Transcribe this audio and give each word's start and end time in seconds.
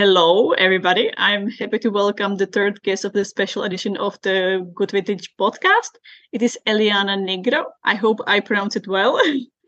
hello, 0.00 0.52
everybody. 0.52 1.12
I'm 1.18 1.50
happy 1.50 1.78
to 1.80 1.90
welcome 1.90 2.38
the 2.38 2.46
third 2.46 2.82
guest 2.84 3.04
of 3.04 3.12
the 3.12 3.22
special 3.22 3.64
edition 3.64 3.98
of 3.98 4.18
the 4.22 4.66
Good 4.74 4.92
Vintage 4.92 5.28
podcast. 5.38 5.92
It 6.32 6.40
is 6.40 6.58
Eliana 6.66 7.18
Nigro. 7.18 7.66
I 7.84 7.96
hope 7.96 8.20
I 8.26 8.40
pronounce 8.40 8.76
it 8.76 8.88
well. 8.88 9.20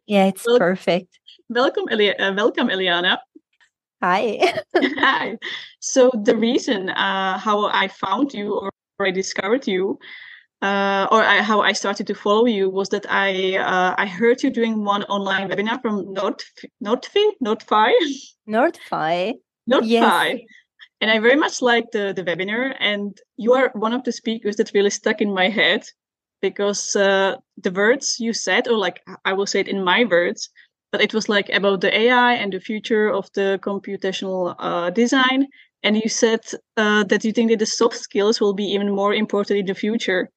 Yeah, 0.06 0.28
it's 0.28 0.46
well, 0.46 0.58
perfect. 0.58 1.18
Welcome, 1.50 1.84
Eli- 1.92 2.16
uh, 2.18 2.32
welcome, 2.32 2.68
Eliana. 2.68 3.18
Hi. 4.02 4.54
Hi. 4.74 5.36
So 5.80 6.10
the 6.24 6.34
reason 6.34 6.88
uh, 6.88 7.36
how 7.36 7.66
I 7.66 7.88
found 7.88 8.32
you 8.32 8.54
or 8.54 9.06
I 9.06 9.10
discovered 9.10 9.66
you 9.66 9.98
uh, 10.62 11.08
or 11.10 11.22
I, 11.22 11.42
how 11.42 11.60
I 11.60 11.72
started 11.72 12.06
to 12.06 12.14
follow 12.14 12.46
you 12.46 12.70
was 12.70 12.88
that 12.88 13.04
I 13.10 13.58
uh, 13.58 13.94
I 13.98 14.06
heard 14.06 14.42
you 14.42 14.48
doing 14.48 14.82
one 14.82 15.02
online 15.04 15.50
webinar 15.50 15.82
from 15.82 16.10
Not 16.14 16.42
Notfi 16.82 17.32
Notfi 17.44 19.34
Notfi, 19.70 19.88
yes. 19.88 20.40
and 21.00 21.10
I 21.10 21.18
very 21.18 21.36
much 21.36 21.62
liked 21.62 21.92
the 21.92 22.12
the 22.14 22.24
webinar. 22.24 22.74
And 22.80 23.16
you 23.36 23.54
are 23.54 23.70
one 23.74 23.92
of 23.92 24.04
the 24.04 24.12
speakers 24.12 24.56
that 24.56 24.72
really 24.74 24.90
stuck 24.90 25.20
in 25.20 25.32
my 25.32 25.48
head 25.48 25.84
because 26.40 26.96
uh, 26.96 27.36
the 27.56 27.70
words 27.70 28.16
you 28.18 28.32
said, 28.32 28.68
or 28.68 28.76
like 28.76 29.00
I 29.24 29.32
will 29.32 29.46
say 29.46 29.60
it 29.60 29.68
in 29.68 29.84
my 29.84 30.04
words, 30.04 30.50
but 30.90 31.00
it 31.00 31.14
was 31.14 31.28
like 31.28 31.48
about 31.48 31.80
the 31.80 31.96
AI 31.96 32.34
and 32.34 32.52
the 32.52 32.60
future 32.60 33.08
of 33.08 33.30
the 33.34 33.58
computational 33.62 34.54
uh, 34.58 34.90
design. 34.90 35.46
And 35.82 35.96
you 35.96 36.08
said 36.08 36.40
uh, 36.76 37.04
that 37.04 37.24
you 37.24 37.32
think 37.32 37.50
that 37.50 37.58
the 37.58 37.66
soft 37.66 37.96
skills 37.96 38.40
will 38.40 38.54
be 38.54 38.66
even 38.66 38.94
more 38.94 39.14
important 39.14 39.58
in 39.60 39.66
the 39.66 39.74
future 39.74 40.30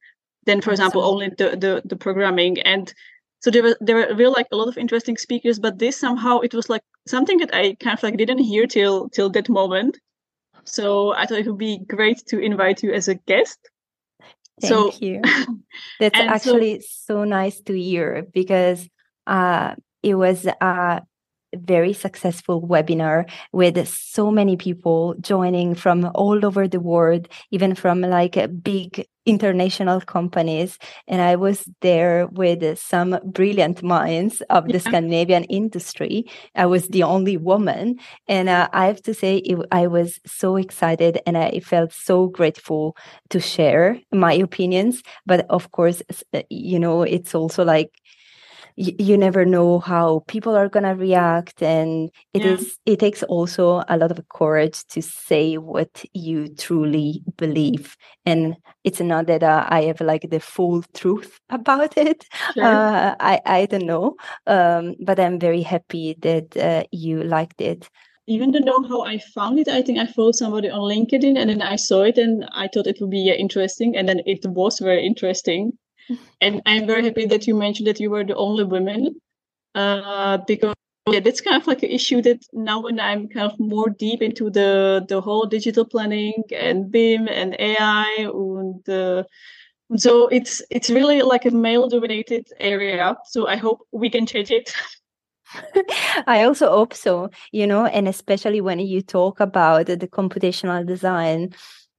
than, 0.45 0.61
for 0.61 0.71
example, 0.71 1.03
only 1.03 1.29
the, 1.29 1.57
the, 1.57 1.81
the 1.85 1.95
programming. 1.95 2.61
And 2.61 2.91
so 3.45 3.51
there 3.51 3.61
were 3.61 3.77
there 3.79 3.95
were 3.95 4.15
real 4.15 4.31
like 4.31 4.47
a 4.51 4.55
lot 4.55 4.67
of 4.67 4.75
interesting 4.75 5.17
speakers, 5.17 5.59
but 5.59 5.77
this 5.77 5.99
somehow 5.99 6.39
it 6.39 6.55
was 6.55 6.67
like 6.67 6.81
something 7.05 7.37
that 7.37 7.53
I 7.53 7.75
kind 7.75 7.95
of 7.95 8.01
like 8.01 8.17
didn't 8.17 8.39
hear 8.39 8.65
till 8.65 9.07
till 9.09 9.29
that 9.29 9.49
moment. 9.49 9.99
So 10.63 11.13
I 11.13 11.27
thought 11.27 11.37
it 11.37 11.45
would 11.45 11.59
be 11.59 11.77
great 11.87 12.23
to 12.29 12.39
invite 12.39 12.81
you 12.81 12.91
as 12.91 13.07
a 13.07 13.13
guest. 13.13 13.59
Thank 14.61 14.73
so, 14.93 14.97
you. 14.99 15.21
That's 15.99 16.17
actually 16.17 16.79
so, 16.79 16.87
so, 17.05 17.23
nice 17.23 17.61
to 17.61 17.79
hear 17.79 18.25
because 18.33 18.89
uh, 19.27 19.75
it 20.01 20.15
was 20.15 20.47
a 20.47 21.03
very 21.55 21.93
successful 21.93 22.61
webinar 22.61 23.29
with 23.51 23.87
so 23.87 24.31
many 24.31 24.57
people 24.57 25.15
joining 25.21 25.75
from 25.75 26.09
all 26.15 26.45
over 26.45 26.67
the 26.67 26.79
world, 26.79 27.27
even 27.51 27.75
from 27.75 28.01
like 28.01 28.37
big 28.61 29.07
international 29.25 29.99
companies. 30.01 30.77
And 31.07 31.21
I 31.21 31.35
was 31.35 31.67
there 31.81 32.27
with 32.27 32.77
some 32.77 33.19
brilliant 33.25 33.81
minds 33.81 34.41
of 34.49 34.67
the 34.67 34.73
yeah. 34.73 34.79
Scandinavian 34.79 35.45
industry. 35.45 36.25
I 36.53 36.67
was 36.67 36.87
the 36.89 37.03
only 37.03 37.37
woman. 37.37 37.99
And 38.27 38.49
uh, 38.49 38.69
I 38.71 38.85
have 38.85 39.01
to 39.03 39.13
say, 39.13 39.37
it, 39.37 39.57
I 39.71 39.87
was 39.87 40.19
so 40.25 40.57
excited 40.57 41.19
and 41.25 41.37
I 41.37 41.59
felt 41.59 41.91
so 41.91 42.27
grateful 42.27 42.95
to 43.29 43.39
share 43.39 43.99
my 44.11 44.33
opinions. 44.33 45.01
But 45.25 45.47
of 45.49 45.71
course, 45.71 46.03
uh, 46.33 46.43
you 46.49 46.79
know, 46.79 47.01
it's 47.01 47.33
also 47.33 47.63
like, 47.63 47.91
you 48.77 49.17
never 49.17 49.45
know 49.45 49.79
how 49.79 50.23
people 50.27 50.55
are 50.55 50.67
going 50.67 50.83
to 50.83 50.95
react 50.95 51.63
and 51.63 52.09
it 52.33 52.43
yeah. 52.43 52.51
is 52.51 52.77
it 52.85 52.99
takes 52.99 53.23
also 53.23 53.83
a 53.87 53.97
lot 53.97 54.11
of 54.11 54.27
courage 54.29 54.85
to 54.87 55.01
say 55.01 55.57
what 55.57 56.03
you 56.13 56.49
truly 56.49 57.23
believe 57.37 57.95
and 58.25 58.55
it's 58.83 58.99
not 58.99 59.27
that 59.27 59.43
uh, 59.43 59.65
i 59.69 59.83
have 59.83 60.01
like 60.01 60.29
the 60.29 60.39
full 60.39 60.83
truth 60.93 61.39
about 61.49 61.97
it 61.97 62.25
sure. 62.53 62.63
uh, 62.63 63.15
i 63.19 63.39
i 63.45 63.65
don't 63.65 63.85
know 63.85 64.15
um, 64.47 64.93
but 64.99 65.19
i'm 65.19 65.39
very 65.39 65.61
happy 65.61 66.15
that 66.19 66.57
uh, 66.57 66.83
you 66.91 67.23
liked 67.23 67.61
it 67.61 67.89
even 68.27 68.51
to 68.53 68.59
know 68.59 68.81
how 68.89 69.03
I 69.03 69.19
found 69.19 69.59
it, 69.59 69.67
I 69.67 69.83
think 69.83 69.99
I 69.99 70.07
followed 70.07 70.33
somebody 70.33 70.67
on 70.67 70.79
LinkedIn 70.79 71.37
and 71.37 71.47
then 71.47 71.61
I 71.61 71.75
saw 71.75 72.01
it 72.01 72.17
and 72.17 72.43
I 72.53 72.67
thought 72.67 72.87
it 72.87 72.97
would 72.99 73.11
be 73.11 73.29
interesting. 73.29 73.95
And 73.95 74.09
then 74.09 74.21
it 74.25 74.43
was 74.47 74.79
very 74.79 75.05
interesting 75.05 75.77
and 76.41 76.61
I'm 76.65 76.87
very 76.87 77.03
happy 77.03 77.25
that 77.27 77.47
you 77.47 77.55
mentioned 77.55 77.87
that 77.87 77.99
you 77.99 78.09
were 78.09 78.23
the 78.23 78.35
only 78.35 78.63
woman, 78.63 79.15
uh, 79.75 80.39
because 80.47 80.75
yeah, 81.09 81.19
that's 81.19 81.41
kind 81.41 81.61
of 81.61 81.67
like 81.67 81.83
an 81.83 81.91
issue 81.91 82.21
that 82.23 82.43
now 82.51 82.81
when 82.81 82.99
I'm 82.99 83.27
kind 83.27 83.51
of 83.51 83.59
more 83.59 83.89
deep 83.89 84.21
into 84.21 84.49
the 84.49 85.05
the 85.07 85.21
whole 85.21 85.45
digital 85.45 85.85
planning 85.85 86.43
and 86.51 86.91
BIM 86.91 87.27
and 87.27 87.55
AI 87.59 88.15
and 88.19 88.89
uh, 88.89 89.23
so 89.97 90.27
it's 90.29 90.63
it's 90.71 90.89
really 90.89 91.21
like 91.21 91.45
a 91.45 91.51
male 91.51 91.87
dominated 91.87 92.47
area. 92.59 93.15
So 93.25 93.47
I 93.47 93.55
hope 93.55 93.81
we 93.91 94.09
can 94.09 94.25
change 94.25 94.51
it. 94.51 94.73
I 96.27 96.43
also 96.43 96.69
hope 96.69 96.93
so, 96.93 97.29
you 97.51 97.67
know, 97.67 97.85
and 97.85 98.07
especially 98.07 98.61
when 98.61 98.79
you 98.79 99.01
talk 99.01 99.39
about 99.39 99.85
the 99.85 99.97
computational 99.97 100.85
design, 100.85 101.53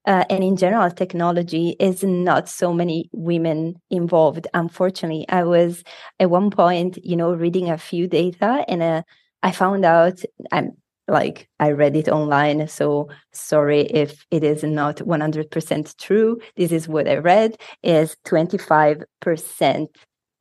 uh, 0.07 0.25
and 0.31 0.45
in 0.45 0.57
general 0.57 0.91
technology 0.91 1.77
is 1.81 2.03
not 2.03 2.49
so 2.49 2.73
many 2.73 3.11
women 3.13 3.75
involved 3.91 4.47
unfortunately 4.55 5.27
i 5.29 5.43
was 5.43 5.83
at 6.21 6.31
one 6.31 6.51
point 6.51 6.99
you 7.05 7.17
know 7.17 7.33
reading 7.33 7.69
a 7.69 7.79
few 7.79 8.07
data 8.07 8.65
and 8.69 8.83
uh, 8.83 9.03
i 9.43 9.51
found 9.51 9.85
out 9.85 10.21
i'm 10.53 10.73
like 11.09 11.49
i 11.61 11.71
read 11.71 11.95
it 11.97 12.09
online 12.09 12.67
so 12.67 13.09
sorry 13.33 13.83
if 13.83 14.27
it 14.31 14.43
is 14.43 14.63
not 14.65 14.97
100% 14.97 15.97
true 15.99 16.39
this 16.57 16.73
is 16.73 16.89
what 16.89 17.09
i 17.09 17.17
read 17.17 17.57
is 17.83 18.17
25% 18.27 19.87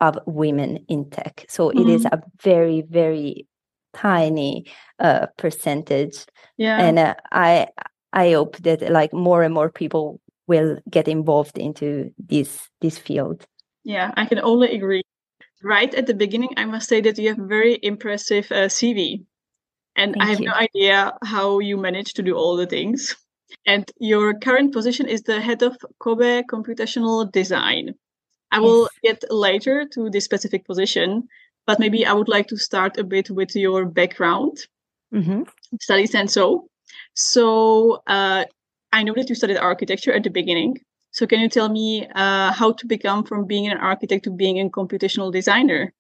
of 0.02 0.20
women 0.26 0.84
in 0.90 1.10
tech 1.10 1.46
so 1.48 1.70
mm-hmm. 1.70 1.80
it 1.82 1.88
is 1.88 2.04
mm-hmm. 2.04 2.16
a 2.16 2.24
very 2.42 2.82
very 2.90 3.48
tiny 3.94 4.66
uh, 5.00 5.28
percentage 5.38 6.26
yeah 6.58 6.80
and 6.80 7.00
uh, 7.00 7.14
i 7.32 7.68
I 8.16 8.32
hope 8.32 8.58
that 8.58 8.82
like 8.90 9.14
more 9.14 9.44
and 9.44 9.54
more 9.54 9.70
people 9.70 10.20
will 10.48 10.80
get 10.90 11.08
involved 11.08 11.58
into 11.58 12.12
this 12.18 12.70
this 12.82 12.98
field. 12.98 13.46
Yeah, 13.84 14.12
I 14.18 14.26
can 14.26 14.40
only 14.40 14.74
agree. 14.76 15.04
Right 15.64 15.94
at 15.94 16.08
the 16.08 16.14
beginning, 16.14 16.50
I 16.58 16.66
must 16.66 16.88
say 16.88 17.02
that 17.02 17.18
you 17.18 17.30
have 17.30 17.40
a 17.40 17.46
very 17.46 17.78
impressive 17.84 18.52
uh, 18.52 18.68
CV, 18.68 19.26
and 19.96 20.14
Thank 20.14 20.24
I 20.24 20.30
have 20.30 20.40
you. 20.40 20.48
no 20.48 20.54
idea 20.54 21.14
how 21.24 21.60
you 21.60 21.78
manage 21.78 22.14
to 22.14 22.24
do 22.24 22.36
all 22.36 22.56
the 22.56 22.68
things. 22.68 23.16
And 23.68 23.90
your 24.00 24.34
current 24.34 24.74
position 24.74 25.08
is 25.08 25.24
the 25.24 25.42
head 25.42 25.62
of 25.64 25.78
COBE 26.00 26.46
Computational 26.52 27.32
Design. 27.32 27.96
I 28.52 28.58
yes. 28.58 28.64
will 28.64 28.90
get 29.04 29.24
later 29.32 29.86
to 29.94 30.10
this 30.10 30.26
specific 30.26 30.66
position, 30.66 31.28
but 31.66 31.80
maybe 31.80 32.06
I 32.06 32.14
would 32.14 32.28
like 32.28 32.48
to 32.48 32.58
start 32.58 32.98
a 32.98 33.04
bit 33.04 33.30
with 33.30 33.56
your 33.56 33.86
background, 33.86 34.58
mm-hmm. 35.14 35.44
studies, 35.80 36.14
and 36.16 36.30
so. 36.30 36.68
So 37.16 38.02
uh, 38.08 38.46
I 38.92 39.04
know 39.04 39.14
that 39.16 39.30
you 39.30 39.36
studied 39.36 39.58
architecture 39.58 40.14
at 40.14 40.24
the 40.24 40.30
beginning. 40.30 40.80
So 41.12 41.26
can 41.26 41.40
you 41.40 41.50
tell 41.50 41.70
me 41.70 42.08
uh, 42.14 42.52
how 42.52 42.74
to 42.74 42.86
become 42.86 43.24
from 43.24 43.46
being 43.46 43.68
an 43.68 43.78
architect 43.78 44.26
to 44.26 44.32
being 44.32 44.60
a 44.60 44.70
computational 44.70 45.32
designer? 45.32 45.94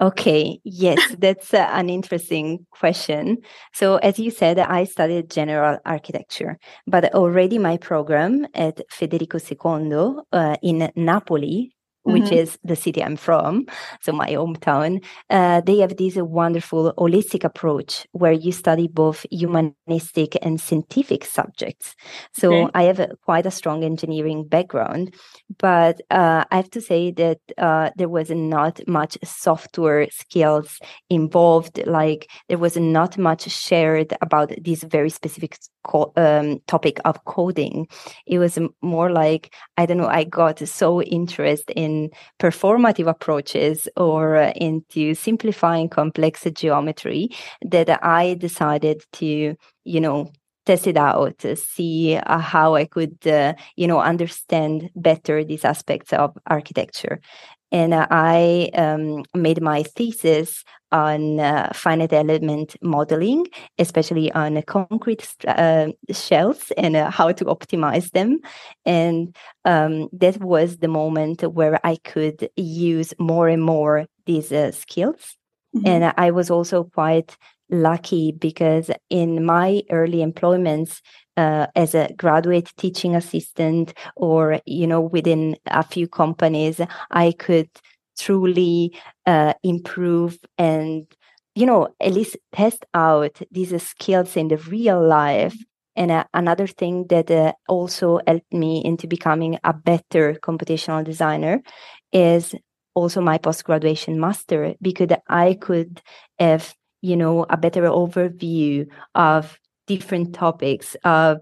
Okay, 0.00 0.58
yes, 0.64 1.14
that's 1.18 1.52
uh, 1.52 1.68
an 1.72 1.90
interesting 1.90 2.66
question. 2.70 3.38
So, 3.74 3.96
as 3.96 4.18
you 4.18 4.30
said, 4.30 4.58
I 4.58 4.84
studied 4.84 5.30
general 5.30 5.78
architecture, 5.84 6.58
but 6.86 7.14
already 7.14 7.58
my 7.58 7.76
program 7.76 8.46
at 8.54 8.80
Federico 8.90 9.38
II 9.38 10.22
uh, 10.32 10.56
in 10.62 10.90
Napoli 10.96 11.74
which 12.04 12.24
mm-hmm. 12.24 12.34
is 12.34 12.58
the 12.64 12.76
city 12.76 13.02
I'm 13.02 13.16
from, 13.16 13.66
so 14.00 14.12
my 14.12 14.30
hometown, 14.30 15.04
uh, 15.30 15.60
they 15.60 15.78
have 15.78 15.96
this 15.96 16.16
wonderful 16.16 16.92
holistic 16.98 17.44
approach 17.44 18.06
where 18.12 18.32
you 18.32 18.52
study 18.52 18.88
both 18.88 19.24
humanistic 19.30 20.36
and 20.42 20.60
scientific 20.60 21.24
subjects. 21.24 21.94
So 22.32 22.52
okay. 22.52 22.70
I 22.74 22.82
have 22.84 23.00
a, 23.00 23.10
quite 23.24 23.46
a 23.46 23.50
strong 23.50 23.84
engineering 23.84 24.48
background, 24.48 25.14
but 25.58 26.00
uh, 26.10 26.44
I 26.50 26.56
have 26.56 26.70
to 26.70 26.80
say 26.80 27.12
that 27.12 27.38
uh, 27.58 27.90
there 27.96 28.08
was 28.08 28.30
not 28.30 28.80
much 28.86 29.16
software 29.24 30.08
skills 30.10 30.78
involved. 31.08 31.86
Like 31.86 32.30
there 32.48 32.58
was 32.58 32.76
not 32.76 33.18
much 33.18 33.48
shared 33.50 34.12
about 34.20 34.52
this 34.62 34.82
very 34.82 35.10
specific 35.10 35.56
co- 35.84 36.12
um, 36.16 36.60
topic 36.66 36.98
of 37.04 37.24
coding. 37.24 37.86
It 38.26 38.38
was 38.38 38.58
more 38.80 39.10
like 39.10 39.54
I 39.76 39.86
don't 39.86 39.98
know. 39.98 40.08
I 40.08 40.24
got 40.24 40.58
so 40.66 41.02
interested 41.02 41.72
in 41.76 41.91
performative 42.40 43.08
approaches 43.08 43.88
or 43.96 44.36
into 44.56 45.14
simplifying 45.14 45.88
complex 45.88 46.46
geometry 46.54 47.28
that 47.62 47.88
I 48.02 48.34
decided 48.34 49.02
to, 49.14 49.56
you 49.84 50.00
know, 50.00 50.30
test 50.64 50.86
it 50.86 50.96
out, 50.96 51.44
see 51.56 52.16
uh, 52.16 52.38
how 52.38 52.76
I 52.76 52.84
could, 52.84 53.26
uh, 53.26 53.54
you 53.76 53.86
know, 53.88 54.00
understand 54.00 54.90
better 54.94 55.44
these 55.44 55.64
aspects 55.64 56.12
of 56.12 56.36
architecture. 56.46 57.20
And 57.72 57.94
uh, 57.94 58.06
I 58.10 58.70
um, 58.74 59.24
made 59.34 59.60
my 59.60 59.82
thesis 59.82 60.62
on 60.92 61.40
uh, 61.40 61.72
finite 61.74 62.12
element 62.12 62.76
modeling, 62.82 63.46
especially 63.78 64.30
on 64.32 64.62
concrete 64.62 65.26
uh, 65.48 65.88
shells 66.10 66.70
and 66.76 66.94
uh, 66.94 67.10
how 67.10 67.32
to 67.32 67.46
optimize 67.46 68.10
them. 68.10 68.38
And 68.84 69.34
um, 69.64 70.08
that 70.12 70.38
was 70.40 70.78
the 70.78 70.88
moment 70.88 71.42
where 71.42 71.80
I 71.82 71.96
could 72.04 72.48
use 72.56 73.14
more 73.18 73.48
and 73.48 73.62
more 73.62 74.06
these 74.26 74.52
uh, 74.52 74.70
skills. 74.72 75.36
Mm-hmm. 75.74 75.86
And 75.86 76.14
I 76.18 76.30
was 76.30 76.50
also 76.50 76.84
quite 76.84 77.36
lucky 77.70 78.32
because 78.32 78.90
in 79.08 79.44
my 79.44 79.82
early 79.90 80.20
employments 80.20 81.00
uh, 81.36 81.66
as 81.74 81.94
a 81.94 82.12
graduate 82.16 82.70
teaching 82.76 83.14
assistant 83.16 83.94
or 84.16 84.60
you 84.66 84.86
know 84.86 85.00
within 85.00 85.56
a 85.66 85.82
few 85.82 86.06
companies 86.08 86.80
i 87.10 87.32
could 87.38 87.68
truly 88.18 88.94
uh, 89.26 89.54
improve 89.62 90.38
and 90.58 91.06
you 91.54 91.66
know 91.66 91.88
at 92.00 92.12
least 92.12 92.36
test 92.52 92.84
out 92.94 93.40
these 93.50 93.74
skills 93.82 94.36
in 94.36 94.48
the 94.48 94.56
real 94.58 95.04
life. 95.06 95.56
And 95.94 96.10
uh, 96.10 96.24
another 96.32 96.66
thing 96.66 97.06
that 97.08 97.30
uh, 97.30 97.52
also 97.68 98.18
helped 98.26 98.50
me 98.52 98.82
into 98.82 99.06
becoming 99.06 99.58
a 99.62 99.74
better 99.74 100.34
computational 100.42 101.04
designer 101.04 101.60
is 102.12 102.54
also 102.94 103.20
my 103.20 103.38
post 103.38 103.64
graduation 103.64 104.18
master 104.18 104.74
because 104.80 105.08
I 105.28 105.54
could 105.60 106.00
have, 106.38 106.74
you 107.02 107.16
know, 107.16 107.44
a 107.50 107.56
better 107.58 107.82
overview 107.82 108.86
of 109.14 109.58
different 109.96 110.34
topics, 110.34 110.96
of 111.04 111.38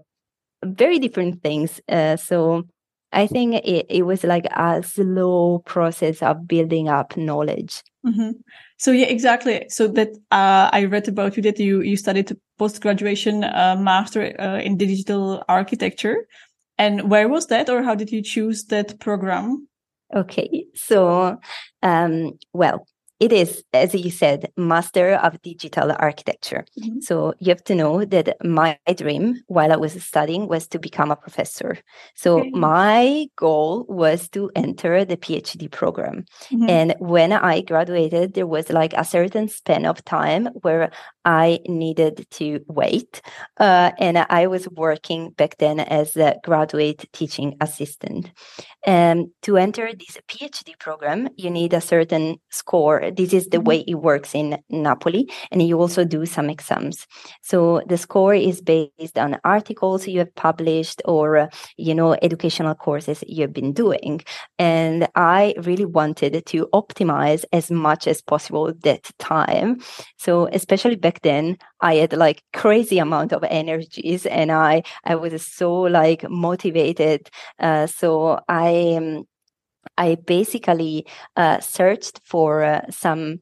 very 0.63 0.99
different 0.99 1.41
things. 1.41 1.81
Uh, 1.87 2.17
so 2.17 2.63
I 3.11 3.27
think 3.27 3.55
it, 3.55 3.85
it 3.89 4.03
was 4.03 4.23
like 4.23 4.45
a 4.45 4.83
slow 4.83 5.59
process 5.65 6.21
of 6.21 6.47
building 6.47 6.87
up 6.87 7.17
knowledge. 7.17 7.83
Mm-hmm. 8.05 8.31
So 8.77 8.91
yeah, 8.91 9.07
exactly. 9.07 9.65
So 9.69 9.87
that 9.89 10.09
uh, 10.31 10.69
I 10.71 10.85
read 10.85 11.07
about 11.07 11.37
you 11.37 11.43
that 11.43 11.59
you 11.59 11.81
you 11.81 11.97
studied 11.97 12.31
post 12.57 12.81
graduation 12.81 13.43
uh, 13.43 13.75
master 13.77 14.33
uh, 14.39 14.59
in 14.59 14.77
digital 14.77 15.43
architecture, 15.47 16.25
and 16.77 17.09
where 17.09 17.27
was 17.27 17.47
that, 17.47 17.69
or 17.69 17.83
how 17.83 17.95
did 17.95 18.11
you 18.11 18.21
choose 18.23 18.65
that 18.65 18.99
program? 18.99 19.67
Okay, 20.15 20.65
so 20.73 21.37
um, 21.83 22.31
well, 22.53 22.87
it 23.21 23.31
is, 23.31 23.63
as 23.71 23.93
you 23.93 24.09
said, 24.09 24.51
master 24.57 25.13
of 25.13 25.39
digital 25.43 25.93
architecture. 25.99 26.65
Mm-hmm. 26.79 27.01
So 27.01 27.35
you 27.37 27.49
have 27.49 27.63
to 27.65 27.75
know 27.75 28.03
that 28.03 28.35
my 28.43 28.79
dream 28.95 29.35
while 29.45 29.71
I 29.71 29.75
was 29.75 29.93
studying 30.03 30.47
was 30.47 30.67
to 30.69 30.79
become 30.79 31.11
a 31.11 31.15
professor. 31.15 31.77
So 32.15 32.39
okay. 32.39 32.49
my 32.49 33.27
goal 33.35 33.85
was 33.87 34.27
to 34.29 34.49
enter 34.55 35.05
the 35.05 35.17
PhD 35.17 35.69
program. 35.69 36.25
Mm-hmm. 36.51 36.67
And 36.67 36.95
when 36.97 37.31
I 37.31 37.61
graduated, 37.61 38.33
there 38.33 38.47
was 38.47 38.71
like 38.71 38.93
a 38.93 39.05
certain 39.05 39.47
span 39.49 39.85
of 39.85 40.03
time 40.03 40.47
where 40.63 40.89
I 41.25 41.59
needed 41.67 42.25
to 42.31 42.59
wait. 42.67 43.21
Uh, 43.57 43.91
and 43.99 44.17
I 44.17 44.47
was 44.47 44.67
working 44.69 45.31
back 45.31 45.57
then 45.57 45.79
as 45.79 46.15
a 46.15 46.35
graduate 46.43 47.07
teaching 47.13 47.55
assistant. 47.61 48.31
And 48.85 49.27
to 49.43 49.57
enter 49.57 49.91
this 49.93 50.17
PhD 50.27 50.77
program, 50.79 51.29
you 51.37 51.49
need 51.49 51.73
a 51.73 51.81
certain 51.81 52.37
score 52.49 53.11
this 53.15 53.33
is 53.33 53.47
the 53.47 53.57
mm-hmm. 53.57 53.67
way 53.67 53.83
it 53.87 53.95
works 53.95 54.35
in 54.35 54.57
Napoli. 54.69 55.29
And 55.51 55.61
you 55.61 55.79
also 55.79 56.03
do 56.03 56.25
some 56.25 56.49
exams. 56.49 57.05
So 57.41 57.81
the 57.87 57.97
score 57.97 58.33
is 58.33 58.61
based 58.61 59.17
on 59.17 59.37
articles 59.43 60.07
you 60.07 60.19
have 60.19 60.33
published 60.35 61.01
or, 61.05 61.49
you 61.77 61.95
know, 61.95 62.15
educational 62.21 62.75
courses 62.75 63.23
you've 63.27 63.53
been 63.53 63.73
doing. 63.73 64.21
And 64.57 65.07
I 65.15 65.53
really 65.57 65.85
wanted 65.85 66.45
to 66.45 66.67
optimize 66.73 67.43
as 67.51 67.71
much 67.71 68.07
as 68.07 68.21
possible 68.21 68.73
that 68.83 69.09
time. 69.19 69.79
So 70.17 70.47
especially 70.51 70.95
back 70.95 71.10
then, 71.21 71.57
I 71.81 71.95
had 71.95 72.13
like 72.13 72.43
crazy 72.53 72.99
amount 72.99 73.33
of 73.33 73.43
energies 73.43 74.25
and 74.25 74.51
I, 74.51 74.83
I 75.03 75.15
was 75.15 75.45
so 75.45 75.73
like 75.73 76.29
motivated. 76.29 77.29
Uh, 77.59 77.87
so 77.87 78.39
I, 78.47 78.95
um, 78.97 79.25
I 79.97 80.15
basically 80.15 81.05
uh, 81.35 81.59
searched 81.59 82.21
for 82.23 82.63
uh, 82.63 82.81
some 82.89 83.41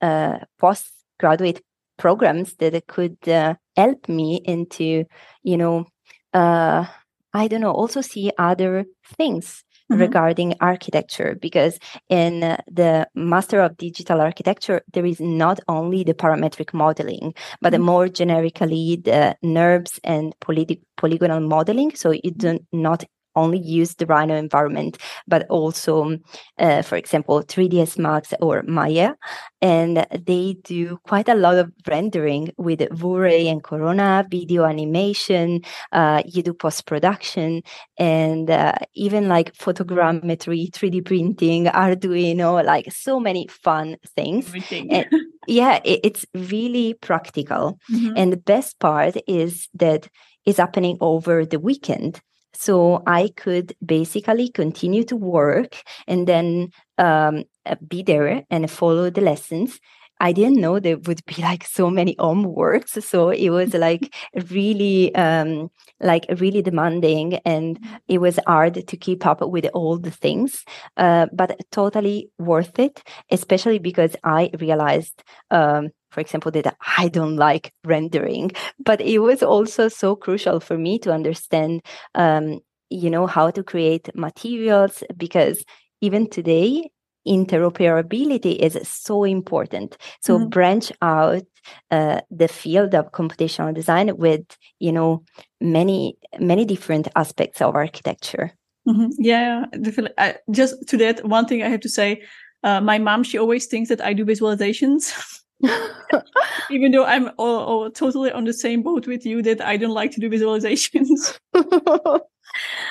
uh, 0.00 0.38
postgraduate 0.58 1.62
programs 1.98 2.56
that 2.56 2.86
could 2.86 3.28
uh, 3.28 3.54
help 3.76 4.08
me 4.08 4.40
into, 4.44 5.04
you 5.42 5.56
know, 5.56 5.86
uh, 6.32 6.86
I 7.32 7.48
don't 7.48 7.60
know, 7.60 7.72
also 7.72 8.00
see 8.00 8.32
other 8.38 8.86
things 9.16 9.64
Mm-hmm. 9.90 10.02
regarding 10.02 10.54
architecture 10.60 11.36
because 11.42 11.76
in 12.08 12.40
the 12.70 13.08
master 13.16 13.60
of 13.60 13.76
digital 13.76 14.20
architecture 14.20 14.82
there 14.92 15.04
is 15.04 15.20
not 15.20 15.58
only 15.66 16.04
the 16.04 16.14
parametric 16.14 16.72
modeling 16.72 17.34
but 17.60 17.72
mm-hmm. 17.72 17.82
more 17.82 18.08
generically 18.08 19.00
the 19.04 19.36
NURBS 19.42 19.98
and 20.04 20.32
poly- 20.38 20.80
polygonal 20.96 21.40
modeling 21.40 21.92
so 21.96 22.12
you 22.12 22.30
do 22.30 22.60
not 22.72 23.02
only 23.40 23.58
use 23.58 23.94
the 23.94 24.06
Rhino 24.06 24.36
environment, 24.36 24.98
but 25.26 25.46
also, 25.48 26.18
uh, 26.58 26.82
for 26.82 26.96
example, 26.96 27.42
3ds 27.42 27.98
Max 27.98 28.32
or 28.40 28.62
Maya. 28.66 29.14
And 29.62 30.06
they 30.26 30.56
do 30.64 30.98
quite 31.06 31.28
a 31.28 31.34
lot 31.34 31.58
of 31.58 31.70
rendering 31.86 32.52
with 32.56 32.80
V-Ray 32.92 33.48
and 33.48 33.62
Corona, 33.62 34.26
video 34.30 34.64
animation, 34.64 35.62
uh, 35.92 36.22
you 36.24 36.42
do 36.42 36.54
post 36.54 36.86
production, 36.86 37.62
and 37.98 38.50
uh, 38.50 38.72
even 38.94 39.28
like 39.28 39.52
photogrammetry, 39.54 40.70
3D 40.70 41.04
printing, 41.04 41.66
Arduino, 41.66 42.64
like 42.64 42.92
so 42.92 43.20
many 43.20 43.46
fun 43.48 43.96
things. 44.16 44.50
And, 44.70 45.06
yeah, 45.46 45.80
it, 45.84 46.00
it's 46.04 46.24
really 46.34 46.94
practical. 46.94 47.78
Mm-hmm. 47.92 48.14
And 48.16 48.32
the 48.32 48.36
best 48.38 48.78
part 48.78 49.16
is 49.26 49.68
that 49.74 50.08
it's 50.46 50.58
happening 50.58 50.96
over 51.00 51.44
the 51.44 51.58
weekend. 51.58 52.20
So 52.54 53.02
I 53.06 53.30
could 53.36 53.74
basically 53.84 54.48
continue 54.50 55.04
to 55.04 55.16
work 55.16 55.82
and 56.06 56.26
then 56.26 56.70
um, 56.98 57.44
uh, 57.66 57.76
be 57.86 58.02
there 58.02 58.44
and 58.50 58.70
follow 58.70 59.10
the 59.10 59.20
lessons. 59.20 59.78
I 60.22 60.32
didn't 60.32 60.60
know 60.60 60.78
there 60.78 60.98
would 60.98 61.24
be 61.24 61.40
like 61.42 61.64
so 61.64 61.88
many 61.90 62.14
homeworks. 62.16 63.02
So 63.02 63.30
it 63.30 63.50
was 63.50 63.72
like 63.86 64.14
really, 64.50 65.14
um, 65.14 65.70
like 66.00 66.26
really 66.38 66.62
demanding 66.62 67.34
and 67.44 67.78
it 68.08 68.18
was 68.18 68.38
hard 68.46 68.86
to 68.86 68.96
keep 68.96 69.24
up 69.26 69.40
with 69.48 69.66
all 69.74 69.98
the 69.98 70.10
things, 70.10 70.64
uh, 70.96 71.26
but 71.32 71.58
totally 71.70 72.30
worth 72.38 72.78
it, 72.78 73.02
especially 73.30 73.78
because 73.78 74.14
I 74.24 74.50
realized, 74.60 75.22
um, 75.50 75.90
for 76.10 76.20
example, 76.20 76.50
that 76.52 76.76
I 76.98 77.08
don't 77.08 77.36
like 77.36 77.72
rendering, 77.84 78.52
but 78.84 79.00
it 79.00 79.18
was 79.20 79.42
also 79.42 79.88
so 79.88 80.16
crucial 80.16 80.60
for 80.60 80.76
me 80.76 80.98
to 81.00 81.12
understand, 81.12 81.82
um, 82.14 82.60
you 82.88 83.10
know, 83.10 83.26
how 83.26 83.50
to 83.50 83.62
create 83.62 84.14
materials 84.14 85.02
because 85.16 85.64
even 86.00 86.28
today, 86.28 86.90
interoperability 87.26 88.56
is 88.56 88.78
so 88.88 89.24
important. 89.24 89.96
So 90.20 90.38
mm-hmm. 90.38 90.48
branch 90.48 90.92
out 91.02 91.42
uh, 91.90 92.20
the 92.30 92.48
field 92.48 92.94
of 92.94 93.12
computational 93.12 93.74
design 93.74 94.16
with, 94.16 94.44
you 94.78 94.92
know, 94.92 95.24
many, 95.60 96.16
many 96.38 96.64
different 96.64 97.08
aspects 97.16 97.60
of 97.60 97.74
architecture. 97.74 98.52
Mm-hmm. 98.88 99.08
Yeah, 99.18 99.66
definitely. 99.80 100.14
I, 100.16 100.36
just 100.50 100.86
to 100.88 100.96
that, 100.98 101.24
one 101.26 101.46
thing 101.46 101.62
I 101.62 101.68
have 101.68 101.80
to 101.80 101.88
say, 101.88 102.22
uh, 102.62 102.80
my 102.80 102.98
mom, 102.98 103.22
she 103.22 103.38
always 103.38 103.66
thinks 103.66 103.88
that 103.88 104.00
I 104.00 104.12
do 104.12 104.24
visualizations. 104.24 105.12
Even 106.70 106.92
though 106.92 107.04
I'm 107.04 107.30
all, 107.36 107.58
all, 107.58 107.90
totally 107.90 108.32
on 108.32 108.44
the 108.44 108.52
same 108.52 108.82
boat 108.82 109.06
with 109.06 109.26
you 109.26 109.42
that 109.42 109.60
I 109.60 109.76
don't 109.76 109.94
like 109.94 110.10
to 110.12 110.20
do 110.20 110.30
visualizations. 110.30 111.38
but 111.52 112.24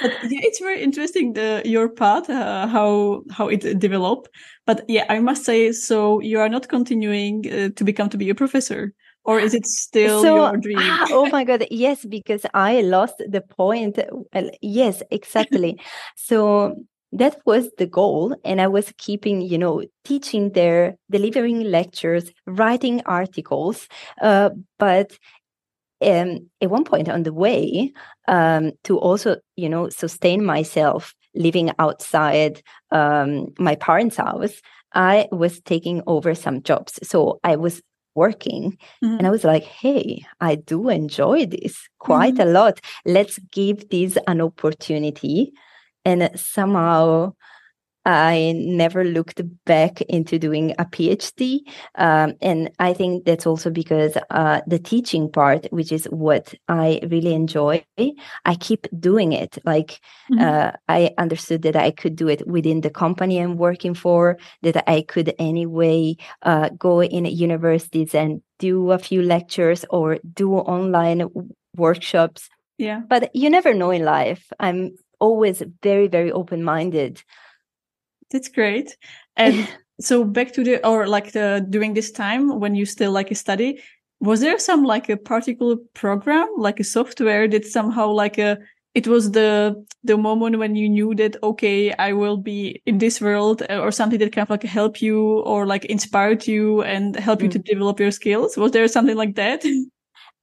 yeah, 0.01 0.41
it's 0.43 0.59
very 0.59 0.81
interesting 0.81 1.33
the 1.33 1.61
your 1.65 1.89
path, 1.89 2.29
uh, 2.29 2.67
how 2.67 3.23
how 3.31 3.47
it 3.47 3.79
developed. 3.79 4.29
But 4.65 4.85
yeah, 4.87 5.05
I 5.09 5.19
must 5.19 5.45
say, 5.45 5.71
so 5.71 6.19
you 6.21 6.39
are 6.39 6.49
not 6.49 6.67
continuing 6.67 7.45
uh, 7.51 7.69
to 7.75 7.83
become 7.83 8.09
to 8.09 8.17
be 8.17 8.29
a 8.29 8.35
professor, 8.35 8.93
or 9.23 9.39
is 9.39 9.53
it 9.53 9.65
still 9.65 10.21
so, 10.21 10.35
your 10.35 10.57
dream? 10.57 10.77
ah, 10.79 11.07
oh 11.11 11.29
my 11.29 11.43
god, 11.43 11.65
yes, 11.71 12.05
because 12.05 12.45
I 12.53 12.81
lost 12.81 13.17
the 13.17 13.41
point. 13.41 13.99
Well, 14.33 14.49
yes, 14.61 15.03
exactly. 15.11 15.79
so 16.15 16.75
that 17.11 17.37
was 17.45 17.69
the 17.77 17.87
goal 17.87 18.35
and 18.43 18.61
i 18.61 18.67
was 18.67 18.93
keeping 18.97 19.41
you 19.41 19.57
know 19.57 19.83
teaching 20.03 20.51
there 20.51 20.95
delivering 21.09 21.61
lectures 21.61 22.31
writing 22.45 23.01
articles 23.05 23.87
uh, 24.21 24.49
but 24.77 25.17
um, 26.01 26.49
at 26.61 26.69
one 26.69 26.85
point 26.85 27.09
on 27.09 27.23
the 27.23 27.33
way 27.33 27.91
um, 28.27 28.71
to 28.83 28.97
also 28.97 29.37
you 29.55 29.69
know 29.69 29.89
sustain 29.89 30.43
myself 30.43 31.13
living 31.35 31.71
outside 31.79 32.61
um, 32.91 33.47
my 33.57 33.75
parents 33.75 34.17
house 34.17 34.61
i 34.93 35.27
was 35.31 35.61
taking 35.61 36.01
over 36.07 36.35
some 36.35 36.61
jobs 36.61 36.99
so 37.03 37.39
i 37.43 37.55
was 37.55 37.81
working 38.15 38.77
mm-hmm. 39.03 39.17
and 39.17 39.27
i 39.27 39.29
was 39.29 39.43
like 39.43 39.63
hey 39.63 40.23
i 40.41 40.55
do 40.55 40.89
enjoy 40.89 41.45
this 41.45 41.87
quite 41.99 42.35
mm-hmm. 42.35 42.49
a 42.49 42.51
lot 42.51 42.79
let's 43.05 43.39
give 43.51 43.87
this 43.89 44.17
an 44.27 44.41
opportunity 44.41 45.53
and 46.05 46.29
somehow 46.35 47.33
I 48.05 48.53
never 48.55 49.03
looked 49.03 49.41
back 49.65 50.01
into 50.01 50.39
doing 50.39 50.71
a 50.79 50.85
PhD. 50.85 51.59
Um, 51.95 52.33
and 52.41 52.71
I 52.79 52.93
think 52.93 53.25
that's 53.25 53.45
also 53.45 53.69
because 53.69 54.17
uh, 54.29 54.61
the 54.65 54.79
teaching 54.79 55.29
part, 55.29 55.67
which 55.71 55.91
is 55.91 56.05
what 56.05 56.53
I 56.67 57.01
really 57.07 57.33
enjoy, 57.33 57.83
I 58.45 58.55
keep 58.55 58.87
doing 58.99 59.33
it. 59.33 59.57
Like 59.65 59.99
mm-hmm. 60.31 60.39
uh, 60.39 60.71
I 60.87 61.11
understood 61.17 61.61
that 61.63 61.75
I 61.75 61.91
could 61.91 62.15
do 62.15 62.29
it 62.29 62.47
within 62.47 62.81
the 62.81 62.89
company 62.89 63.37
I'm 63.37 63.57
working 63.57 63.93
for, 63.93 64.37
that 64.63 64.89
I 64.89 65.01
could 65.01 65.33
anyway 65.37 66.15
uh, 66.41 66.69
go 66.69 67.03
in 67.03 67.25
universities 67.25 68.15
and 68.15 68.41
do 68.59 68.91
a 68.91 68.97
few 68.97 69.21
lectures 69.21 69.85
or 69.89 70.17
do 70.33 70.55
online 70.55 71.27
workshops. 71.75 72.49
Yeah. 72.77 73.01
But 73.07 73.35
you 73.35 73.49
never 73.49 73.73
know 73.73 73.91
in 73.91 74.03
life. 74.03 74.51
I'm 74.59 74.95
always 75.19 75.63
very, 75.81 76.07
very 76.07 76.31
open 76.31 76.63
minded. 76.63 77.21
That's 78.31 78.49
great. 78.49 78.97
And 79.35 79.67
so 79.99 80.23
back 80.23 80.53
to 80.53 80.63
the 80.63 80.85
or 80.85 81.07
like 81.07 81.31
the 81.31 81.65
during 81.69 81.93
this 81.93 82.11
time 82.11 82.59
when 82.59 82.75
you 82.75 82.85
still 82.85 83.11
like 83.11 83.31
a 83.31 83.35
study, 83.35 83.81
was 84.19 84.41
there 84.41 84.59
some 84.59 84.83
like 84.83 85.09
a 85.09 85.17
particular 85.17 85.77
program, 85.93 86.47
like 86.57 86.79
a 86.79 86.83
software 86.83 87.47
that 87.47 87.65
somehow 87.65 88.09
like 88.09 88.37
a 88.37 88.57
it 88.95 89.07
was 89.07 89.31
the 89.31 89.85
the 90.03 90.17
moment 90.17 90.57
when 90.57 90.75
you 90.75 90.89
knew 90.89 91.13
that 91.13 91.35
okay 91.43 91.93
i 91.93 92.11
will 92.11 92.37
be 92.37 92.81
in 92.85 92.97
this 92.97 93.21
world 93.21 93.61
uh, 93.69 93.79
or 93.79 93.91
something 93.91 94.19
that 94.19 94.33
kind 94.33 94.45
of 94.45 94.49
like 94.49 94.63
help 94.63 95.01
you 95.01 95.39
or 95.41 95.65
like 95.65 95.85
inspired 95.85 96.47
you 96.47 96.81
and 96.81 97.15
help 97.15 97.39
mm. 97.39 97.43
you 97.43 97.49
to 97.49 97.59
develop 97.59 97.99
your 97.99 98.11
skills 98.11 98.57
was 98.57 98.71
there 98.71 98.87
something 98.87 99.15
like 99.15 99.35
that 99.35 99.63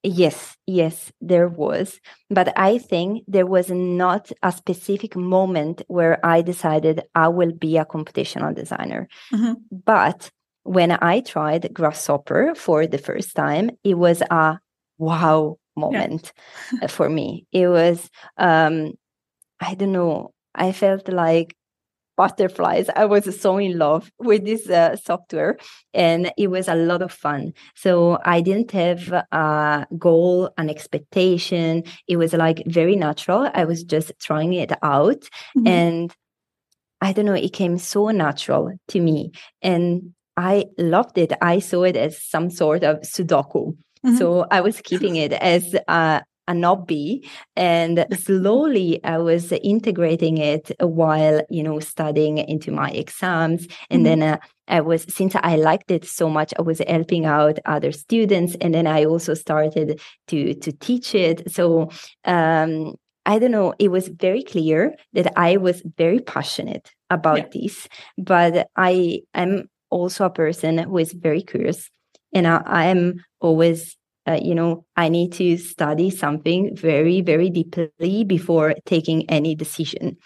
yes 0.06 0.56
yes 0.66 1.12
there 1.20 1.48
was 1.48 2.00
but 2.30 2.52
i 2.56 2.78
think 2.78 3.22
there 3.26 3.46
was 3.46 3.70
not 3.70 4.30
a 4.42 4.52
specific 4.52 5.16
moment 5.16 5.82
where 5.88 6.24
i 6.24 6.40
decided 6.42 7.02
i 7.14 7.28
will 7.28 7.52
be 7.52 7.76
a 7.76 7.84
computational 7.84 8.54
designer 8.54 9.08
mm-hmm. 9.32 9.54
but 9.84 10.30
when 10.62 10.96
i 11.02 11.20
tried 11.20 11.72
grasshopper 11.74 12.54
for 12.54 12.86
the 12.86 12.98
first 12.98 13.34
time 13.34 13.70
it 13.84 13.94
was 13.94 14.22
a 14.30 14.58
wow 14.98 15.58
moment 15.76 16.32
yeah. 16.72 16.86
for 16.88 17.08
me. 17.08 17.46
It 17.52 17.68
was, 17.68 18.10
um, 18.36 18.92
I 19.60 19.74
don't 19.74 19.92
know, 19.92 20.32
I 20.54 20.72
felt 20.72 21.08
like 21.08 21.54
butterflies. 22.16 22.88
I 22.96 23.04
was 23.04 23.40
so 23.40 23.58
in 23.58 23.78
love 23.78 24.10
with 24.18 24.44
this 24.44 24.68
uh, 24.68 24.96
software 24.96 25.58
and 25.94 26.32
it 26.36 26.48
was 26.48 26.68
a 26.68 26.74
lot 26.74 27.02
of 27.02 27.12
fun. 27.12 27.52
So 27.74 28.18
I 28.24 28.40
didn't 28.40 28.70
have 28.72 29.12
a 29.12 29.86
goal, 29.98 30.50
an 30.56 30.70
expectation. 30.70 31.84
It 32.08 32.16
was 32.16 32.32
like 32.32 32.62
very 32.66 32.96
natural. 32.96 33.50
I 33.54 33.64
was 33.64 33.84
just 33.84 34.12
trying 34.20 34.54
it 34.54 34.72
out 34.82 35.20
mm-hmm. 35.56 35.66
and 35.66 36.14
I 37.00 37.12
don't 37.12 37.26
know, 37.26 37.34
it 37.34 37.52
came 37.52 37.78
so 37.78 38.08
natural 38.08 38.72
to 38.88 39.00
me 39.00 39.32
and 39.62 40.14
I 40.36 40.66
loved 40.78 41.18
it. 41.18 41.32
I 41.40 41.60
saw 41.60 41.84
it 41.84 41.96
as 41.96 42.22
some 42.22 42.50
sort 42.50 42.84
of 42.84 43.00
Sudoku. 43.00 43.76
Mm-hmm. 44.04 44.16
So 44.16 44.46
I 44.50 44.60
was 44.60 44.80
keeping 44.80 45.16
it 45.16 45.32
as 45.32 45.74
a, 45.88 46.22
a 46.48 46.54
hobby 46.60 47.28
and 47.56 48.06
slowly 48.12 49.02
I 49.04 49.18
was 49.18 49.52
integrating 49.52 50.38
it 50.38 50.70
while, 50.80 51.42
you 51.50 51.62
know, 51.62 51.80
studying 51.80 52.38
into 52.38 52.70
my 52.72 52.90
exams. 52.90 53.66
And 53.90 54.04
mm-hmm. 54.04 54.20
then 54.20 54.22
uh, 54.22 54.38
I 54.68 54.80
was, 54.80 55.04
since 55.08 55.34
I 55.36 55.56
liked 55.56 55.90
it 55.90 56.04
so 56.04 56.28
much, 56.28 56.52
I 56.58 56.62
was 56.62 56.80
helping 56.86 57.24
out 57.24 57.58
other 57.64 57.92
students. 57.92 58.56
And 58.60 58.74
then 58.74 58.86
I 58.86 59.04
also 59.04 59.34
started 59.34 60.00
to, 60.28 60.54
to 60.54 60.72
teach 60.72 61.14
it. 61.14 61.50
So, 61.52 61.90
um, 62.24 62.94
I 63.28 63.40
don't 63.40 63.50
know, 63.50 63.74
it 63.80 63.88
was 63.88 64.06
very 64.06 64.44
clear 64.44 64.94
that 65.14 65.32
I 65.36 65.56
was 65.56 65.82
very 65.96 66.20
passionate 66.20 66.92
about 67.10 67.38
yeah. 67.38 67.60
this, 67.60 67.88
but 68.16 68.68
I 68.76 69.22
am 69.34 69.68
also 69.90 70.24
a 70.26 70.30
person 70.30 70.78
who 70.78 70.98
is 70.98 71.12
very 71.12 71.42
curious 71.42 71.90
and 72.32 72.46
I, 72.46 72.86
am 72.86 73.24
always 73.40 73.95
uh, 74.26 74.38
you 74.42 74.54
know 74.54 74.84
i 74.96 75.08
need 75.08 75.32
to 75.32 75.56
study 75.56 76.10
something 76.10 76.74
very 76.76 77.20
very 77.20 77.50
deeply 77.50 78.24
before 78.24 78.74
taking 78.84 79.28
any 79.30 79.54
decision 79.54 80.16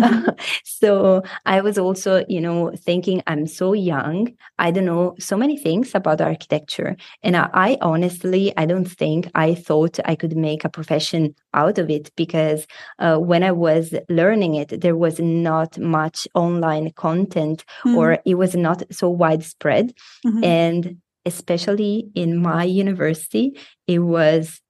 mm-hmm. 0.00 0.28
so 0.64 1.22
i 1.46 1.60
was 1.60 1.78
also 1.78 2.24
you 2.28 2.40
know 2.40 2.72
thinking 2.76 3.22
i'm 3.26 3.46
so 3.46 3.72
young 3.72 4.28
i 4.58 4.70
don't 4.70 4.84
know 4.84 5.14
so 5.18 5.36
many 5.36 5.56
things 5.56 5.94
about 5.94 6.20
architecture 6.20 6.96
and 7.22 7.36
i, 7.36 7.48
I 7.52 7.78
honestly 7.80 8.52
i 8.56 8.66
don't 8.66 8.90
think 8.90 9.30
i 9.34 9.54
thought 9.54 9.98
i 10.04 10.14
could 10.14 10.36
make 10.36 10.64
a 10.64 10.68
profession 10.68 11.34
out 11.54 11.78
of 11.78 11.90
it 11.90 12.10
because 12.16 12.66
uh, 12.98 13.18
when 13.18 13.42
i 13.42 13.52
was 13.52 13.94
learning 14.08 14.54
it 14.54 14.80
there 14.80 14.96
was 14.96 15.18
not 15.20 15.78
much 15.78 16.26
online 16.34 16.92
content 16.92 17.64
mm-hmm. 17.84 17.96
or 17.96 18.18
it 18.24 18.34
was 18.34 18.54
not 18.54 18.82
so 18.90 19.08
widespread 19.08 19.92
mm-hmm. 20.24 20.44
and 20.44 20.96
especially 21.26 22.08
in 22.14 22.40
my 22.42 22.64
university, 22.64 23.58
it 23.86 24.00
was 24.00 24.60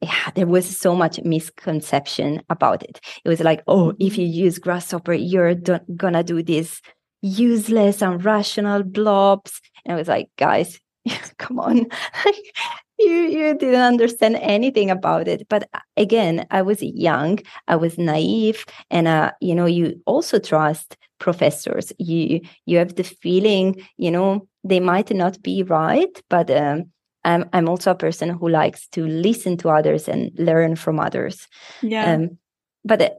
yeah, 0.00 0.30
there 0.36 0.46
was 0.46 0.76
so 0.76 0.94
much 0.94 1.20
misconception 1.24 2.42
about 2.48 2.84
it. 2.84 3.00
It 3.24 3.28
was 3.28 3.40
like, 3.40 3.62
oh, 3.66 3.92
if 3.98 4.16
you 4.16 4.24
use 4.24 4.58
Grasshopper, 4.58 5.12
you're 5.12 5.56
gonna 5.96 6.22
do 6.22 6.42
this 6.42 6.80
useless, 7.22 8.02
and 8.02 8.20
irrational 8.20 8.82
blobs. 8.82 9.60
And 9.84 9.92
I 9.92 9.96
was 9.96 10.08
like, 10.08 10.28
guys, 10.38 10.78
come 11.38 11.58
on. 11.58 11.86
you 12.98 13.12
you 13.12 13.54
didn't 13.56 13.80
understand 13.80 14.36
anything 14.40 14.90
about 14.90 15.28
it. 15.28 15.48
But 15.48 15.68
uh, 15.74 15.80
again, 15.96 16.46
I 16.50 16.62
was 16.62 16.82
young, 16.82 17.38
I 17.68 17.76
was 17.76 17.98
naive, 17.98 18.64
and 18.90 19.08
uh, 19.08 19.32
you 19.40 19.54
know, 19.54 19.66
you 19.66 20.00
also 20.06 20.38
trust 20.38 20.96
professors. 21.20 21.92
You 21.98 22.40
you 22.66 22.78
have 22.78 22.96
the 22.96 23.04
feeling, 23.04 23.86
you 23.96 24.10
know, 24.10 24.48
they 24.64 24.80
might 24.80 25.10
not 25.14 25.40
be 25.42 25.62
right, 25.62 26.20
but 26.28 26.50
um, 26.50 26.90
I'm 27.24 27.48
I'm 27.52 27.68
also 27.68 27.92
a 27.92 28.02
person 28.06 28.30
who 28.30 28.48
likes 28.48 28.88
to 28.88 29.06
listen 29.06 29.56
to 29.58 29.68
others 29.70 30.08
and 30.08 30.32
learn 30.36 30.74
from 30.74 30.98
others. 30.98 31.46
Yeah. 31.82 32.14
Um, 32.14 32.38
but 32.84 33.02
uh, 33.02 33.10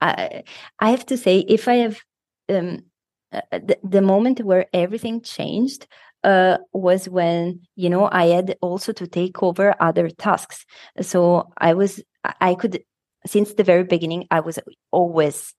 I 0.00 0.42
I 0.80 0.90
have 0.90 1.06
to 1.06 1.16
say, 1.16 1.44
if 1.48 1.68
I 1.68 1.74
have 1.74 2.00
um, 2.48 2.78
uh, 3.32 3.40
the, 3.52 3.78
the 3.84 4.02
moment 4.02 4.40
where 4.40 4.66
everything 4.72 5.20
changed 5.20 5.86
uh, 6.24 6.58
was 6.72 7.08
when 7.08 7.60
you 7.76 7.90
know 7.90 8.08
I 8.10 8.26
had 8.26 8.56
also 8.60 8.92
to 8.92 9.06
take 9.06 9.42
over 9.42 9.74
other 9.80 10.08
tasks. 10.10 10.64
So 11.00 11.52
I 11.58 11.74
was 11.74 12.02
I 12.40 12.54
could 12.54 12.82
since 13.26 13.54
the 13.54 13.64
very 13.64 13.84
beginning 13.84 14.26
I 14.30 14.40
was 14.40 14.58
always 14.90 15.54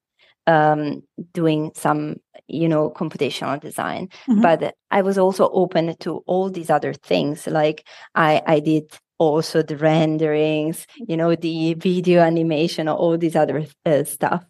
um, 0.48 1.04
doing 1.34 1.72
some, 1.76 2.18
you 2.48 2.68
know, 2.68 2.90
computational 2.90 3.60
design. 3.60 4.10
Mm-hmm. 4.28 4.42
But 4.42 4.76
I 4.90 5.02
was 5.02 5.18
also 5.18 5.50
open 5.50 5.96
to 5.98 6.24
all 6.28 6.50
these 6.50 6.70
other 6.70 6.94
things. 6.94 7.48
Like 7.48 7.86
I, 8.16 8.42
I 8.46 8.60
did 8.60 8.92
also 9.18 9.62
the 9.62 9.78
renderings, 9.78 10.88
you 11.08 11.16
know, 11.16 11.36
the 11.36 11.76
video 11.76 12.22
animation, 12.22 12.90
all 12.90 13.18
these 13.18 13.36
other 13.36 13.66
uh, 13.86 14.04
stuff. 14.04 14.44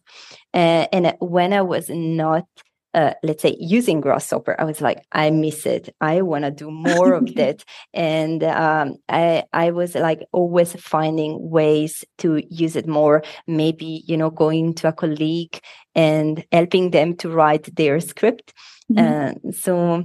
Uh, 0.53 0.87
and 0.93 1.13
when 1.19 1.51
I 1.51 1.61
was 1.61 1.89
not 1.89 2.45
uh, 2.93 3.13
let's 3.23 3.41
say 3.41 3.55
using 3.59 4.01
grasshopper 4.01 4.55
i 4.59 4.63
was 4.63 4.81
like 4.81 5.03
i 5.11 5.29
miss 5.29 5.65
it. 5.65 5.95
I 6.01 6.21
want 6.21 6.45
to 6.45 6.51
do 6.51 6.69
more 6.71 7.13
of 7.13 7.35
that. 7.35 7.63
And 7.93 8.43
um, 8.43 8.97
i 9.09 9.43
i 9.53 9.71
was 9.71 9.95
like 9.95 10.21
always 10.31 10.73
finding 10.73 11.49
ways 11.49 12.03
to 12.19 12.43
use 12.49 12.75
it 12.75 12.87
more. 12.87 13.23
Maybe 13.47 14.03
you 14.07 14.17
know 14.17 14.29
going 14.29 14.73
to 14.75 14.89
a 14.89 14.93
colleague 14.93 15.59
and 15.95 16.43
helping 16.51 16.91
them 16.91 17.15
to 17.17 17.29
write 17.29 17.75
their 17.75 17.99
script. 17.99 18.53
Mm-hmm. 18.91 19.47
uh, 19.47 19.51
so 19.51 20.03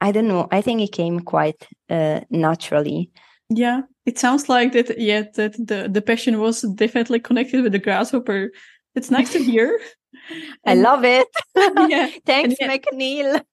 i 0.00 0.12
don't 0.12 0.28
know. 0.28 0.48
I 0.50 0.60
think 0.60 0.80
it 0.80 0.92
came 0.92 1.20
quite 1.20 1.66
uh, 1.90 2.20
naturally. 2.30 3.10
Yeah. 3.48 3.82
It 4.04 4.18
sounds 4.18 4.48
like 4.48 4.72
that 4.72 4.98
yeah 4.98 5.22
that 5.34 5.52
the 5.54 5.88
the 5.90 6.02
passion 6.02 6.40
was 6.40 6.62
definitely 6.62 7.20
connected 7.20 7.62
with 7.62 7.72
the 7.72 7.78
grasshopper. 7.78 8.50
It's 8.94 9.10
nice 9.10 9.32
to 9.32 9.42
hear 9.50 9.78
I 10.66 10.74
love 10.74 11.04
it. 11.04 11.28
yeah. 11.88 12.10
Thanks, 12.26 12.56
yeah, 12.60 12.76
McNeel. 12.76 13.44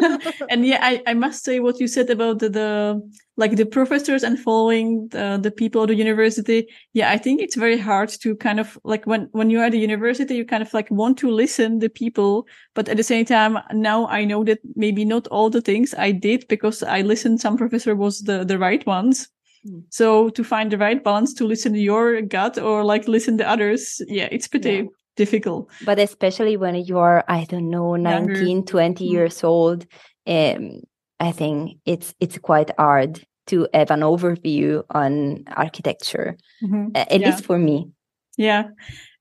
and 0.50 0.66
yeah, 0.66 0.78
I, 0.82 1.02
I 1.06 1.14
must 1.14 1.44
say 1.44 1.60
what 1.60 1.80
you 1.80 1.88
said 1.88 2.10
about 2.10 2.38
the, 2.38 2.48
the 2.48 3.10
like 3.36 3.56
the 3.56 3.64
professors 3.64 4.22
and 4.22 4.38
following 4.38 5.08
the, 5.08 5.38
the 5.40 5.50
people 5.50 5.82
at 5.82 5.88
the 5.88 5.94
university. 5.94 6.68
Yeah, 6.92 7.10
I 7.10 7.18
think 7.18 7.40
it's 7.40 7.56
very 7.56 7.78
hard 7.78 8.08
to 8.20 8.36
kind 8.36 8.60
of 8.60 8.78
like 8.84 9.06
when, 9.06 9.28
when 9.32 9.48
you're 9.48 9.64
at 9.64 9.72
the 9.72 9.78
university, 9.78 10.34
you 10.34 10.44
kind 10.44 10.62
of 10.62 10.74
like 10.74 10.90
want 10.90 11.18
to 11.18 11.30
listen 11.30 11.78
the 11.78 11.88
people. 11.88 12.46
But 12.74 12.88
at 12.88 12.96
the 12.96 13.02
same 13.02 13.24
time, 13.24 13.58
now 13.72 14.06
I 14.08 14.24
know 14.24 14.44
that 14.44 14.58
maybe 14.74 15.04
not 15.04 15.26
all 15.28 15.50
the 15.50 15.62
things 15.62 15.94
I 15.96 16.12
did 16.12 16.46
because 16.48 16.82
I 16.82 17.02
listened, 17.02 17.40
some 17.40 17.56
professor 17.56 17.94
was 17.94 18.22
the, 18.22 18.44
the 18.44 18.58
right 18.58 18.84
ones. 18.86 19.28
Hmm. 19.64 19.80
So 19.90 20.30
to 20.30 20.44
find 20.44 20.70
the 20.70 20.78
right 20.78 21.02
balance 21.02 21.32
to 21.34 21.46
listen 21.46 21.72
to 21.72 21.80
your 21.80 22.20
gut 22.22 22.58
or 22.58 22.84
like 22.84 23.08
listen 23.08 23.38
to 23.38 23.48
others, 23.48 24.02
yeah, 24.08 24.28
it's 24.30 24.48
pretty 24.48 24.70
yeah 24.70 24.82
difficult. 25.18 25.68
But 25.84 25.98
especially 25.98 26.56
when 26.56 26.74
you 26.76 26.98
are, 26.98 27.24
I 27.28 27.44
don't 27.44 27.68
know, 27.68 27.96
19, 27.96 28.64
20 28.64 29.04
mm-hmm. 29.04 29.12
years 29.12 29.44
old, 29.44 29.86
um, 30.26 30.80
I 31.20 31.32
think 31.32 31.78
it's 31.84 32.14
it's 32.20 32.38
quite 32.38 32.70
hard 32.78 33.20
to 33.48 33.66
have 33.74 33.90
an 33.90 34.00
overview 34.00 34.84
on 34.90 35.44
architecture, 35.56 36.38
mm-hmm. 36.62 36.90
at 36.94 37.20
yeah. 37.20 37.30
least 37.30 37.44
for 37.44 37.58
me. 37.58 37.90
Yeah. 38.36 38.68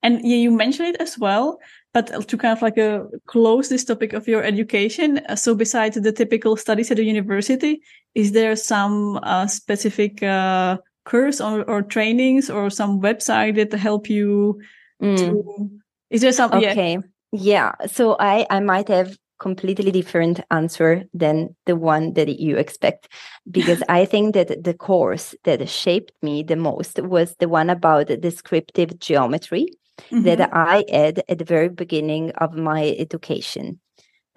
And 0.04 0.22
yeah, 0.24 0.38
you 0.38 0.52
mentioned 0.52 0.90
it 0.90 1.02
as 1.02 1.18
well, 1.18 1.60
but 1.94 2.28
to 2.28 2.38
kind 2.38 2.56
of 2.56 2.62
like 2.62 2.78
uh, 2.78 3.04
close 3.26 3.70
this 3.70 3.84
topic 3.84 4.14
of 4.14 4.28
your 4.28 4.44
education. 4.44 5.20
Uh, 5.28 5.36
so 5.36 5.56
besides 5.56 6.00
the 6.00 6.12
typical 6.12 6.56
studies 6.56 6.92
at 6.92 6.98
the 6.98 7.04
university, 7.04 7.82
is 8.14 8.34
there 8.34 8.56
some 8.56 9.20
uh, 9.24 9.48
specific 9.48 10.22
uh, 10.22 10.78
course 11.06 11.42
or, 11.42 11.64
or 11.64 11.82
trainings 11.82 12.50
or 12.50 12.70
some 12.70 13.02
website 13.02 13.56
that 13.56 13.74
help 13.80 14.10
you 14.10 14.60
mm. 15.02 15.18
to 15.18 15.72
is 16.10 16.22
there 16.22 16.32
something? 16.32 16.66
Okay. 16.66 17.00
Yeah. 17.32 17.74
yeah. 17.80 17.88
So 17.88 18.16
I 18.20 18.46
I 18.50 18.60
might 18.60 18.88
have 18.88 19.18
completely 19.40 19.92
different 19.92 20.42
answer 20.50 21.04
than 21.14 21.56
the 21.66 21.76
one 21.76 22.14
that 22.14 22.40
you 22.40 22.58
expect 22.58 23.08
because 23.50 23.84
I 23.90 24.06
think 24.06 24.34
that 24.34 24.64
the 24.64 24.74
course 24.74 25.36
that 25.44 25.68
shaped 25.70 26.12
me 26.22 26.44
the 26.44 26.56
most 26.56 27.00
was 27.02 27.36
the 27.40 27.48
one 27.48 27.70
about 27.70 28.08
descriptive 28.20 29.00
geometry 29.00 29.68
mm-hmm. 30.12 30.24
that 30.24 30.50
I 30.54 30.84
had 30.92 31.24
at 31.30 31.38
the 31.40 31.46
very 31.46 31.70
beginning 31.70 32.32
of 32.32 32.56
my 32.56 32.96
education. 32.98 33.80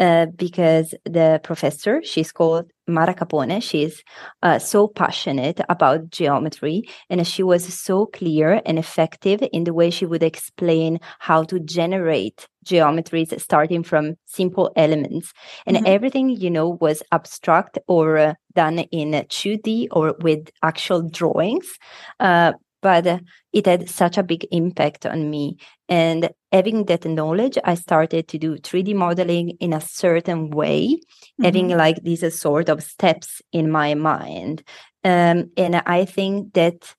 Uh, 0.00 0.24
because 0.34 0.94
the 1.04 1.38
professor, 1.44 2.00
she's 2.02 2.32
called 2.32 2.64
Mara 2.86 3.14
Capone, 3.14 3.62
she's 3.62 4.02
uh, 4.42 4.58
so 4.58 4.88
passionate 4.88 5.60
about 5.68 6.08
geometry 6.08 6.84
and 7.10 7.26
she 7.26 7.42
was 7.42 7.62
so 7.74 8.06
clear 8.06 8.62
and 8.64 8.78
effective 8.78 9.46
in 9.52 9.64
the 9.64 9.74
way 9.74 9.90
she 9.90 10.06
would 10.06 10.22
explain 10.22 11.00
how 11.18 11.42
to 11.42 11.60
generate 11.60 12.48
geometries 12.64 13.38
starting 13.38 13.82
from 13.82 14.14
simple 14.24 14.72
elements. 14.74 15.34
And 15.66 15.76
mm-hmm. 15.76 15.86
everything, 15.86 16.30
you 16.30 16.48
know, 16.48 16.78
was 16.80 17.02
abstract 17.12 17.78
or 17.86 18.16
uh, 18.16 18.34
done 18.54 18.78
in 18.78 19.10
2D 19.12 19.88
or 19.90 20.14
with 20.20 20.50
actual 20.62 21.02
drawings. 21.02 21.78
Uh, 22.18 22.54
but 22.82 23.06
uh, 23.06 23.18
it 23.52 23.66
had 23.66 23.88
such 23.88 24.16
a 24.16 24.22
big 24.22 24.46
impact 24.50 25.06
on 25.06 25.28
me. 25.30 25.56
And 25.88 26.30
having 26.52 26.84
that 26.86 27.04
knowledge, 27.04 27.58
I 27.64 27.74
started 27.74 28.28
to 28.28 28.38
do 28.38 28.56
3D 28.56 28.94
modeling 28.94 29.50
in 29.60 29.72
a 29.72 29.80
certain 29.80 30.50
way, 30.50 30.88
mm-hmm. 30.88 31.44
having 31.44 31.68
like 31.68 32.02
these 32.02 32.22
uh, 32.22 32.30
sort 32.30 32.68
of 32.68 32.82
steps 32.82 33.42
in 33.52 33.70
my 33.70 33.94
mind. 33.94 34.62
Um, 35.02 35.50
and 35.56 35.76
I 35.86 36.04
think 36.04 36.52
that 36.54 36.94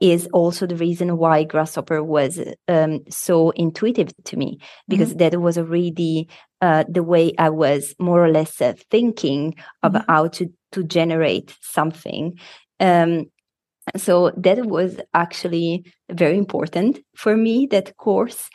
is 0.00 0.28
also 0.32 0.66
the 0.66 0.76
reason 0.76 1.16
why 1.16 1.44
Grasshopper 1.44 2.02
was 2.02 2.40
um, 2.68 3.00
so 3.08 3.50
intuitive 3.50 4.12
to 4.24 4.36
me, 4.36 4.58
because 4.88 5.10
mm-hmm. 5.10 5.18
that 5.18 5.40
was 5.40 5.58
already 5.58 6.28
uh, 6.60 6.84
the 6.88 7.02
way 7.02 7.32
I 7.38 7.50
was 7.50 7.94
more 7.98 8.24
or 8.24 8.30
less 8.30 8.60
uh, 8.60 8.74
thinking 8.90 9.56
of 9.82 9.92
mm-hmm. 9.92 10.10
how 10.10 10.28
to, 10.28 10.52
to 10.72 10.84
generate 10.84 11.56
something. 11.60 12.38
Um, 12.80 13.26
so 13.96 14.30
that 14.36 14.66
was 14.66 15.00
actually 15.14 15.84
very 16.10 16.38
important 16.38 17.00
for 17.16 17.36
me 17.36 17.66
that 17.66 17.96
course 17.96 18.48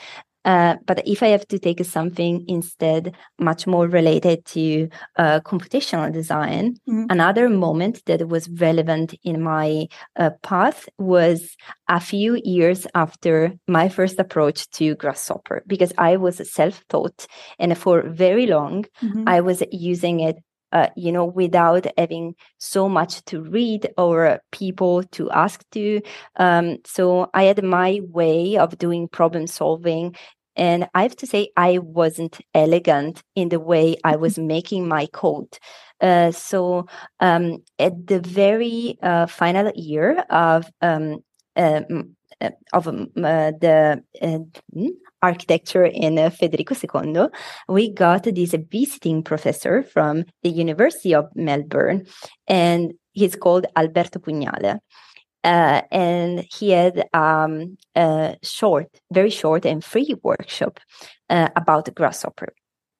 uh, 0.47 0.77
but 0.85 1.05
if 1.05 1.21
I 1.21 1.27
have 1.27 1.45
to 1.49 1.59
take 1.59 1.83
something 1.83 2.45
instead 2.47 3.13
much 3.37 3.67
more 3.67 3.85
related 3.85 4.45
to 4.45 4.87
uh, 5.17 5.41
computational 5.41 6.11
design, 6.11 6.77
mm-hmm. 6.89 7.03
another 7.09 7.49
moment 7.49 8.01
that 8.05 8.29
was 8.29 8.49
relevant 8.51 9.13
in 9.25 9.43
my 9.43 9.87
uh, 10.15 10.29
path 10.43 10.87
was 10.97 11.57
a 11.89 11.99
few 11.99 12.39
years 12.45 12.87
after 12.95 13.53
my 13.67 13.89
first 13.89 14.19
approach 14.19 14.69
to 14.69 14.95
Grasshopper, 14.95 15.63
because 15.67 15.91
I 15.97 16.15
was 16.15 16.49
self 16.49 16.81
taught 16.87 17.27
and 17.59 17.77
for 17.77 18.03
very 18.07 18.47
long 18.47 18.85
mm-hmm. 19.03 19.27
I 19.27 19.41
was 19.41 19.61
using 19.69 20.21
it 20.21 20.37
uh, 20.71 20.89
you 20.95 21.11
know, 21.11 21.25
without 21.25 21.87
having 21.97 22.35
so 22.57 22.89
much 22.89 23.23
to 23.25 23.41
read 23.41 23.89
or 23.97 24.39
people 24.51 25.03
to 25.03 25.29
ask 25.31 25.63
to. 25.71 26.01
Um, 26.37 26.77
so 26.85 27.29
I 27.33 27.43
had 27.43 27.63
my 27.63 28.01
way 28.03 28.57
of 28.57 28.77
doing 28.77 29.07
problem 29.07 29.47
solving. 29.47 30.15
And 30.55 30.89
I 30.95 31.03
have 31.03 31.15
to 31.17 31.27
say, 31.27 31.49
I 31.55 31.77
wasn't 31.77 32.39
elegant 32.53 33.21
in 33.35 33.49
the 33.49 33.59
way 33.59 33.97
I 34.03 34.15
was 34.15 34.37
making 34.55 34.87
my 34.87 35.07
code. 35.07 35.57
Uh, 36.01 36.31
so 36.31 36.85
um, 37.19 37.63
at 37.79 38.05
the 38.07 38.19
very 38.19 38.97
uh, 39.01 39.25
final 39.27 39.71
year 39.75 40.19
of 40.29 40.69
um, 40.81 41.23
uh, 41.55 41.81
of 42.73 42.87
um, 42.87 43.07
uh, 43.17 43.51
the 43.59 44.03
uh, 44.21 44.37
hmm, 44.73 44.87
architecture 45.21 45.85
in 45.85 46.17
uh, 46.17 46.29
Federico 46.29 46.75
II, 46.75 47.27
we 47.67 47.91
got 47.91 48.23
this 48.23 48.55
visiting 48.71 49.23
professor 49.23 49.83
from 49.83 50.25
the 50.43 50.49
University 50.49 51.13
of 51.13 51.25
Melbourne, 51.35 52.05
and 52.47 52.93
he's 53.13 53.35
called 53.35 53.65
Alberto 53.75 54.19
Pugnale. 54.19 54.79
Uh, 55.43 55.81
and 55.91 56.45
he 56.51 56.71
had 56.71 57.07
um, 57.13 57.77
a 57.95 58.35
short, 58.43 58.87
very 59.13 59.29
short 59.29 59.65
and 59.65 59.83
free 59.83 60.13
workshop 60.23 60.79
uh, 61.29 61.47
about 61.55 61.85
the 61.85 61.91
Grasshopper. 61.91 62.53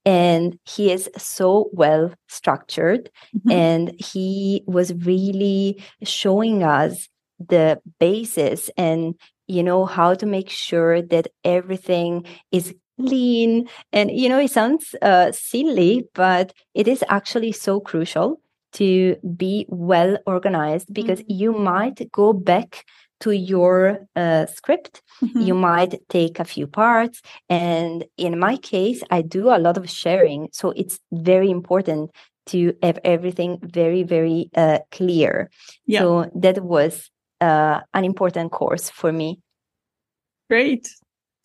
And 0.06 0.58
he 0.64 0.92
is 0.92 1.10
so 1.18 1.70
well 1.74 2.14
structured, 2.30 3.10
mm-hmm. 3.36 3.52
and 3.52 3.96
he 4.00 4.64
was 4.66 4.94
really 4.94 5.84
showing 6.04 6.64
us 6.64 7.10
the 7.40 7.82
basis 8.00 8.70
and 8.78 9.16
you 9.48 9.64
know 9.64 9.86
how 9.86 10.14
to 10.14 10.26
make 10.26 10.50
sure 10.50 11.02
that 11.02 11.28
everything 11.44 12.26
is 12.52 12.74
clean 13.00 13.68
and 13.94 14.12
you 14.12 14.28
know 14.28 14.40
it 14.40 14.52
sounds 14.52 14.96
uh, 15.02 15.32
silly 15.32 16.08
but 16.14 16.54
it 16.74 16.88
is 16.88 17.04
actually 17.10 17.52
so 17.52 17.80
crucial 17.80 18.42
to 18.74 19.16
be 19.36 19.66
well 19.70 20.18
organized 20.26 20.94
because 20.94 21.20
mm-hmm. 21.22 21.40
you 21.42 21.54
might 21.54 22.12
go 22.12 22.34
back 22.34 22.86
to 23.20 23.32
your 23.32 24.08
uh, 24.16 24.46
script 24.48 25.02
mm-hmm. 25.22 25.42
you 25.42 25.54
might 25.54 25.96
take 26.10 26.40
a 26.40 26.46
few 26.46 26.68
parts 26.68 27.22
and 27.50 28.06
in 28.18 28.38
my 28.38 28.58
case 28.58 29.04
i 29.10 29.22
do 29.22 29.50
a 29.50 29.60
lot 29.60 29.78
of 29.78 29.90
sharing 29.90 30.48
so 30.52 30.72
it's 30.72 31.00
very 31.12 31.50
important 31.50 32.12
to 32.46 32.74
have 32.82 33.00
everything 33.04 33.60
very 33.62 34.04
very 34.04 34.50
uh, 34.56 34.80
clear 34.92 35.50
yeah. 35.86 36.00
so 36.00 36.32
that 36.36 36.64
was 36.64 37.10
uh, 37.42 37.82
an 37.94 38.06
important 38.06 38.52
course 38.52 38.90
for 38.90 39.12
me. 39.12 39.40
Great. 40.50 40.90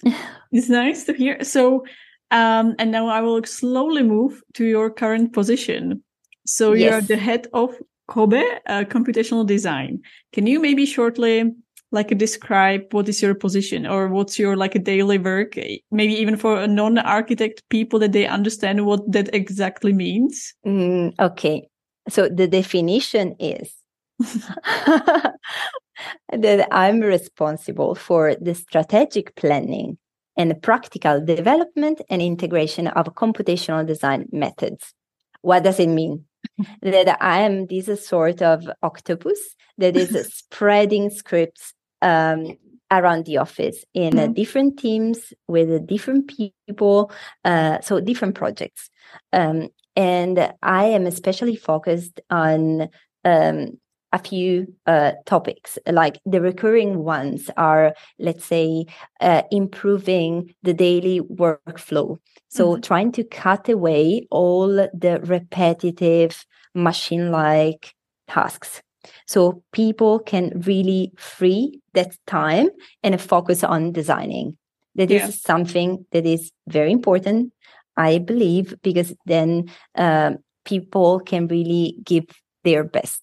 it's 0.52 0.68
nice 0.68 1.04
to 1.04 1.12
hear. 1.12 1.42
So, 1.44 1.84
um, 2.30 2.74
and 2.78 2.90
now 2.90 3.08
I 3.08 3.20
will 3.20 3.42
slowly 3.44 4.02
move 4.02 4.42
to 4.54 4.64
your 4.64 4.90
current 4.90 5.32
position. 5.32 6.02
So 6.46 6.72
yes. 6.72 6.90
you're 6.90 7.00
the 7.02 7.16
head 7.16 7.46
of 7.52 7.76
COBE 8.08 8.42
uh, 8.66 8.84
Computational 8.84 9.46
Design. 9.46 10.00
Can 10.32 10.46
you 10.46 10.60
maybe 10.60 10.86
shortly 10.86 11.52
like 11.92 12.16
describe 12.16 12.92
what 12.92 13.08
is 13.08 13.22
your 13.22 13.34
position 13.34 13.86
or 13.86 14.08
what's 14.08 14.38
your 14.38 14.56
like 14.56 14.74
a 14.74 14.78
daily 14.78 15.18
work 15.18 15.56
maybe 15.90 16.14
even 16.14 16.36
for 16.36 16.58
a 16.58 16.66
non-architect 16.66 17.62
people 17.68 17.98
that 17.98 18.12
they 18.12 18.26
understand 18.26 18.86
what 18.86 19.00
that 19.12 19.32
exactly 19.34 19.92
means 19.92 20.54
mm, 20.66 21.12
okay 21.20 21.68
so 22.08 22.28
the 22.28 22.48
definition 22.48 23.36
is 23.38 23.74
that 26.32 26.68
I'm 26.70 27.00
responsible 27.00 27.94
for 27.94 28.34
the 28.34 28.54
strategic 28.54 29.34
planning 29.36 29.98
and 30.36 30.60
practical 30.62 31.24
development 31.24 32.00
and 32.08 32.22
integration 32.22 32.86
of 32.88 33.06
computational 33.14 33.86
design 33.86 34.28
methods. 34.32 34.94
What 35.42 35.64
does 35.64 35.78
it 35.80 35.88
mean? 35.88 36.24
that 36.82 37.16
I 37.20 37.40
am 37.40 37.66
this 37.66 38.06
sort 38.06 38.42
of 38.42 38.68
octopus 38.82 39.38
that 39.78 39.96
is 39.96 40.34
spreading 40.34 41.10
scripts 41.10 41.74
um, 42.00 42.56
around 42.90 43.24
the 43.24 43.38
office 43.38 43.84
in 43.94 44.18
uh, 44.18 44.26
different 44.26 44.78
teams 44.78 45.32
with 45.48 45.86
different 45.86 46.28
people, 46.28 47.10
uh, 47.44 47.80
so 47.80 48.00
different 48.00 48.34
projects. 48.34 48.90
Um, 49.32 49.68
and 49.96 50.52
I 50.62 50.86
am 50.86 51.06
especially 51.06 51.56
focused 51.56 52.20
on 52.30 52.88
um, 53.24 53.78
a 54.12 54.18
few 54.18 54.72
uh, 54.86 55.12
topics. 55.26 55.78
Like 55.86 56.20
the 56.24 56.40
recurring 56.40 57.04
ones 57.04 57.50
are 57.56 57.94
let's 58.18 58.44
say 58.44 58.86
uh, 59.20 59.42
improving 59.50 60.54
the 60.62 60.74
daily 60.74 61.20
workflow. 61.20 62.18
So 62.48 62.72
mm-hmm. 62.72 62.80
trying 62.82 63.12
to 63.12 63.24
cut 63.24 63.68
away 63.68 64.26
all 64.30 64.68
the 64.68 65.20
repetitive 65.24 66.44
machine 66.74 67.30
like 67.30 67.94
tasks. 68.28 68.82
So 69.26 69.62
people 69.72 70.20
can 70.20 70.62
really 70.64 71.12
free 71.16 71.80
that 71.94 72.16
time 72.26 72.68
and 73.02 73.20
focus 73.20 73.64
on 73.64 73.92
designing. 73.92 74.56
That 74.94 75.10
yeah. 75.10 75.26
is 75.26 75.40
something 75.40 76.04
that 76.12 76.26
is 76.26 76.52
very 76.68 76.92
important 76.92 77.52
i 77.96 78.18
believe 78.18 78.74
because 78.82 79.14
then 79.26 79.70
uh, 79.96 80.32
people 80.64 81.20
can 81.20 81.46
really 81.48 81.96
give 82.04 82.24
their 82.64 82.84
best 82.84 83.22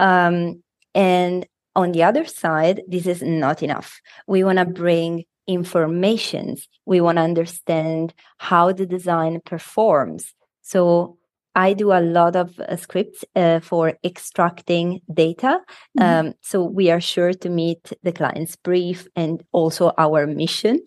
um, 0.00 0.62
and 0.94 1.46
on 1.76 1.92
the 1.92 2.02
other 2.02 2.24
side, 2.24 2.82
this 2.88 3.06
is 3.06 3.22
not 3.22 3.62
enough. 3.62 4.00
We 4.26 4.42
want 4.42 4.58
to 4.58 4.64
bring 4.64 5.24
informations. 5.46 6.68
We 6.86 7.00
want 7.00 7.16
to 7.16 7.22
understand 7.22 8.14
how 8.38 8.72
the 8.72 8.86
design 8.86 9.40
performs. 9.44 10.34
So 10.62 11.18
I 11.54 11.72
do 11.74 11.92
a 11.92 12.00
lot 12.00 12.36
of 12.36 12.58
uh, 12.60 12.76
scripts 12.76 13.24
uh, 13.34 13.60
for 13.60 13.94
extracting 14.04 15.00
data. 15.12 15.60
Mm-hmm. 15.98 16.28
Um, 16.28 16.34
so 16.40 16.64
we 16.64 16.90
are 16.90 17.00
sure 17.00 17.32
to 17.32 17.48
meet 17.48 17.92
the 18.02 18.12
client's 18.12 18.56
brief 18.56 19.06
and 19.16 19.42
also 19.52 19.92
our 19.98 20.26
mission. 20.26 20.80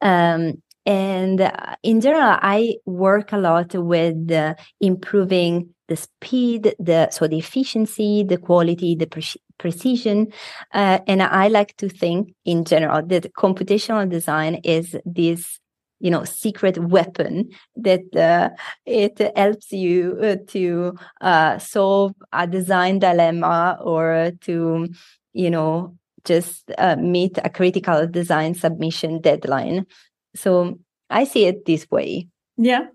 Um, 0.00 0.62
and 0.84 1.40
uh, 1.40 1.76
in 1.82 2.00
general, 2.00 2.38
I 2.40 2.76
work 2.86 3.32
a 3.32 3.38
lot 3.38 3.74
with 3.74 4.30
uh, 4.32 4.54
improving 4.80 5.70
the 5.88 5.96
speed, 5.96 6.74
the 6.78 7.08
so 7.10 7.26
the 7.28 7.38
efficiency, 7.38 8.24
the 8.24 8.38
quality, 8.38 8.94
the 8.94 9.06
pre- 9.06 9.40
precision, 9.58 10.32
uh, 10.74 10.98
and 11.06 11.22
I 11.22 11.48
like 11.48 11.76
to 11.76 11.88
think 11.88 12.34
in 12.44 12.64
general 12.64 13.06
that 13.06 13.32
computational 13.34 14.08
design 14.08 14.56
is 14.64 14.96
this 15.04 15.60
you 16.00 16.10
know 16.10 16.24
secret 16.24 16.78
weapon 16.78 17.48
that 17.76 18.16
uh, 18.16 18.50
it 18.84 19.20
helps 19.36 19.70
you 19.72 20.18
uh, 20.20 20.36
to 20.48 20.94
uh, 21.20 21.58
solve 21.58 22.12
a 22.32 22.46
design 22.46 22.98
dilemma 22.98 23.78
or 23.80 24.32
to 24.40 24.88
you 25.32 25.50
know 25.50 25.96
just 26.24 26.70
uh, 26.78 26.96
meet 26.96 27.38
a 27.44 27.50
critical 27.50 28.06
design 28.06 28.54
submission 28.54 29.20
deadline 29.20 29.86
so 30.34 30.78
i 31.10 31.24
see 31.24 31.44
it 31.46 31.64
this 31.64 31.90
way 31.90 32.28
yeah 32.56 32.86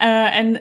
uh, 0.00 0.28
and 0.32 0.60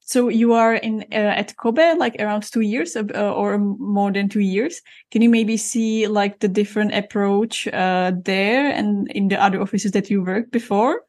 so 0.00 0.28
you 0.28 0.52
are 0.52 0.74
in 0.74 1.04
uh, 1.12 1.34
at 1.36 1.56
COBE 1.56 1.98
like 1.98 2.16
around 2.20 2.44
two 2.44 2.60
years 2.60 2.96
uh, 2.96 3.02
or 3.12 3.58
more 3.58 4.12
than 4.12 4.28
two 4.28 4.40
years. 4.40 4.80
Can 5.10 5.20
you 5.20 5.28
maybe 5.28 5.56
see 5.56 6.06
like 6.06 6.38
the 6.38 6.48
different 6.48 6.94
approach 6.94 7.66
uh, 7.68 8.12
there 8.24 8.70
and 8.70 9.10
in 9.12 9.28
the 9.28 9.42
other 9.42 9.60
offices 9.60 9.92
that 9.92 10.10
you 10.10 10.22
worked 10.22 10.52
before? 10.52 11.02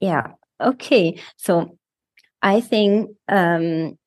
Yeah. 0.00 0.32
Okay. 0.60 1.20
So 1.36 1.76
I 2.42 2.60
think 2.60 3.10
um, 3.28 3.98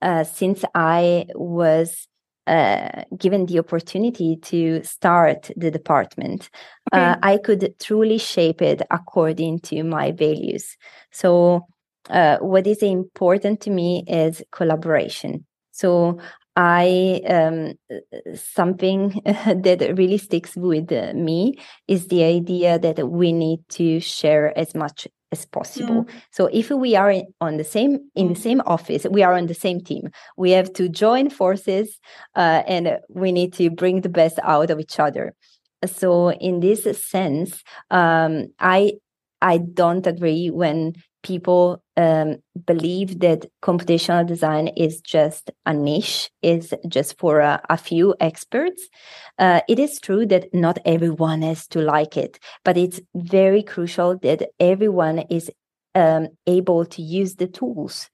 uh, 0.00 0.24
since 0.24 0.64
I 0.74 1.26
was 1.34 2.08
uh, 2.46 3.02
given 3.16 3.46
the 3.46 3.58
opportunity 3.58 4.36
to 4.36 4.82
start 4.82 5.50
the 5.56 5.70
department, 5.70 6.50
okay. 6.92 7.04
uh, 7.04 7.16
I 7.22 7.38
could 7.38 7.74
truly 7.80 8.18
shape 8.18 8.60
it 8.60 8.82
according 8.90 9.60
to 9.60 9.82
my 9.82 10.12
values. 10.12 10.76
So 11.10 11.66
uh, 12.10 12.38
what 12.38 12.66
is 12.66 12.82
important 12.82 13.60
to 13.62 13.70
me 13.70 14.04
is 14.06 14.42
collaboration. 14.52 15.46
So 15.72 16.18
I 16.56 17.20
um, 17.28 17.74
something 18.34 19.20
that 19.24 19.94
really 19.96 20.18
sticks 20.18 20.54
with 20.54 20.90
me 21.14 21.58
is 21.88 22.08
the 22.08 22.24
idea 22.24 22.78
that 22.78 23.08
we 23.08 23.32
need 23.32 23.60
to 23.70 23.98
share 24.00 24.56
as 24.56 24.74
much 24.74 25.08
as 25.34 25.44
possible. 25.58 26.00
Mm. 26.04 26.10
So 26.36 26.42
if 26.60 26.66
we 26.70 26.96
are 27.02 27.12
on 27.40 27.56
the 27.56 27.68
same 27.76 27.92
in 28.14 28.26
the 28.32 28.40
mm. 28.40 28.46
same 28.46 28.60
office, 28.76 29.02
we 29.16 29.22
are 29.26 29.34
on 29.40 29.46
the 29.46 29.60
same 29.66 29.80
team. 29.90 30.04
We 30.36 30.48
have 30.58 30.70
to 30.78 30.88
join 30.88 31.30
forces, 31.30 31.86
uh, 32.42 32.62
and 32.74 32.84
we 33.22 33.28
need 33.38 33.52
to 33.58 33.64
bring 33.70 33.96
the 34.00 34.14
best 34.20 34.36
out 34.42 34.70
of 34.70 34.78
each 34.84 34.98
other. 35.06 35.26
So 35.86 36.32
in 36.48 36.60
this 36.60 36.82
sense, 37.14 37.50
um, 37.90 38.32
I 38.58 38.80
I 39.52 39.58
don't 39.58 40.06
agree 40.06 40.50
when 40.50 40.94
people 41.24 41.82
um, 41.96 42.36
believe 42.66 43.18
that 43.20 43.46
computational 43.62 44.24
design 44.24 44.68
is 44.68 45.00
just 45.00 45.50
a 45.66 45.74
niche, 45.74 46.30
is 46.42 46.72
just 46.86 47.18
for 47.18 47.40
a, 47.40 47.60
a 47.68 47.76
few 47.76 48.14
experts. 48.20 48.88
Uh, 49.38 49.60
it 49.68 49.80
is 49.80 49.98
true 49.98 50.26
that 50.26 50.52
not 50.54 50.78
everyone 50.84 51.42
has 51.42 51.66
to 51.68 51.80
like 51.80 52.16
it, 52.16 52.38
but 52.64 52.76
it's 52.76 53.00
very 53.16 53.62
crucial 53.62 54.16
that 54.18 54.50
everyone 54.60 55.20
is 55.30 55.50
um, 55.96 56.28
able 56.46 56.84
to 56.84 57.02
use 57.02 57.36
the 57.36 57.48
tools. 57.48 58.08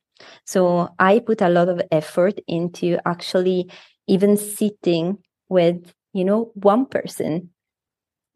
So 0.47 0.89
I 0.99 1.19
put 1.19 1.43
a 1.43 1.49
lot 1.49 1.69
of 1.69 1.83
effort 1.91 2.39
into 2.47 2.99
actually 3.05 3.71
even 4.07 4.37
sitting 4.37 5.19
with, 5.49 5.93
you 6.13 6.25
know, 6.25 6.53
one 6.55 6.87
person 6.87 7.51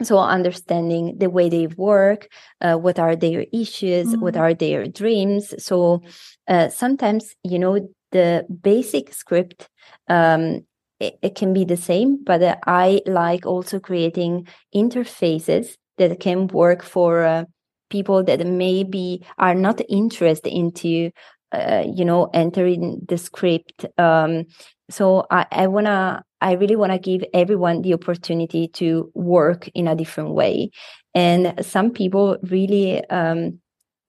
so 0.05 0.19
understanding 0.19 1.17
the 1.19 1.31
way 1.31 1.49
they 1.49 1.67
work 1.67 2.29
uh, 2.61 2.77
what 2.77 2.99
are 2.99 3.17
their 3.17 3.47
issues 3.53 4.09
mm-hmm. 4.09 4.21
what 4.21 4.37
are 4.37 4.55
their 4.55 4.87
dreams 4.87 5.55
so 5.63 6.03
uh, 6.49 6.69
sometimes 6.69 7.35
you 7.43 7.59
know 7.59 7.89
the 8.13 8.47
basic 8.63 9.13
script 9.13 9.69
um, 10.09 10.61
it, 11.01 11.19
it, 11.23 11.35
can 11.35 11.53
be 11.53 11.65
the 11.65 11.77
same 11.77 12.23
but 12.23 12.43
uh, 12.43 12.57
i 12.67 13.01
like 13.07 13.47
also 13.47 13.81
creating 13.81 14.47
interfaces 14.75 15.77
that 15.99 16.21
can 16.21 16.47
work 16.49 16.83
for 16.83 17.25
uh, 17.25 17.45
people 17.91 18.23
that 18.25 18.47
maybe 18.47 19.25
are 19.39 19.55
not 19.55 19.81
interested 19.89 20.51
into 20.51 21.11
uh, 21.53 21.85
you 21.87 22.05
know 22.05 22.29
entering 22.35 23.01
the 23.09 23.19
script 23.19 23.87
um, 23.99 24.45
so 24.91 25.27
i, 25.31 25.47
I 25.51 25.67
want 25.67 25.87
to 25.87 26.23
I 26.45 26.53
really 26.53 26.77
want 26.77 26.93
to 26.93 26.99
give 26.99 27.25
everyone 27.33 27.81
the 27.81 27.95
opportunity 27.95 28.69
to 28.75 29.11
work 29.15 29.67
in 29.69 29.89
a 29.89 29.97
different 29.97 30.33
way. 30.33 30.71
And 31.15 31.55
some 31.65 31.91
people 31.91 32.37
really, 32.43 33.03
um, 33.09 33.61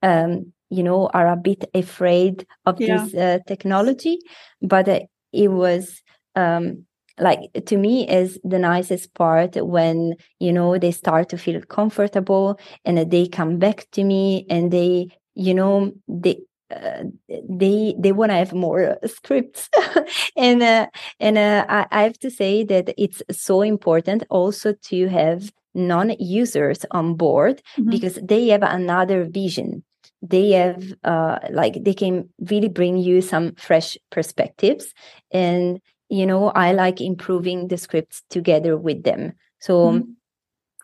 um, 0.04 0.52
you 0.70 0.84
know, 0.84 1.10
are 1.14 1.30
a 1.30 1.38
bit 1.38 1.64
afraid 1.74 2.46
of 2.66 2.82
yeah. 2.82 3.06
this 3.06 3.16
uh, 3.16 3.40
technology, 3.48 4.20
but 4.62 4.90
uh, 4.90 5.00
it 5.32 5.48
was 5.48 6.02
um, 6.36 6.86
like 7.18 7.40
to 7.68 7.78
me 7.78 8.06
is 8.10 8.38
the 8.44 8.60
nicest 8.60 9.14
part 9.14 9.56
when 9.66 10.16
you 10.40 10.52
know 10.52 10.78
they 10.78 10.92
start 10.92 11.30
to 11.30 11.38
feel 11.38 11.62
comfortable 11.62 12.60
and 12.84 13.10
they 13.10 13.26
come 13.26 13.58
back 13.58 13.88
to 13.94 14.04
me 14.04 14.46
and 14.50 14.72
they 14.72 15.08
you 15.36 15.54
know 15.54 15.94
they 16.10 16.38
uh, 16.74 17.04
they 17.50 17.96
they 18.00 18.12
want 18.12 18.32
to 18.32 18.36
have 18.36 18.54
more 18.54 18.98
uh, 19.04 19.08
scripts 19.08 19.70
and 20.36 20.64
uh, 20.64 20.88
and 21.20 21.38
uh, 21.38 21.66
I, 21.70 21.88
I, 21.92 22.04
have 22.04 22.18
to 22.20 22.32
say 22.32 22.64
that 22.64 22.94
it's 22.98 23.22
so 23.32 23.62
important 23.62 24.24
also 24.30 24.74
to 24.74 25.08
have 25.08 25.52
non-users 25.76 26.86
on 26.92 27.16
board 27.16 27.62
mm-hmm. 27.78 27.90
because 27.90 28.16
they 28.24 28.48
have 28.48 28.64
another 28.64 29.26
vision 29.26 29.84
they 30.22 30.52
have 30.52 30.94
uh, 31.04 31.40
like 31.52 31.84
they 31.84 31.94
can 31.94 32.30
really 32.50 32.70
bring 32.70 32.98
you 32.98 33.22
some 33.22 33.54
fresh 33.56 33.98
perspectives 34.12 34.94
and 35.32 35.80
you 36.10 36.26
know 36.26 36.50
i 36.50 36.72
like 36.72 37.02
improving 37.02 37.68
the 37.68 37.78
scripts 37.78 38.24
together 38.30 38.78
with 38.78 39.04
them 39.04 39.34
so 39.60 39.92
mm-hmm. 39.92 40.12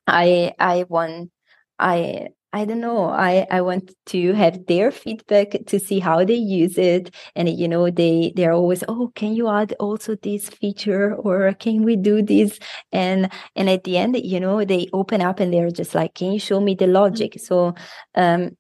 i 0.08 0.54
i 0.60 0.84
want 0.89 1.32
i 1.80 2.28
I 2.53 2.65
don't 2.65 2.81
know. 2.81 3.05
I, 3.05 3.47
I 3.49 3.61
want 3.61 3.93
to 4.07 4.33
have 4.33 4.65
their 4.65 4.91
feedback 4.91 5.55
to 5.67 5.79
see 5.79 5.99
how 5.99 6.25
they 6.25 6.35
use 6.35 6.77
it. 6.77 7.15
And, 7.33 7.47
you 7.47 7.65
know, 7.65 7.89
they, 7.89 8.33
they're 8.35 8.51
always, 8.51 8.83
oh, 8.89 9.09
can 9.15 9.33
you 9.33 9.47
add 9.47 9.73
also 9.79 10.15
this 10.15 10.49
feature 10.49 11.15
or 11.15 11.53
can 11.53 11.83
we 11.83 11.95
do 11.95 12.21
this? 12.21 12.59
And, 12.91 13.31
and 13.55 13.69
at 13.69 13.85
the 13.85 13.97
end, 13.97 14.17
you 14.17 14.41
know, 14.41 14.65
they 14.65 14.87
open 14.91 15.21
up 15.21 15.39
and 15.39 15.53
they're 15.53 15.71
just 15.71 15.95
like, 15.95 16.13
can 16.13 16.33
you 16.33 16.39
show 16.39 16.59
me 16.59 16.75
the 16.75 16.87
logic? 16.87 17.39
So, 17.39 17.73
um, 18.15 18.57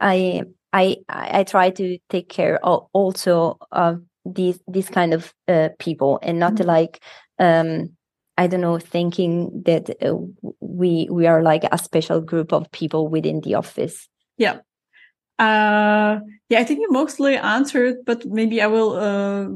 I, 0.00 0.44
I, 0.72 0.96
I 1.08 1.44
try 1.44 1.68
to 1.70 1.98
take 2.08 2.30
care 2.30 2.64
of 2.64 2.88
also 2.94 3.58
of 3.70 4.00
these, 4.24 4.58
these 4.66 4.88
kind 4.88 5.12
of, 5.12 5.34
uh, 5.48 5.68
people 5.78 6.18
and 6.22 6.38
not 6.38 6.54
mm-hmm. 6.54 6.68
like, 6.68 7.02
um, 7.38 7.94
I 8.36 8.46
don't 8.46 8.60
know, 8.60 8.78
thinking 8.78 9.62
that 9.64 9.90
uh, 10.02 10.16
we 10.60 11.08
we 11.10 11.26
are 11.26 11.42
like 11.42 11.64
a 11.70 11.78
special 11.78 12.20
group 12.20 12.52
of 12.52 12.70
people 12.72 13.08
within 13.08 13.40
the 13.40 13.54
office. 13.54 14.08
Yeah. 14.38 14.58
Uh, 15.38 16.20
yeah, 16.48 16.60
I 16.60 16.64
think 16.64 16.80
you 16.80 16.90
mostly 16.90 17.36
answered, 17.36 17.96
but 18.06 18.24
maybe 18.26 18.60
I 18.60 18.66
will 18.66 18.92
uh, 18.92 19.48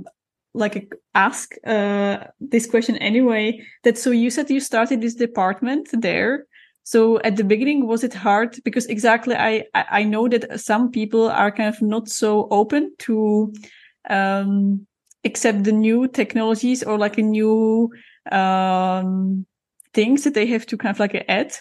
like 0.55 0.93
ask 1.14 1.55
uh, 1.67 2.19
this 2.41 2.67
question 2.67 2.97
anyway. 2.97 3.61
That 3.85 3.99
so 3.99 4.11
you 4.11 4.31
said 4.31 4.51
you 4.51 4.61
started 4.61 5.01
this 5.01 5.14
department 5.14 5.88
there. 5.93 6.47
So 6.85 7.19
at 7.21 7.37
the 7.37 7.45
beginning, 7.45 7.87
was 7.87 8.03
it 8.03 8.14
hard? 8.14 8.59
Because 8.64 8.87
exactly, 8.87 9.35
I 9.35 9.64
I 9.75 10.05
know 10.05 10.29
that 10.29 10.61
some 10.61 10.91
people 10.91 11.29
are 11.29 11.51
kind 11.51 11.69
of 11.69 11.83
not 11.83 12.09
so 12.09 12.49
open 12.51 12.93
to 13.01 13.53
um, 14.09 14.87
accept 15.25 15.64
the 15.64 15.73
new 15.73 16.09
technologies 16.09 16.83
or 16.83 16.97
like 16.97 17.19
a 17.19 17.23
new 17.23 17.91
um, 18.33 19.47
things 19.95 20.25
that 20.25 20.35
they 20.35 20.47
have 20.47 20.67
to 20.67 20.77
kind 20.77 20.95
of 20.95 21.01
like 21.01 21.25
add? 21.29 21.55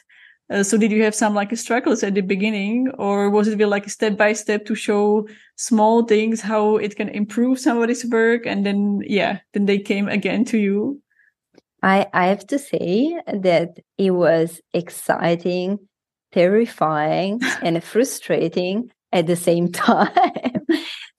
Uh, 0.50 0.64
so 0.64 0.78
did 0.78 0.92
you 0.92 1.04
have 1.04 1.16
some 1.16 1.34
like 1.34 1.56
struggles 1.58 2.04
at 2.04 2.14
the 2.14 2.22
beginning 2.22 2.90
or 2.98 3.30
was 3.30 3.50
it 3.50 3.58
really 3.58 3.70
like 3.70 3.86
a 3.86 3.90
step 3.90 4.16
by 4.16 4.32
step 4.32 4.66
to 4.66 4.76
show 4.76 5.28
small 5.58 6.04
things 6.04 6.40
how 6.40 6.78
it 6.78 6.96
can 6.96 7.10
improve 7.10 7.60
somebody's 7.60 8.06
work 8.06 8.46
and 8.46 8.66
then 8.66 9.02
yeah 9.06 9.40
then 9.54 9.66
they 9.66 9.78
came 9.78 10.08
again 10.08 10.46
to 10.46 10.58
you 10.58 11.02
i 11.84 12.08
i 12.14 12.28
have 12.28 12.48
to 12.48 12.58
say 12.58 13.20
that 13.28 13.78
it 13.98 14.12
was 14.12 14.62
exciting 14.74 15.78
terrifying 16.32 17.42
and 17.62 17.84
frustrating 17.84 18.90
at 19.12 19.28
the 19.28 19.36
same 19.36 19.70
time 19.72 20.66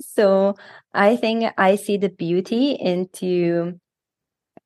so 0.01 0.55
i 0.95 1.17
think 1.17 1.53
i 1.59 1.77
see 1.77 1.99
the 1.99 2.09
beauty 2.09 2.73
into 2.73 3.79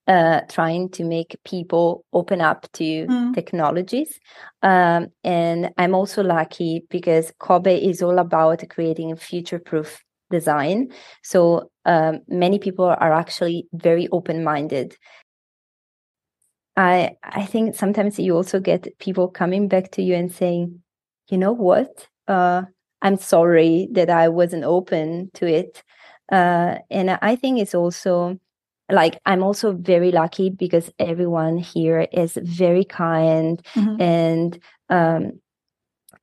uh, 0.08 0.40
trying 0.48 0.88
to 0.90 1.04
make 1.04 1.36
people 1.44 2.04
open 2.12 2.40
up 2.40 2.70
to 2.72 3.06
mm. 3.06 3.34
technologies. 3.34 4.18
Um, 4.62 5.08
and 5.22 5.70
I'm 5.78 5.94
also 5.94 6.22
lucky 6.22 6.84
because 6.90 7.32
COBE 7.38 7.68
is 7.68 8.02
all 8.02 8.18
about 8.18 8.68
creating 8.68 9.14
future 9.16 9.58
proof 9.58 10.02
design. 10.30 10.90
So 11.22 11.70
um, 11.84 12.20
many 12.26 12.58
people 12.58 12.86
are 12.86 13.12
actually 13.12 13.68
very 13.72 14.08
open 14.08 14.42
minded. 14.42 14.96
I 16.76 17.16
I 17.22 17.44
think 17.44 17.74
sometimes 17.76 18.18
you 18.18 18.34
also 18.34 18.58
get 18.58 18.98
people 18.98 19.28
coming 19.28 19.68
back 19.68 19.90
to 19.92 20.02
you 20.02 20.14
and 20.14 20.32
saying, 20.32 20.82
you 21.28 21.38
know 21.38 21.52
what, 21.52 22.08
uh, 22.28 22.62
I'm 23.02 23.18
sorry 23.18 23.88
that 23.92 24.10
I 24.10 24.28
wasn't 24.28 24.64
open 24.64 25.30
to 25.34 25.46
it. 25.46 25.82
Uh, 26.30 26.78
and 26.90 27.10
I 27.20 27.36
think 27.36 27.60
it's 27.60 27.74
also 27.74 28.38
like 28.92 29.18
i'm 29.26 29.42
also 29.42 29.72
very 29.72 30.12
lucky 30.12 30.50
because 30.50 30.90
everyone 30.98 31.58
here 31.58 32.06
is 32.12 32.38
very 32.42 32.84
kind 32.84 33.62
mm-hmm. 33.74 34.00
and 34.00 34.58
um 34.88 35.32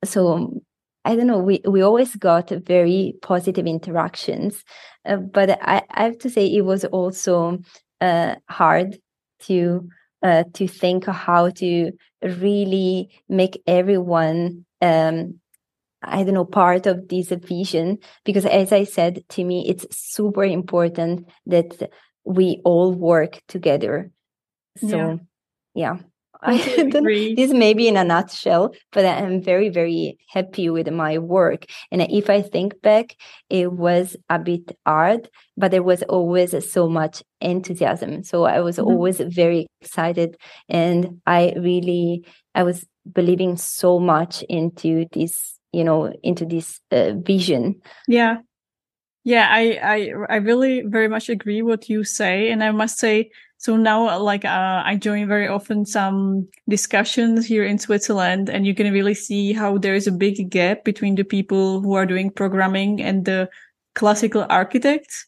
so 0.05 0.61
I 1.05 1.15
don't 1.15 1.27
know, 1.27 1.39
we, 1.39 1.61
we 1.65 1.81
always 1.81 2.15
got 2.15 2.49
very 2.49 3.15
positive 3.21 3.65
interactions. 3.65 4.63
Uh, 5.05 5.15
but 5.17 5.57
I, 5.61 5.81
I 5.89 6.03
have 6.03 6.19
to 6.19 6.29
say 6.29 6.45
it 6.45 6.65
was 6.65 6.85
also 6.85 7.59
uh, 8.01 8.35
hard 8.49 8.97
to 9.41 9.89
uh, 10.21 10.43
to 10.53 10.67
think 10.67 11.05
how 11.05 11.49
to 11.49 11.91
really 12.21 13.09
make 13.29 13.61
everyone 13.65 14.65
um, 14.81 15.39
I 16.01 16.23
don't 16.23 16.33
know, 16.33 16.45
part 16.45 16.85
of 16.85 17.07
this 17.07 17.29
vision. 17.29 17.99
Because 18.23 18.45
as 18.45 18.71
I 18.71 18.83
said, 18.83 19.23
to 19.29 19.43
me, 19.43 19.67
it's 19.67 19.85
super 19.91 20.43
important 20.43 21.27
that 21.45 21.89
we 22.25 22.61
all 22.63 22.93
work 22.93 23.41
together. 23.47 24.11
So, 24.77 25.19
yeah. 25.73 25.95
yeah. 25.95 25.97
I 26.41 26.57
this 27.35 27.51
may 27.51 27.73
be 27.73 27.87
in 27.87 27.97
a 27.97 28.03
nutshell, 28.03 28.73
but 28.91 29.05
I'm 29.05 29.41
very, 29.41 29.69
very 29.69 30.17
happy 30.29 30.69
with 30.69 30.89
my 30.89 31.17
work. 31.17 31.65
And 31.91 32.01
if 32.01 32.29
I 32.29 32.41
think 32.41 32.81
back, 32.81 33.15
it 33.49 33.73
was 33.73 34.15
a 34.29 34.39
bit 34.39 34.77
hard, 34.85 35.29
but 35.57 35.71
there 35.71 35.83
was 35.83 36.03
always 36.03 36.71
so 36.71 36.87
much 36.87 37.23
enthusiasm. 37.41 38.23
So 38.23 38.45
I 38.45 38.61
was 38.61 38.77
mm-hmm. 38.77 38.87
always 38.87 39.19
very 39.19 39.67
excited. 39.81 40.37
And 40.69 41.21
I 41.25 41.53
really, 41.57 42.25
I 42.55 42.63
was 42.63 42.85
believing 43.11 43.57
so 43.57 43.99
much 43.99 44.43
into 44.43 45.05
this 45.11 45.55
you 45.71 45.83
know 45.83 46.11
into 46.23 46.45
this 46.45 46.79
uh, 46.91 47.13
vision 47.13 47.79
yeah 48.07 48.37
yeah 49.23 49.47
I, 49.49 49.79
I 49.83 50.13
i 50.29 50.35
really 50.37 50.81
very 50.81 51.07
much 51.07 51.29
agree 51.29 51.61
what 51.61 51.89
you 51.89 52.03
say 52.03 52.51
and 52.51 52.63
i 52.63 52.71
must 52.71 52.99
say 52.99 53.31
so 53.57 53.75
now 53.75 54.17
like 54.19 54.45
uh, 54.45 54.81
i 54.85 54.95
join 54.95 55.27
very 55.27 55.47
often 55.47 55.85
some 55.85 56.47
discussions 56.69 57.45
here 57.45 57.65
in 57.65 57.77
switzerland 57.77 58.49
and 58.49 58.65
you 58.65 58.73
can 58.73 58.91
really 58.93 59.13
see 59.13 59.53
how 59.53 59.77
there 59.77 59.95
is 59.95 60.07
a 60.07 60.11
big 60.11 60.49
gap 60.49 60.83
between 60.83 61.15
the 61.15 61.23
people 61.23 61.81
who 61.81 61.93
are 61.93 62.05
doing 62.05 62.31
programming 62.31 63.01
and 63.01 63.25
the 63.25 63.49
classical 63.95 64.45
architects 64.49 65.25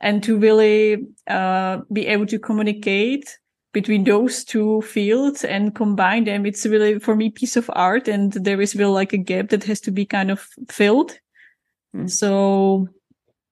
and 0.00 0.22
to 0.22 0.36
really 0.36 1.06
uh, 1.28 1.78
be 1.92 2.06
able 2.06 2.26
to 2.26 2.38
communicate 2.38 3.38
between 3.72 4.04
those 4.04 4.44
two 4.44 4.82
fields 4.82 5.44
and 5.44 5.74
combine 5.74 6.24
them 6.24 6.44
it's 6.44 6.66
really 6.66 6.98
for 6.98 7.16
me 7.16 7.30
piece 7.30 7.56
of 7.56 7.70
art 7.74 8.06
and 8.06 8.32
there 8.32 8.60
is 8.60 8.76
really 8.76 8.92
like 8.92 9.12
a 9.12 9.18
gap 9.18 9.48
that 9.48 9.64
has 9.64 9.80
to 9.80 9.90
be 9.90 10.04
kind 10.04 10.30
of 10.30 10.46
filled 10.68 11.18
mm. 11.96 12.08
so 12.08 12.86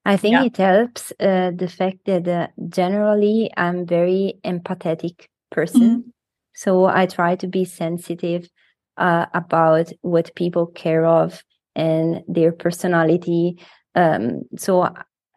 i 0.04 0.16
think 0.16 0.32
yeah. 0.32 0.44
it 0.44 0.56
helps 0.56 1.12
uh, 1.20 1.50
the 1.54 1.68
fact 1.68 1.98
that 2.06 2.26
uh, 2.28 2.46
generally 2.68 3.50
i'm 3.56 3.86
very 3.86 4.34
empathetic 4.44 5.26
person 5.50 5.80
mm-hmm. 5.80 6.08
so 6.54 6.86
i 6.86 7.06
try 7.06 7.34
to 7.36 7.46
be 7.46 7.64
sensitive 7.64 8.48
uh, 8.96 9.26
about 9.34 9.90
what 10.02 10.34
people 10.34 10.66
care 10.66 11.06
of 11.06 11.42
and 11.74 12.22
their 12.28 12.52
personality 12.52 13.58
um, 13.94 14.42
so 14.56 14.92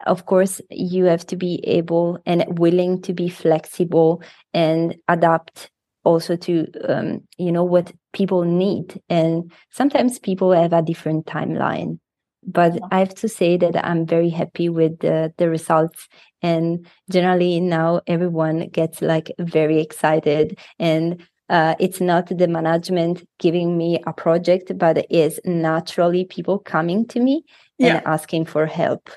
of 0.06 0.26
course 0.26 0.60
you 0.70 1.04
have 1.04 1.26
to 1.26 1.36
be 1.36 1.60
able 1.64 2.18
and 2.26 2.44
willing 2.58 3.00
to 3.02 3.12
be 3.12 3.28
flexible 3.28 4.22
and 4.52 4.96
adapt 5.08 5.70
also 6.04 6.36
to 6.36 6.66
um, 6.88 7.20
you 7.38 7.50
know 7.50 7.64
what 7.64 7.92
people 8.12 8.44
need 8.44 9.00
and 9.08 9.50
sometimes 9.70 10.18
people 10.18 10.52
have 10.52 10.72
a 10.72 10.82
different 10.82 11.26
timeline 11.26 11.98
but 12.46 12.78
i 12.90 12.98
have 12.98 13.14
to 13.14 13.28
say 13.28 13.56
that 13.56 13.84
i'm 13.84 14.06
very 14.06 14.30
happy 14.30 14.68
with 14.68 14.98
the, 15.00 15.32
the 15.38 15.48
results 15.48 16.08
and 16.42 16.86
generally 17.10 17.60
now 17.60 18.00
everyone 18.06 18.68
gets 18.68 19.00
like 19.02 19.30
very 19.38 19.80
excited 19.80 20.58
and 20.78 21.26
uh, 21.50 21.74
it's 21.78 22.00
not 22.00 22.26
the 22.26 22.48
management 22.48 23.28
giving 23.38 23.76
me 23.76 24.00
a 24.06 24.12
project 24.14 24.72
but 24.78 24.96
it 24.96 25.06
is 25.10 25.38
naturally 25.44 26.24
people 26.24 26.58
coming 26.58 27.06
to 27.06 27.20
me 27.20 27.44
yeah. 27.78 27.96
and 27.96 28.06
asking 28.06 28.46
for 28.46 28.64
help 28.64 29.10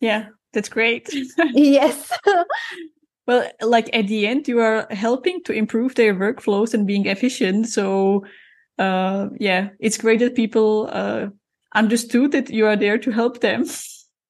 yeah, 0.00 0.28
that's 0.52 0.68
great. 0.68 1.08
yes. 1.52 2.10
well, 3.26 3.48
like 3.62 3.94
at 3.94 4.08
the 4.08 4.26
end, 4.26 4.48
you 4.48 4.58
are 4.60 4.86
helping 4.90 5.42
to 5.44 5.52
improve 5.52 5.94
their 5.94 6.14
workflows 6.14 6.74
and 6.74 6.86
being 6.86 7.06
efficient. 7.06 7.68
So, 7.68 8.24
uh, 8.78 9.28
yeah, 9.38 9.68
it's 9.78 9.98
great 9.98 10.20
that 10.20 10.34
people 10.34 10.88
uh, 10.90 11.28
understood 11.74 12.32
that 12.32 12.50
you 12.50 12.66
are 12.66 12.76
there 12.76 12.98
to 12.98 13.10
help 13.10 13.40
them. 13.40 13.64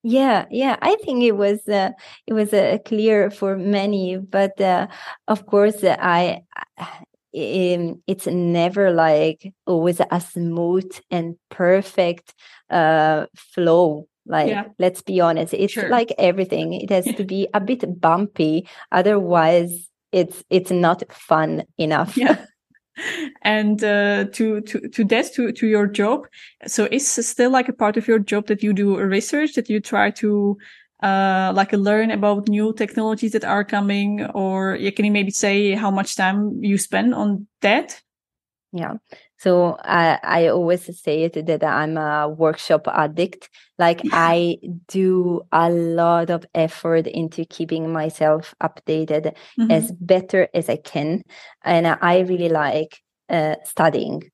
Yeah, 0.03 0.47
yeah, 0.51 0.77
I 0.81 0.97
think 1.05 1.23
it 1.23 1.37
was 1.37 1.69
uh, 1.69 1.91
it 2.27 2.33
was 2.33 2.55
uh, 2.55 2.79
clear 2.87 3.31
for 3.31 3.57
many, 3.57 4.17
but 4.17 4.59
uh, 4.61 4.87
of 5.29 5.45
course, 5.47 5.85
uh, 5.85 5.97
I 6.01 6.43
um, 6.79 8.03
it's 8.07 8.27
never 8.27 8.93
like 8.93 9.53
always 9.67 10.01
a 10.01 10.21
smooth 10.21 10.91
and 11.11 11.37
perfect 11.51 12.35
uh, 12.71 13.27
flow 13.37 14.09
like, 14.27 14.49
yeah. 14.49 14.65
let's 14.79 15.03
be 15.03 15.21
honest, 15.21 15.55
it's 15.55 15.73
sure. 15.73 15.89
like 15.89 16.13
everything. 16.19 16.75
It 16.75 16.91
has 16.91 17.05
to 17.05 17.25
be 17.25 17.49
a 17.53 17.61
bit 17.61 18.01
bumpy, 18.01 18.69
otherwise, 18.93 19.89
it's 20.13 20.45
it's 20.51 20.71
not 20.71 21.03
fun 21.13 21.65
enough. 21.79 22.17
Yeah. 22.17 22.45
and 23.43 23.83
uh, 23.83 24.25
to 24.33 24.61
to 24.63 24.89
to 24.89 25.05
that 25.05 25.33
to 25.35 25.53
to 25.53 25.67
your 25.67 25.87
job, 25.87 26.27
so 26.67 26.85
it's 26.91 27.27
still 27.27 27.51
like 27.51 27.69
a 27.69 27.73
part 27.73 27.97
of 27.97 28.09
your 28.09 28.19
job 28.19 28.47
that 28.47 28.63
you 28.63 28.73
do 28.73 28.99
research 28.99 29.55
that 29.55 29.69
you 29.69 29.81
try 29.81 30.11
to 30.11 30.57
uh, 31.03 31.53
like 31.55 31.73
learn 31.73 32.11
about 32.11 32.49
new 32.49 32.73
technologies 32.75 33.33
that 33.33 33.45
are 33.45 33.65
coming, 33.65 34.25
or 34.35 34.77
you 34.77 34.93
can 34.93 35.05
you 35.05 35.13
maybe 35.13 35.31
say 35.31 35.73
how 35.73 35.91
much 35.91 36.17
time 36.17 36.63
you 36.63 36.79
spend 36.79 37.15
on 37.15 37.47
that? 37.61 38.01
Yeah. 38.73 38.95
So 39.39 39.79
I, 39.85 40.19
I 40.23 40.49
always 40.49 40.85
say 41.03 41.25
it 41.25 41.47
that 41.47 41.65
I'm 41.65 41.97
a 41.97 42.29
workshop 42.29 42.87
addict. 42.87 43.49
Like 43.79 44.01
I 44.13 44.59
do 44.87 45.43
a 45.51 45.71
lot 45.71 46.31
of 46.31 46.45
effort 46.55 47.07
into 47.07 47.45
keeping 47.45 47.93
myself 47.93 48.55
updated 48.63 49.35
mm-hmm. 49.59 49.71
as 49.71 49.91
better 49.93 50.49
as 50.55 50.69
I 50.69 50.77
can. 50.77 51.23
And 51.65 51.87
I 51.87 52.21
really 52.21 52.49
like 52.49 53.01
uh, 53.29 53.57
studying. 53.65 54.31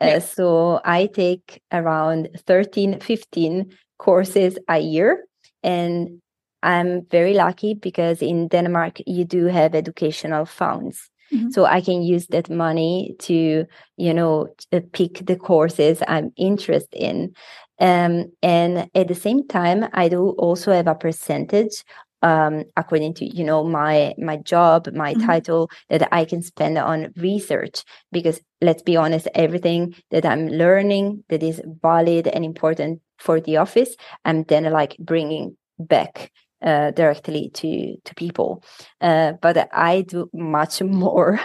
Uh, 0.00 0.20
so 0.20 0.80
I 0.84 1.06
take 1.06 1.62
around 1.72 2.28
13, 2.46 3.00
15 3.00 3.72
courses 3.98 4.58
a 4.68 4.78
year. 4.78 5.24
And 5.62 6.20
I'm 6.62 7.06
very 7.06 7.34
lucky 7.34 7.74
because 7.74 8.20
in 8.20 8.48
Denmark, 8.48 8.98
you 9.06 9.24
do 9.24 9.46
have 9.46 9.74
educational 9.74 10.44
funds. 10.44 11.10
Mm-hmm. 11.32 11.50
So 11.50 11.64
I 11.64 11.80
can 11.80 12.02
use 12.02 12.26
that 12.28 12.50
money 12.50 13.14
to, 13.20 13.66
you 13.96 14.14
know, 14.14 14.48
pick 14.92 15.26
the 15.26 15.36
courses 15.36 16.02
I'm 16.06 16.32
interested 16.36 16.96
in. 16.96 17.34
Um, 17.78 18.32
and 18.42 18.88
at 18.94 19.08
the 19.08 19.14
same 19.14 19.46
time, 19.46 19.86
I 19.92 20.08
do 20.08 20.30
also 20.30 20.72
have 20.72 20.86
a 20.86 20.94
percentage 20.94 21.84
um, 22.22 22.64
according 22.76 23.14
to 23.14 23.24
you 23.24 23.44
know 23.44 23.62
my 23.62 24.14
my 24.18 24.36
job 24.38 24.88
my 24.94 25.14
mm-hmm. 25.14 25.26
title 25.26 25.70
that 25.90 26.08
i 26.12 26.24
can 26.24 26.42
spend 26.42 26.78
on 26.78 27.12
research 27.16 27.84
because 28.10 28.40
let's 28.60 28.82
be 28.82 28.96
honest 28.96 29.28
everything 29.34 29.94
that 30.10 30.24
i'm 30.24 30.48
learning 30.48 31.22
that 31.28 31.42
is 31.42 31.60
valid 31.82 32.26
and 32.26 32.44
important 32.44 33.00
for 33.18 33.40
the 33.40 33.58
office 33.58 33.94
i'm 34.24 34.44
then 34.44 34.64
like 34.64 34.96
bringing 34.98 35.56
back 35.78 36.32
uh, 36.62 36.90
directly 36.92 37.50
to 37.54 37.96
to 38.04 38.14
people 38.14 38.62
uh, 39.00 39.32
but 39.42 39.68
i 39.72 40.02
do 40.02 40.28
much 40.32 40.82
more 41.04 41.40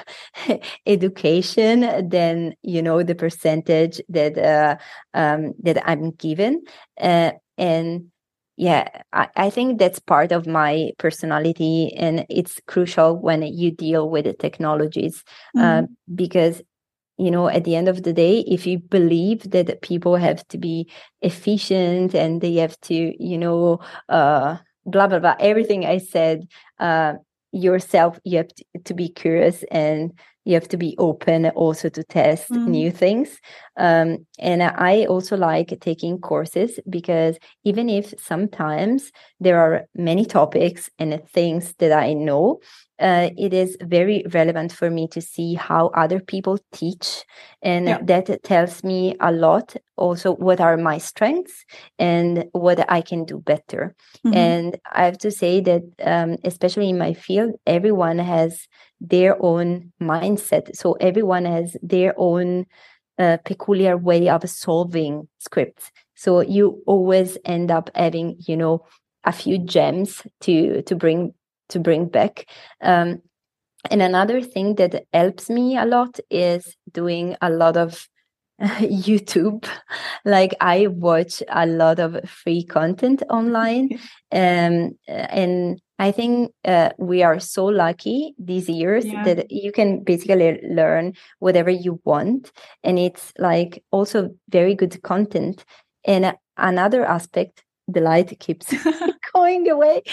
education 0.85 2.09
than 2.09 2.53
you 2.61 2.81
know 2.81 3.03
the 3.03 3.15
percentage 3.15 4.01
that 4.09 4.37
uh, 4.37 4.75
um, 5.13 5.53
that 5.61 5.81
i'm 5.87 6.11
given 6.11 6.61
uh, 6.99 7.31
and 7.57 8.05
yeah 8.57 8.87
I, 9.13 9.27
I, 9.35 9.49
think 9.49 9.79
that's 9.79 9.99
part 9.99 10.31
of 10.31 10.45
my 10.45 10.91
personality 10.99 11.93
and 11.95 12.25
it's 12.29 12.59
crucial 12.67 13.17
when 13.17 13.41
you 13.41 13.71
deal 13.71 14.09
with 14.09 14.25
the 14.25 14.33
technologies 14.33 15.23
uh, 15.57 15.61
mm-hmm. 15.81 15.93
because 16.15 16.61
you 17.17 17.31
know 17.31 17.47
at 17.47 17.63
the 17.63 17.75
end 17.75 17.87
of 17.87 18.03
the 18.03 18.13
day 18.13 18.39
if 18.47 18.65
you 18.65 18.79
believe 18.79 19.51
that 19.51 19.81
people 19.81 20.15
have 20.15 20.47
to 20.49 20.57
be 20.57 20.89
efficient 21.21 22.13
and 22.13 22.41
they 22.41 22.55
have 22.55 22.79
to 22.81 23.13
you 23.23 23.37
know 23.37 23.79
uh 24.09 24.57
blah 24.85 25.07
blah 25.07 25.19
blah 25.19 25.35
everything 25.39 25.85
i 25.85 25.97
said 25.97 26.47
uh, 26.79 27.13
yourself 27.51 28.19
you 28.23 28.37
have 28.37 28.47
to, 28.47 28.65
to, 28.85 28.93
be 28.93 29.09
curious 29.09 29.63
and 29.71 30.11
you 30.45 30.53
have 30.53 30.67
to 30.67 30.77
be 30.77 30.95
open 30.97 31.47
also 31.49 31.89
to 31.89 32.03
test 32.03 32.49
mm. 32.49 32.67
new 32.67 32.91
things 32.91 33.39
um, 33.77 34.25
and 34.39 34.63
i 34.63 35.05
also 35.05 35.35
like 35.37 35.77
taking 35.81 36.17
courses 36.17 36.79
because 36.89 37.37
even 37.63 37.89
if 37.89 38.13
sometimes 38.19 39.11
there 39.39 39.59
are 39.59 39.85
many 39.95 40.25
topics 40.25 40.89
and 40.97 41.21
things 41.29 41.73
that 41.79 41.91
i 41.91 42.13
know 42.13 42.59
uh, 43.01 43.29
it 43.37 43.53
is 43.53 43.75
very 43.81 44.23
relevant 44.31 44.71
for 44.71 44.89
me 44.89 45.07
to 45.07 45.21
see 45.21 45.55
how 45.55 45.87
other 45.87 46.19
people 46.19 46.59
teach 46.71 47.25
and 47.61 47.87
yeah. 47.87 47.99
that 48.03 48.43
tells 48.43 48.83
me 48.83 49.15
a 49.19 49.31
lot 49.31 49.75
also 49.97 50.35
what 50.35 50.61
are 50.61 50.77
my 50.77 50.97
strengths 50.97 51.65
and 51.99 52.45
what 52.51 52.89
i 52.91 53.01
can 53.01 53.25
do 53.25 53.39
better 53.39 53.95
mm-hmm. 54.25 54.35
and 54.35 54.77
i 54.91 55.03
have 55.03 55.17
to 55.17 55.31
say 55.31 55.59
that 55.59 55.83
um, 56.03 56.37
especially 56.43 56.89
in 56.89 56.97
my 56.97 57.13
field 57.13 57.51
everyone 57.65 58.19
has 58.19 58.67
their 58.99 59.35
own 59.43 59.91
mindset 60.01 60.75
so 60.75 60.93
everyone 60.93 61.45
has 61.45 61.75
their 61.81 62.13
own 62.17 62.65
uh, 63.17 63.37
peculiar 63.45 63.97
way 63.97 64.29
of 64.29 64.49
solving 64.49 65.27
scripts. 65.37 65.91
So 66.15 66.41
you 66.41 66.81
always 66.87 67.37
end 67.45 67.69
up 67.69 67.89
having, 67.93 68.37
you 68.47 68.57
know, 68.57 68.85
a 69.23 69.31
few 69.31 69.59
gems 69.59 70.23
to 70.41 70.81
to 70.83 70.95
bring 70.95 71.33
to 71.71 71.79
bring 71.79 72.07
back. 72.07 72.45
Um, 72.81 73.21
and 73.89 74.01
another 74.01 74.41
thing 74.41 74.75
that 74.75 75.05
helps 75.11 75.49
me 75.49 75.77
a 75.77 75.85
lot 75.85 76.19
is 76.29 76.77
doing 76.91 77.35
a 77.41 77.49
lot 77.49 77.77
of 77.77 78.07
YouTube. 78.61 79.67
Like 80.23 80.55
I 80.61 80.87
watch 80.87 81.41
a 81.49 81.65
lot 81.65 81.99
of 81.99 82.29
free 82.29 82.63
content 82.63 83.23
online, 83.29 83.99
um, 84.31 84.91
and 85.07 85.81
I 85.97 86.11
think 86.11 86.51
uh, 86.65 86.89
we 86.97 87.23
are 87.23 87.39
so 87.39 87.65
lucky 87.65 88.35
these 88.37 88.69
years 88.69 89.05
yeah. 89.05 89.23
that 89.23 89.51
you 89.51 89.71
can 89.71 90.03
basically 90.03 90.59
learn 90.63 91.13
whatever 91.39 91.71
you 91.71 91.99
want, 92.03 92.51
and 92.83 92.99
it's 92.99 93.33
like 93.39 93.83
also 93.91 94.29
very 94.49 94.75
good 94.75 95.01
content. 95.01 95.65
And 96.05 96.35
another 96.57 97.03
aspect, 97.05 97.63
the 97.87 98.01
light 98.01 98.39
keeps 98.39 98.71
going 99.33 99.69
away. 99.69 100.03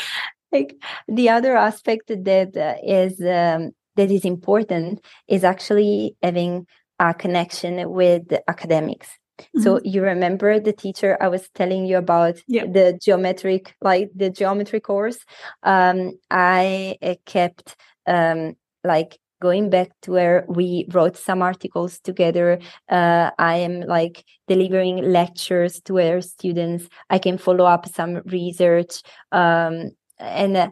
Like 0.53 0.77
the 1.07 1.29
other 1.29 1.57
aspect 1.57 2.09
that 2.09 2.57
uh, 2.57 2.77
is 2.83 3.21
um, 3.21 3.73
that 3.97 4.11
is 4.11 4.25
important 4.25 5.05
is 5.27 5.45
actually 5.45 6.17
having 6.23 6.67
a 6.99 7.15
connection 7.15 7.91
with 7.91 8.33
academics. 8.49 9.09
Mm-hmm. 9.39 9.63
So 9.63 9.81
you 9.85 10.03
remember 10.03 10.59
the 10.59 10.73
teacher 10.73 11.17
I 11.21 11.29
was 11.29 11.49
telling 11.55 11.87
you 11.87 11.99
about 11.99 12.37
yeah. 12.47 12.67
the 12.67 12.99
geometric, 13.01 13.75
like 13.81 14.11
the 14.15 14.31
geometry 14.31 14.81
course. 14.81 15.19
Um, 15.63 16.19
I 16.31 16.97
uh, 17.03 17.15
kept 17.25 17.77
um, 18.07 18.55
like 18.85 19.19
going 19.41 19.71
back 19.71 19.91
to 20.03 20.13
where 20.13 20.45
we 20.49 20.87
wrote 20.91 21.17
some 21.17 21.43
articles 21.43 22.01
together. 22.01 22.59
Uh, 22.89 23.31
I 23.39 23.57
am 23.57 23.81
like 23.83 24.25
delivering 24.49 25.13
lectures 25.13 25.81
to 25.83 26.01
our 26.01 26.21
students. 26.21 26.89
I 27.09 27.19
can 27.19 27.39
follow 27.39 27.65
up 27.65 27.89
some 27.89 28.23
research. 28.27 29.03
Um, 29.31 29.91
and 30.19 30.57
uh, 30.57 30.71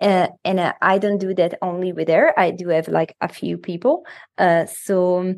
uh, 0.00 0.28
and 0.44 0.60
uh, 0.60 0.74
I 0.82 0.98
don't 0.98 1.18
do 1.18 1.34
that 1.34 1.58
only 1.62 1.92
with 1.92 2.08
her. 2.08 2.38
I 2.38 2.50
do 2.50 2.68
have 2.68 2.88
like 2.88 3.16
a 3.20 3.28
few 3.28 3.58
people. 3.58 4.04
Uh, 4.38 4.66
so 4.66 5.34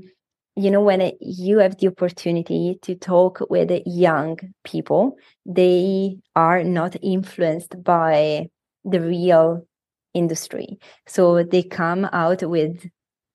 you 0.56 0.70
know 0.70 0.80
when 0.82 1.00
it, 1.00 1.16
you 1.20 1.58
have 1.58 1.78
the 1.78 1.88
opportunity 1.88 2.78
to 2.82 2.94
talk 2.94 3.40
with 3.50 3.70
young 3.86 4.38
people, 4.64 5.16
they 5.44 6.18
are 6.34 6.64
not 6.64 6.96
influenced 7.02 7.82
by 7.84 8.48
the 8.84 9.00
real 9.00 9.66
industry. 10.14 10.78
So 11.06 11.42
they 11.42 11.62
come 11.62 12.06
out 12.12 12.42
with 12.42 12.86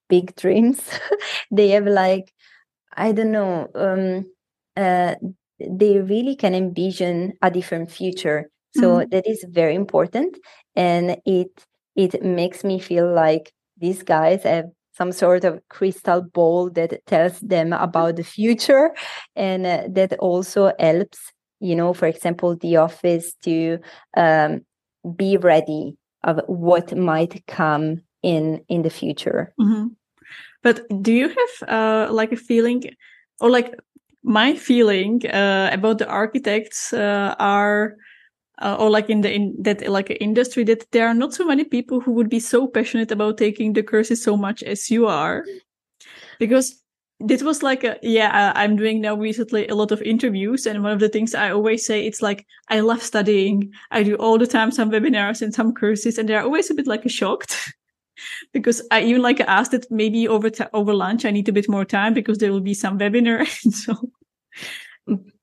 big 0.10 0.36
dreams. 0.36 0.81
they 1.51 1.69
have 1.69 1.86
like 1.88 2.34
I 2.95 3.12
don't 3.12 3.31
know. 3.31 3.69
Um, 3.75 4.31
uh, 4.75 5.15
they 5.60 5.99
really 5.99 6.36
can 6.36 6.55
envision 6.55 7.34
a 7.41 7.51
different 7.51 7.91
future 7.91 8.49
so 8.75 8.97
mm-hmm. 8.97 9.10
that 9.10 9.27
is 9.27 9.45
very 9.49 9.75
important 9.75 10.38
and 10.75 11.17
it 11.25 11.65
it 11.95 12.23
makes 12.23 12.63
me 12.63 12.79
feel 12.79 13.12
like 13.13 13.51
these 13.77 14.03
guys 14.03 14.43
have 14.43 14.65
some 14.93 15.12
sort 15.12 15.43
of 15.43 15.62
crystal 15.69 16.21
ball 16.21 16.69
that 16.69 17.05
tells 17.05 17.39
them 17.39 17.73
about 17.73 18.15
the 18.15 18.23
future 18.23 18.93
and 19.36 19.65
uh, 19.65 19.84
that 19.89 20.13
also 20.19 20.71
helps 20.79 21.31
you 21.60 21.75
know 21.75 21.93
for 21.93 22.07
example 22.07 22.55
the 22.57 22.77
office 22.77 23.34
to 23.41 23.77
um, 24.17 24.62
be 25.15 25.38
ready 25.38 25.97
of 26.23 26.39
what 26.47 26.95
might 26.95 27.43
come 27.47 28.01
in 28.21 28.62
in 28.69 28.81
the 28.84 28.89
future 28.89 29.53
mm-hmm. 29.60 29.88
but 30.62 30.81
do 31.01 31.12
you 31.12 31.29
have 31.29 31.69
uh, 31.69 32.13
like 32.13 32.31
a 32.31 32.38
feeling 32.38 32.84
or 33.39 33.49
like 33.49 33.73
my 34.23 34.53
feeling 34.53 35.25
uh, 35.27 35.69
about 35.73 35.97
the 35.97 36.07
architects 36.07 36.93
uh, 36.93 37.34
are 37.39 37.95
uh, 38.62 38.76
or 38.80 38.89
like 38.89 39.10
in 39.10 39.21
the 39.21 39.32
in 39.34 39.56
that 39.60 39.88
like 39.88 40.15
industry 40.21 40.63
that 40.65 40.89
there 40.91 41.08
are 41.08 41.13
not 41.13 41.34
so 41.34 41.45
many 41.45 41.63
people 41.63 42.00
who 42.00 42.12
would 42.12 42.30
be 42.30 42.39
so 42.39 42.67
passionate 42.67 43.12
about 43.12 43.38
taking 43.38 43.74
the 43.74 43.84
courses 43.84 44.24
so 44.24 44.38
much 44.38 44.63
as 44.63 44.89
you 44.89 45.08
are. 45.08 45.45
Because 46.39 46.82
this 47.24 47.43
was 47.43 47.62
like 47.62 47.84
a, 47.84 47.97
yeah 48.02 48.52
i'm 48.56 48.76
doing 48.76 49.02
now 49.02 49.15
recently 49.15 49.67
a 49.67 49.76
lot 49.76 49.91
of 49.91 50.02
interviews 50.02 50.65
and 50.65 50.84
one 50.84 50.91
of 50.91 51.00
the 51.00 51.10
things 51.10 51.36
i 51.36 51.52
always 51.52 51.86
say 51.86 52.06
it's 52.06 52.21
like 52.21 52.45
i 52.69 52.80
love 52.80 53.02
studying. 53.02 53.71
I 53.91 54.04
do 54.04 54.15
all 54.15 54.38
the 54.38 54.47
time 54.47 54.71
some 54.71 54.91
webinars 54.91 55.41
and 55.41 55.54
some 55.54 55.74
courses 55.74 56.17
and 56.17 56.28
they're 56.28 56.41
always 56.41 56.69
a 56.71 56.74
bit 56.74 56.88
like 56.88 57.08
shocked. 57.10 57.56
Because 58.54 58.84
i 58.91 59.02
even 59.02 59.21
like 59.21 59.39
asked 59.39 59.71
that 59.71 59.89
maybe 59.89 60.28
over 60.28 60.50
t- 60.50 60.63
over 60.74 60.93
lunch 60.93 61.26
i 61.26 61.32
need 61.32 61.50
a 61.50 61.52
bit 61.52 61.67
more 61.67 61.86
time 61.86 62.13
because 62.13 62.38
there 62.38 62.52
will 62.52 62.62
be 62.62 62.76
some 62.76 63.00
webinar 63.00 63.47
so. 63.71 64.12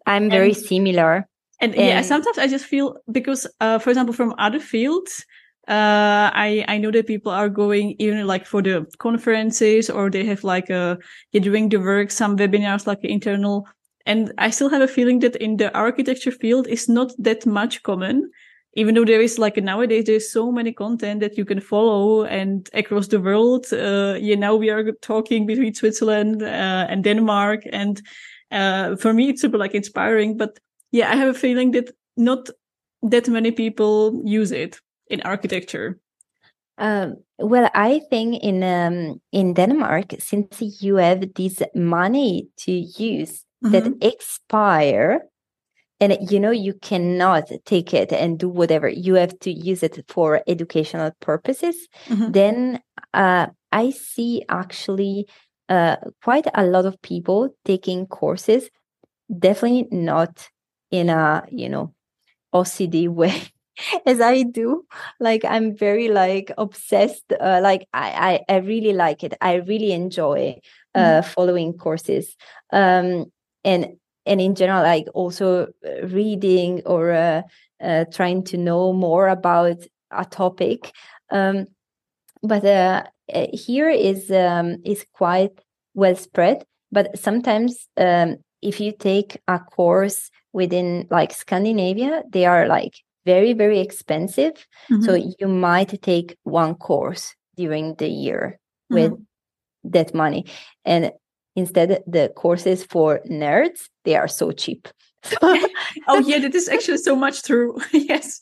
I'm 0.07 0.31
very 0.31 0.51
and, 0.51 0.57
similar 0.57 1.29
and, 1.61 1.75
yeah, 1.75 2.03
sometimes 2.03 2.39
I 2.39 2.47
just 2.47 2.65
feel 2.65 2.97
because, 3.11 3.47
uh, 3.61 3.79
for 3.79 3.91
example, 3.91 4.15
from 4.15 4.35
other 4.39 4.61
fields, 4.61 5.25
uh, 5.69 6.31
I 6.33 6.65
I 6.69 6.79
know 6.79 6.91
that 6.91 7.07
people 7.07 7.33
are 7.33 7.49
going 7.49 7.95
even 7.99 8.27
like 8.27 8.47
for 8.47 8.63
the 8.63 8.87
conferences 8.99 9.91
or 9.91 10.11
they 10.11 10.25
have 10.25 10.45
like 10.45 10.71
a 10.71 10.99
you're 11.33 11.43
doing 11.43 11.69
the 11.69 11.79
work, 11.79 12.11
some 12.11 12.37
webinars 12.37 12.87
like 12.87 13.01
internal. 13.03 13.67
And 14.07 14.33
I 14.39 14.51
still 14.51 14.71
have 14.71 14.81
a 14.81 14.89
feeling 14.89 15.21
that 15.21 15.37
in 15.37 15.57
the 15.59 15.71
architecture 15.75 16.31
field 16.33 16.67
is 16.67 16.89
not 16.89 17.13
that 17.19 17.45
much 17.45 17.83
common, 17.83 18.31
even 18.73 18.95
though 18.95 19.05
there 19.05 19.21
is 19.21 19.39
like 19.39 19.63
nowadays 19.63 20.05
there's 20.05 20.33
so 20.33 20.51
many 20.51 20.73
content 20.73 21.21
that 21.21 21.37
you 21.37 21.45
can 21.45 21.61
follow 21.61 22.25
and 22.25 22.71
across 22.73 23.09
the 23.09 23.21
world. 23.21 23.67
Uh, 23.71 24.17
yeah, 24.19 24.37
now 24.37 24.57
we 24.57 24.71
are 24.71 24.93
talking 25.03 25.47
between 25.47 25.75
Switzerland 25.75 26.43
uh, 26.43 26.87
and 26.89 27.05
Denmark, 27.05 27.65
and 27.73 28.01
uh, 28.51 28.97
for 28.97 29.13
me 29.13 29.29
it's 29.29 29.43
super 29.43 29.59
like 29.59 29.75
inspiring. 29.75 30.39
But 30.39 30.59
yeah, 30.93 31.11
I 31.11 31.17
have 31.17 31.29
a 31.29 31.39
feeling 31.39 31.73
that 31.73 31.91
not 32.17 32.49
that 33.03 33.29
many 33.29 33.51
people 33.51 34.21
use 34.25 34.53
it 34.53 34.81
in 35.09 35.21
architecture. 35.23 35.99
Um, 36.79 37.17
well, 37.39 37.71
I 37.75 38.01
think 38.11 38.43
in 38.43 38.63
um, 38.63 39.21
in 39.33 39.55
Denmark, 39.55 40.15
since 40.19 40.83
you 40.83 40.97
have 40.97 41.35
this 41.35 41.61
money 41.75 42.49
to 42.59 42.73
use 42.73 43.45
mm-hmm. 43.65 43.71
that 43.73 43.93
expire, 44.01 45.23
and 46.01 46.17
you 46.31 46.39
know 46.39 46.53
you 46.53 46.75
cannot 46.75 47.51
take 47.65 47.93
it 47.93 48.13
and 48.13 48.39
do 48.39 48.49
whatever 48.49 48.89
you 48.89 49.15
have 49.15 49.39
to 49.41 49.51
use 49.51 49.83
it 49.83 50.05
for 50.09 50.43
educational 50.47 51.11
purposes, 51.21 51.89
mm-hmm. 52.07 52.31
then 52.31 52.81
uh, 53.13 53.49
I 53.73 53.91
see 53.91 54.45
actually 54.49 55.27
uh, 55.69 55.97
quite 56.23 56.47
a 56.55 56.65
lot 56.65 56.87
of 56.87 57.01
people 57.03 57.51
taking 57.65 58.07
courses. 58.07 58.71
Definitely 59.37 59.89
not 59.91 60.49
in 60.91 61.11
a 61.11 61.45
you 61.51 61.69
know 61.69 61.93
ocd 62.55 63.09
way 63.09 63.43
as 64.07 64.21
i 64.21 64.43
do. 64.43 64.85
Like 65.21 65.45
i'm 65.45 65.77
very 65.77 66.09
like 66.09 66.53
obsessed 66.59 67.33
uh, 67.41 67.61
like 67.63 67.87
I, 67.93 68.41
I, 68.49 68.55
I 68.55 68.57
really 68.59 68.93
like 68.93 69.25
it. 69.25 69.35
I 69.41 69.55
really 69.55 69.93
enjoy 69.93 70.59
uh 70.95 71.01
mm-hmm. 71.01 71.31
following 71.31 71.73
courses. 71.75 72.37
Um 72.73 73.27
and 73.65 73.97
and 74.27 74.41
in 74.41 74.55
general 74.55 74.83
like 74.83 75.07
also 75.15 75.69
uh, 75.87 76.07
reading 76.07 76.83
or 76.87 77.13
uh, 77.13 77.43
uh, 77.83 78.05
trying 78.13 78.45
to 78.45 78.57
know 78.57 78.93
more 78.93 79.29
about 79.29 79.79
a 80.11 80.25
topic. 80.25 80.93
Um 81.31 81.67
but 82.43 82.65
uh, 82.65 83.05
uh 83.33 83.47
here 83.53 83.91
is 83.91 84.31
um 84.31 84.77
is 84.85 85.05
quite 85.13 85.61
well 85.95 86.17
spread. 86.17 86.65
But 86.91 87.19
sometimes 87.19 87.89
um 87.97 88.37
if 88.61 88.81
you 88.81 88.93
take 88.93 89.41
a 89.47 89.59
course 89.59 90.31
within 90.59 91.07
like 91.09 91.33
Scandinavia, 91.33 92.25
they 92.29 92.45
are 92.45 92.67
like 92.67 92.95
very, 93.25 93.53
very 93.53 93.79
expensive. 93.79 94.67
Mm-hmm. 94.91 95.03
So 95.05 95.15
you 95.15 95.47
might 95.47 96.03
take 96.03 96.37
one 96.43 96.75
course 96.75 97.35
during 97.57 97.95
the 97.95 98.09
year 98.09 98.59
with 98.91 99.13
mm-hmm. 99.13 99.91
that 99.91 100.15
money. 100.15 100.47
And 100.85 101.13
instead, 101.55 102.03
the 102.07 102.33
courses 102.35 102.85
for 102.85 103.21
nerds, 103.31 103.89
they 104.05 104.17
are 104.17 104.27
so 104.29 104.51
cheap. 104.51 104.89
oh, 105.43 106.19
yeah, 106.27 106.41
that 106.41 106.55
is 106.55 106.69
actually 106.69 106.99
so 106.99 107.15
much 107.15 107.45
true. 107.45 107.79
yes. 107.93 108.41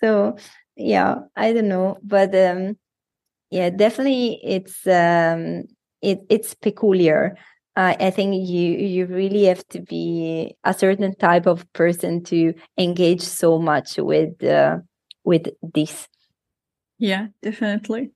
so, 0.00 0.36
yeah, 0.76 1.20
I 1.36 1.54
don't 1.54 1.68
know. 1.68 1.96
But 2.02 2.34
um, 2.34 2.76
yeah, 3.50 3.70
definitely 3.70 4.40
it's 4.44 4.86
um, 4.86 5.64
it, 6.02 6.18
it's 6.28 6.52
peculiar 6.52 7.36
uh, 7.76 7.94
I 8.00 8.10
think 8.10 8.48
you 8.48 8.72
you 8.72 9.06
really 9.06 9.44
have 9.44 9.66
to 9.68 9.80
be 9.80 10.56
a 10.64 10.72
certain 10.72 11.14
type 11.14 11.46
of 11.46 11.70
person 11.74 12.24
to 12.24 12.54
engage 12.78 13.20
so 13.20 13.58
much 13.58 13.98
with 13.98 14.42
uh, 14.42 14.78
with 15.24 15.48
this. 15.62 16.08
Yeah, 16.98 17.28
definitely. 17.42 18.12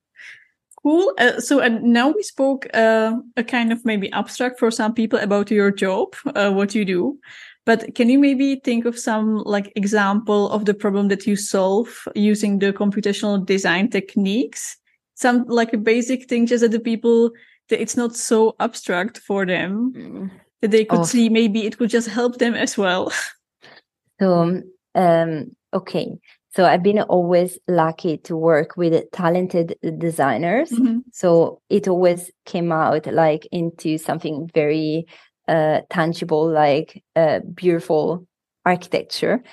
Cool. 0.83 1.13
Uh, 1.19 1.39
so 1.41 1.61
and 1.61 1.83
now 1.83 2.09
we 2.09 2.23
spoke 2.23 2.67
uh, 2.73 3.13
a 3.37 3.45
kind 3.45 3.71
of 3.71 3.85
maybe 3.85 4.11
abstract 4.13 4.59
for 4.59 4.71
some 4.71 4.95
people 4.95 5.19
about 5.19 5.51
your 5.51 5.71
job, 5.71 6.17
uh, 6.35 6.51
what 6.51 6.75
you 6.75 6.87
do. 6.87 7.19
But 7.67 7.95
can 7.95 8.09
you 8.09 8.19
maybe 8.19 8.57
think 8.65 8.87
of 8.87 8.99
some 8.99 9.43
like 9.45 9.71
example 9.77 10.51
of 10.51 10.65
the 10.65 10.73
problem 10.73 11.09
that 11.09 11.27
you 11.27 11.37
solve 11.37 12.09
using 12.15 12.59
the 12.61 12.73
computational 12.73 13.45
design 13.45 13.91
techniques? 13.91 14.79
Some 15.15 15.45
like 15.49 15.75
a 15.75 15.79
basic 15.79 16.27
thing 16.27 16.47
just 16.47 16.63
that 16.63 16.71
the 16.71 16.81
people 16.81 17.31
it's 17.71 17.97
not 17.97 18.17
so 18.17 18.55
abstract 18.61 19.19
for 19.19 19.47
them 19.47 19.93
mm. 19.95 20.31
that 20.61 20.71
they 20.71 20.85
could 20.85 21.01
oh. 21.01 21.05
see 21.05 21.29
maybe 21.29 21.67
it 21.67 21.79
could 21.79 21.91
just 21.91 22.09
help 22.09 22.39
them 22.39 22.55
as 22.55 22.77
well 22.79 23.13
so 24.21 24.63
um 24.95 25.57
okay 25.73 26.19
so 26.53 26.65
I've 26.65 26.83
been 26.83 27.01
always 27.01 27.59
lucky 27.69 28.19
to 28.19 28.37
work 28.37 28.77
with 28.77 29.09
talented 29.13 29.77
designers. 29.99 30.71
Mm-hmm. 30.71 30.99
So 31.13 31.63
it 31.71 31.87
always 31.87 32.31
came 32.45 32.73
out 32.73 33.07
like 33.07 33.47
into 33.53 33.99
something 33.99 34.51
very 34.53 35.07
uh, 35.47 35.83
tangible, 35.91 36.51
like 36.51 37.05
uh, 37.15 37.41
beautiful 37.55 38.27
architecture. 38.65 39.45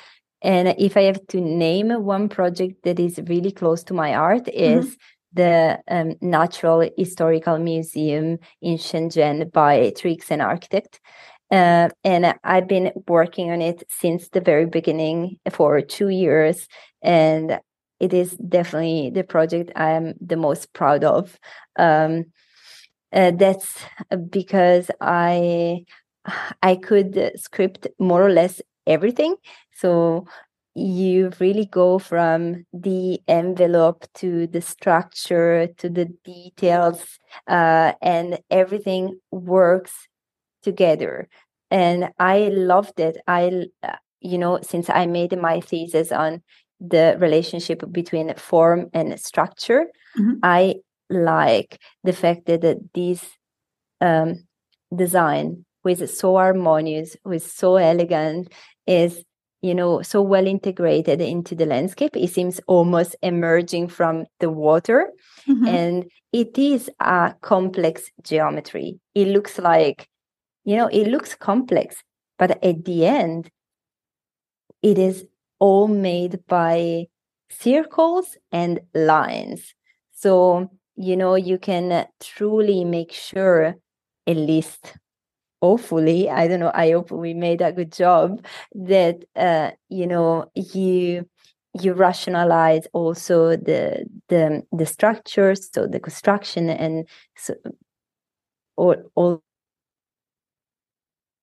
And 0.41 0.69
if 0.79 0.97
I 0.97 1.03
have 1.03 1.25
to 1.27 1.41
name 1.41 1.89
one 2.03 2.29
project 2.29 2.83
that 2.83 2.99
is 2.99 3.19
really 3.27 3.51
close 3.51 3.83
to 3.85 3.93
my 3.93 4.15
art, 4.15 4.45
mm-hmm. 4.45 4.89
The 5.37 5.79
um, 5.87 6.15
Natural 6.21 6.89
Historical 6.97 7.57
Museum 7.57 8.39
in 8.61 8.77
Shenzhen 8.77 9.51
by 9.51 9.91
Trixen 9.95 10.41
Architect. 10.41 10.99
Uh, 11.49 11.89
and 12.03 12.35
I've 12.43 12.67
been 12.67 12.91
working 13.07 13.51
on 13.51 13.61
it 13.61 13.83
since 13.89 14.29
the 14.29 14.41
very 14.41 14.65
beginning 14.65 15.39
for 15.49 15.79
two 15.81 16.09
years. 16.09 16.67
And 17.01 17.59
it 17.99 18.13
is 18.13 18.31
definitely 18.37 19.11
the 19.11 19.23
project 19.23 19.71
I'm 19.75 20.13
the 20.19 20.35
most 20.35 20.73
proud 20.73 21.03
of. 21.03 21.39
Um, 21.79 22.25
uh, 23.13 23.31
that's 23.31 23.79
because 24.29 24.91
I 24.99 25.85
I 26.61 26.75
could 26.75 27.31
script 27.35 27.87
more 27.99 28.21
or 28.21 28.31
less 28.31 28.61
everything. 28.85 29.35
So 29.73 30.25
you 30.77 31.31
really 31.39 31.65
go 31.65 31.99
from 31.99 32.65
the 32.71 33.19
envelope 33.27 34.05
to 34.15 34.47
the 34.47 34.61
structure 34.61 35.67
to 35.77 35.89
the 35.89 36.05
details, 36.23 37.19
uh, 37.47 37.93
and 38.01 38.39
everything 38.49 39.19
works 39.31 40.07
together 40.63 41.27
and 41.69 42.09
i 42.19 42.49
loved 42.49 42.99
it 42.99 43.17
i 43.27 43.65
uh, 43.83 43.95
you 44.19 44.37
know 44.37 44.59
since 44.61 44.89
i 44.89 45.05
made 45.05 45.37
my 45.39 45.59
thesis 45.59 46.11
on 46.11 46.41
the 46.79 47.15
relationship 47.19 47.83
between 47.91 48.33
form 48.35 48.87
and 48.93 49.19
structure 49.19 49.85
mm-hmm. 50.17 50.33
i 50.43 50.75
like 51.09 51.79
the 52.03 52.13
fact 52.13 52.45
that, 52.45 52.61
that 52.61 52.77
this 52.93 53.25
um, 54.01 54.35
design 54.95 55.65
was 55.83 56.17
so 56.17 56.35
harmonious 56.35 57.15
was 57.23 57.49
so 57.49 57.77
elegant 57.77 58.51
is 58.85 59.23
you 59.61 59.73
know 59.73 60.01
so 60.01 60.21
well 60.21 60.45
integrated 60.45 61.19
into 61.19 61.55
the 61.55 61.65
landscape 61.65 62.15
it 62.15 62.29
seems 62.29 62.59
almost 62.67 63.15
emerging 63.23 63.87
from 63.87 64.25
the 64.39 64.49
water 64.49 65.11
mm-hmm. 65.47 65.67
and 65.67 66.11
it 66.31 66.57
is 66.57 66.89
a 66.99 67.33
complex 67.41 68.11
geometry 68.23 68.99
it 69.15 69.27
looks 69.27 69.57
like 69.57 70.07
you 70.67 70.75
know, 70.75 70.87
it 70.87 71.07
looks 71.07 71.33
complex, 71.33 72.03
but 72.37 72.61
at 72.61 72.83
the 72.83 73.05
end, 73.05 73.49
it 74.83 74.97
is 74.97 75.25
all 75.59 75.87
made 75.87 76.45
by 76.45 77.05
circles 77.49 78.35
and 78.51 78.81
lines. 78.93 79.73
So, 80.11 80.69
you 80.97 81.15
know, 81.15 81.35
you 81.35 81.57
can 81.57 82.05
truly 82.19 82.83
make 82.83 83.13
sure, 83.13 83.75
at 84.27 84.35
least 84.35 84.97
hopefully, 85.61 86.29
I 86.29 86.47
don't 86.47 86.59
know, 86.59 86.71
I 86.73 86.91
hope 86.91 87.11
we 87.11 87.33
made 87.33 87.61
a 87.61 87.71
good 87.71 87.91
job 87.91 88.45
that, 88.73 89.25
uh, 89.35 89.71
you 89.89 90.07
know, 90.07 90.51
you 90.55 91.27
you 91.81 91.93
rationalize 91.93 92.87
also 92.93 93.55
the 93.55 94.05
the 94.29 94.63
the 94.71 94.85
structures 94.85 95.69
so 95.71 95.85
the 95.85 95.99
construction 95.99 96.69
and 96.69 97.07
so 97.35 97.53
all, 98.75 98.95
all 99.15 99.43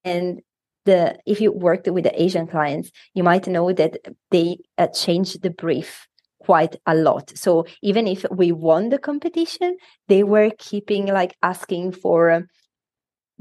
and 0.05 0.41
the 0.85 1.19
if 1.27 1.41
you 1.41 1.51
worked 1.53 1.89
with 1.91 2.05
the 2.05 2.23
Asian 2.23 2.47
clients, 2.47 2.91
you 3.15 3.23
might 3.23 3.47
know 3.47 3.73
that 3.73 3.97
they 4.31 4.59
uh, 4.79 4.87
change 4.89 5.35
the 5.35 5.51
brief 5.51 6.07
quite 6.41 6.77
a 6.87 6.95
lot. 6.95 7.33
So 7.37 7.65
even 7.83 8.07
if 8.07 8.25
we 8.31 8.53
won 8.53 8.91
the 8.91 8.99
competition, 8.99 9.77
they 10.09 10.23
were 10.23 10.51
keeping 10.59 11.07
like 11.07 11.35
asking 11.43 11.93
for 11.93 12.47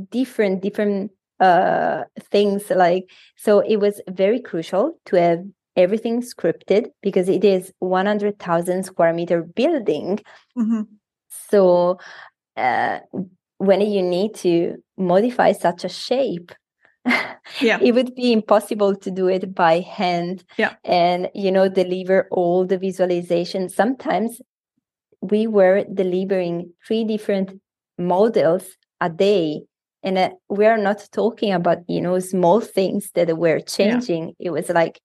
different 0.10 0.62
different 0.62 1.12
uh 1.40 2.04
things 2.32 2.70
like 2.70 3.10
so 3.36 3.60
it 3.60 3.78
was 3.78 4.02
very 4.10 4.40
crucial 4.40 4.98
to 5.06 5.16
have 5.16 5.44
everything 5.76 6.22
scripted 6.22 6.88
because 7.02 7.30
it 7.30 7.44
is 7.44 7.74
100,000 7.80 8.84
square 8.84 9.14
meter 9.14 9.42
building. 9.42 10.20
Mm-hmm. 10.58 10.82
So 11.50 11.98
uh, 12.56 13.00
when 13.58 13.82
you 13.82 14.02
need 14.02 14.36
to 14.36 14.78
modify 14.98 15.54
such 15.54 15.84
a 15.84 15.90
shape 15.90 16.52
yeah. 17.60 17.80
it 17.82 17.94
would 17.94 18.16
be 18.16 18.32
impossible 18.32 18.96
to 18.96 19.12
do 19.12 19.28
it 19.28 19.54
by 19.54 19.82
hand. 19.82 20.46
Yeah. 20.58 20.76
And 20.86 21.30
you 21.34 21.52
know 21.52 21.68
deliver 21.68 22.30
all 22.32 22.66
the 22.66 22.78
visualization. 22.78 23.68
Sometimes 23.68 24.42
we 25.22 25.48
were 25.48 25.84
delivering 25.94 26.72
three 26.88 27.04
different 27.04 27.60
models 27.98 28.78
a 29.02 29.10
day 29.10 29.64
and 30.04 30.18
uh, 30.18 30.30
we 30.50 30.66
are 30.66 30.78
not 30.78 31.08
talking 31.12 31.54
about 31.54 31.80
you 31.88 32.02
know 32.02 32.20
small 32.20 32.60
things 32.60 33.12
that 33.16 33.38
were 33.38 33.60
changing 33.60 34.30
yeah. 34.40 34.48
it 34.48 34.50
was 34.52 34.70
like 34.70 35.00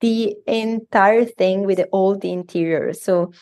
the 0.00 0.34
entire 0.46 1.24
thing 1.24 1.64
with 1.64 1.80
all 1.92 2.16
the 2.16 2.32
interior 2.32 2.92
so 2.92 3.32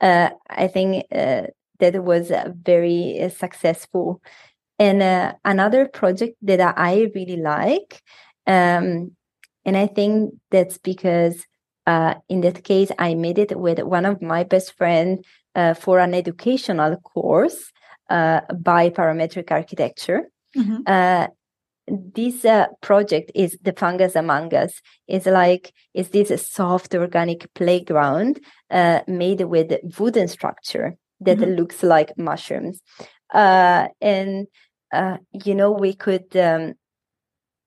uh, 0.00 0.30
i 0.50 0.66
think 0.66 1.04
uh, 1.12 1.42
that 1.80 2.02
was 2.04 2.32
very 2.64 3.20
uh, 3.22 3.28
successful 3.28 4.20
and 4.78 5.02
uh, 5.02 5.34
another 5.44 5.88
project 5.88 6.36
that 6.42 6.60
I 6.78 7.10
really 7.14 7.36
like, 7.36 8.00
um, 8.46 9.12
and 9.64 9.76
I 9.76 9.86
think 9.86 10.34
that's 10.50 10.78
because 10.78 11.44
uh, 11.86 12.14
in 12.28 12.42
that 12.42 12.62
case 12.62 12.90
I 12.98 13.14
made 13.14 13.38
it 13.38 13.58
with 13.58 13.80
one 13.80 14.06
of 14.06 14.22
my 14.22 14.44
best 14.44 14.76
friends 14.76 15.26
uh, 15.54 15.74
for 15.74 15.98
an 15.98 16.14
educational 16.14 16.96
course 16.98 17.72
uh, 18.08 18.42
by 18.54 18.90
parametric 18.90 19.50
architecture. 19.50 20.30
Mm-hmm. 20.56 20.82
Uh, 20.86 21.28
this 21.86 22.44
uh, 22.44 22.66
project 22.82 23.30
is 23.34 23.58
the 23.62 23.72
fungus 23.72 24.14
among 24.14 24.54
us. 24.54 24.80
It's 25.06 25.26
like 25.26 25.72
is 25.94 26.10
this 26.10 26.30
a 26.30 26.38
soft 26.38 26.94
organic 26.94 27.52
playground 27.54 28.40
made 29.06 29.40
with 29.42 29.72
wooden 29.98 30.28
structure 30.28 30.96
that 31.20 31.38
mm-hmm. 31.38 31.56
looks 31.56 31.82
like 31.82 32.16
mushrooms, 32.18 32.80
and 33.32 34.46
uh, 34.92 35.16
you 35.32 35.54
know 35.54 35.72
we 35.72 35.94
could 35.94 36.36
um, 36.36 36.74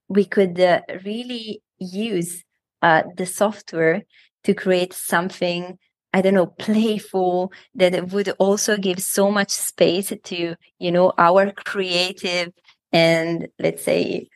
we 0.08 0.26
could 0.26 0.60
uh, 0.60 0.82
really 1.04 1.62
use 1.80 2.44
uh, 2.82 3.04
the 3.16 3.26
software 3.26 4.04
to 4.44 4.54
create 4.54 4.94
something 4.94 5.78
i 6.14 6.22
don't 6.22 6.34
know 6.34 6.47
playful 6.47 7.51
that 7.76 8.12
would 8.12 8.30
also 8.39 8.78
give 8.78 9.01
so 9.01 9.32
much 9.32 9.51
space 9.51 10.14
to 10.24 10.55
you 10.80 10.91
know 10.91 11.14
our 11.18 11.51
creative 11.51 12.51
and 12.91 13.47
let's 13.59 13.84
say 13.84 14.28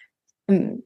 um, 0.50 0.82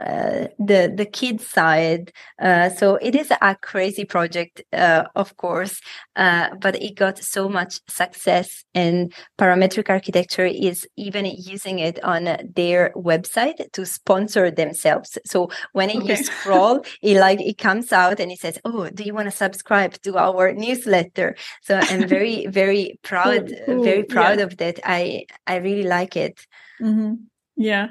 uh, 0.00 0.46
the 0.58 0.92
the 0.94 1.06
kids 1.06 1.46
side. 1.46 2.12
Uh, 2.40 2.70
so 2.70 2.96
it 2.96 3.14
is 3.16 3.32
a 3.40 3.56
crazy 3.56 4.04
project, 4.04 4.62
uh, 4.72 5.04
of 5.16 5.36
course, 5.36 5.80
uh, 6.14 6.54
but 6.60 6.80
it 6.80 6.94
got 6.94 7.18
so 7.18 7.48
much 7.48 7.80
success. 7.88 8.64
And 8.74 9.12
parametric 9.38 9.90
architecture 9.90 10.46
is 10.46 10.86
even 10.96 11.26
using 11.26 11.80
it 11.80 12.02
on 12.04 12.24
their 12.54 12.92
website 12.94 13.72
to 13.72 13.84
sponsor 13.84 14.50
themselves. 14.50 15.18
So 15.26 15.50
when 15.72 15.90
okay. 15.90 16.06
you 16.06 16.16
scroll, 16.16 16.84
it 17.02 17.18
like 17.18 17.40
it 17.40 17.58
comes 17.58 17.92
out 17.92 18.20
and 18.20 18.30
it 18.30 18.38
says, 18.38 18.58
"Oh, 18.64 18.88
do 18.90 19.02
you 19.02 19.14
want 19.14 19.26
to 19.26 19.36
subscribe 19.36 20.00
to 20.02 20.16
our 20.16 20.52
newsletter?" 20.52 21.34
So 21.62 21.80
I'm 21.82 22.06
very 22.06 22.46
very 22.60 22.98
proud, 23.02 23.52
cool. 23.66 23.82
very 23.82 24.04
proud 24.04 24.38
yeah. 24.38 24.44
of 24.44 24.56
that. 24.58 24.78
I 24.84 25.26
I 25.46 25.56
really 25.56 25.88
like 25.88 26.16
it. 26.16 26.46
Mm-hmm. 26.80 27.14
Yeah. 27.56 27.88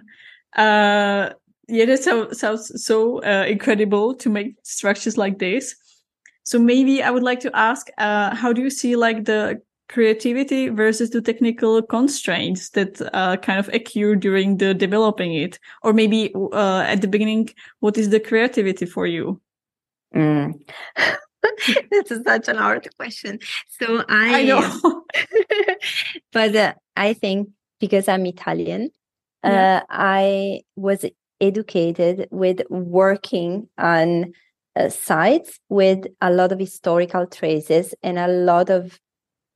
Uh, 0.55 1.33
yeah, 1.68 1.86
that 1.86 2.03
sounds, 2.03 2.39
sounds 2.39 2.84
so 2.84 3.22
uh, 3.24 3.45
incredible 3.47 4.15
to 4.15 4.30
make 4.30 4.55
structures 4.63 5.18
like 5.18 5.39
this. 5.39 5.76
So 6.43 6.59
maybe 6.59 7.03
I 7.03 7.11
would 7.11 7.24
like 7.24 7.41
to 7.41 7.51
ask, 7.53 7.88
uh, 7.97 8.34
how 8.34 8.53
do 8.53 8.61
you 8.61 8.70
see 8.70 8.95
like 8.95 9.26
the 9.26 9.61
creativity 9.89 10.70
versus 10.70 11.09
the 11.09 11.22
technical 11.22 11.82
constraints 11.82 12.70
that 12.70 13.01
uh, 13.13 13.38
kind 13.38 13.59
of 13.59 13.70
occur 13.74 14.15
during 14.15 14.57
the 14.57 14.74
developing 14.74 15.34
it, 15.34 15.59
or 15.84 15.93
maybe 15.93 16.34
uh, 16.53 16.80
at 16.88 17.01
the 17.01 17.07
beginning, 17.07 17.49
what 17.80 17.97
is 17.97 18.09
the 18.09 18.20
creativity 18.20 18.86
for 18.86 19.07
you? 19.07 19.41
Mm. 20.15 20.53
That's 21.91 22.24
such 22.26 22.47
an 22.47 22.57
hard 22.57 22.88
question. 22.97 23.39
So 23.80 24.03
I, 24.09 24.41
I 24.41 24.43
know, 24.43 25.03
but 26.32 26.55
uh, 26.55 26.74
I 26.95 27.13
think 27.13 27.49
because 27.80 28.07
I'm 28.07 28.26
Italian, 28.26 28.89
yeah. 29.43 29.82
Uh, 29.82 29.86
I 29.89 30.61
was 30.76 31.05
educated 31.41 32.27
with 32.31 32.61
working 32.69 33.67
on 33.77 34.33
uh, 34.75 34.89
sites 34.89 35.59
with 35.69 36.05
a 36.21 36.31
lot 36.31 36.51
of 36.51 36.59
historical 36.59 37.25
traces 37.25 37.93
and 38.03 38.19
a 38.19 38.27
lot 38.27 38.69
of 38.69 38.99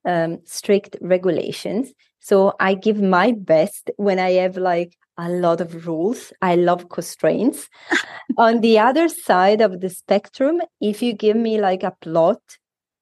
um, 0.05 0.39
strict 0.45 0.95
regulations. 1.01 1.93
So 2.19 2.53
I 2.59 2.73
give 2.73 3.01
my 3.01 3.32
best 3.32 3.91
when 3.97 4.19
I 4.19 4.32
have 4.32 4.57
like 4.57 4.97
a 5.17 5.29
lot 5.29 5.61
of 5.61 5.86
rules. 5.86 6.34
I 6.41 6.55
love 6.55 6.89
constraints. 6.89 7.69
On 8.38 8.61
the 8.61 8.79
other 8.79 9.07
side 9.09 9.61
of 9.61 9.82
the 9.82 9.89
spectrum, 9.89 10.61
if 10.79 11.01
you 11.01 11.13
give 11.13 11.36
me 11.36 11.59
like 11.59 11.84
a 11.84 11.95
plot 12.01 12.41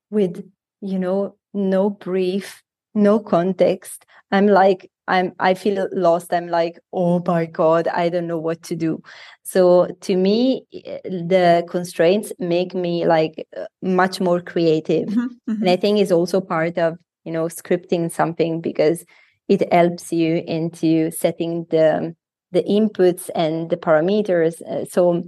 with, 0.09 0.43
you 0.81 0.99
know, 0.99 1.35
no 1.53 1.89
brief, 1.89 2.61
no 2.93 3.19
context, 3.19 4.05
I'm 4.31 4.47
like, 4.47 4.89
I'm 5.09 5.33
I 5.39 5.55
feel 5.55 5.89
lost. 5.91 6.31
I'm 6.31 6.47
like, 6.47 6.79
oh 6.93 7.21
my 7.25 7.45
God, 7.45 7.87
I 7.87 8.09
don't 8.09 8.27
know 8.27 8.37
what 8.37 8.61
to 8.63 8.75
do. 8.75 9.01
So 9.43 9.87
to 10.01 10.15
me, 10.15 10.65
eh, 10.71 10.99
the 11.03 11.65
constraints 11.67 12.31
make 12.39 12.73
me 12.75 13.05
like 13.05 13.47
uh, 13.57 13.65
much 13.81 14.21
more 14.21 14.39
creative. 14.39 15.09
Mm-hmm, 15.09 15.51
mm-hmm. 15.51 15.61
And 15.61 15.69
I 15.69 15.75
think 15.75 15.99
is 15.99 16.11
also 16.11 16.39
part 16.39 16.77
of, 16.77 16.97
you 17.25 17.31
know, 17.31 17.45
scripting 17.45 18.11
something 18.11 18.61
because 18.61 19.03
it 19.47 19.73
helps 19.73 20.13
you 20.13 20.43
into 20.47 21.11
setting 21.11 21.65
the 21.71 22.15
the 22.51 22.63
inputs 22.63 23.29
and 23.35 23.69
the 23.69 23.77
parameters. 23.77 24.61
Uh, 24.61 24.85
so, 24.85 25.23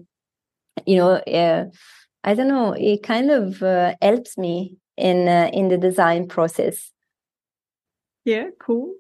you 0.86 0.98
know, 0.98 1.14
uh, 1.14 1.66
I 2.24 2.36
don't 2.36 2.48
know, 2.48 2.74
it 2.74 3.02
kind 3.02 3.32
of 3.32 3.64
uh, 3.64 3.96
helps 4.02 4.38
me 4.38 4.78
in 4.96 5.28
uh, 5.28 5.50
in 5.52 5.70
the 5.70 5.78
design 5.78 6.28
process. 6.28 6.92
Yeah, 8.26 8.50
cool. 8.60 8.94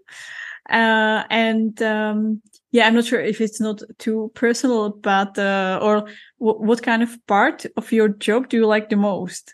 Uh, 0.71 1.25
and 1.29 1.81
um, 1.81 2.41
yeah, 2.71 2.87
I'm 2.87 2.95
not 2.95 3.05
sure 3.05 3.19
if 3.19 3.41
it's 3.41 3.59
not 3.59 3.81
too 3.99 4.31
personal, 4.33 4.89
but 4.89 5.37
uh, 5.37 5.79
or 5.81 6.07
w- 6.39 6.65
what 6.65 6.81
kind 6.81 7.03
of 7.03 7.17
part 7.27 7.65
of 7.75 7.91
your 7.91 8.07
job 8.07 8.49
do 8.49 8.57
you 8.57 8.65
like 8.65 8.89
the 8.89 8.95
most? 8.95 9.53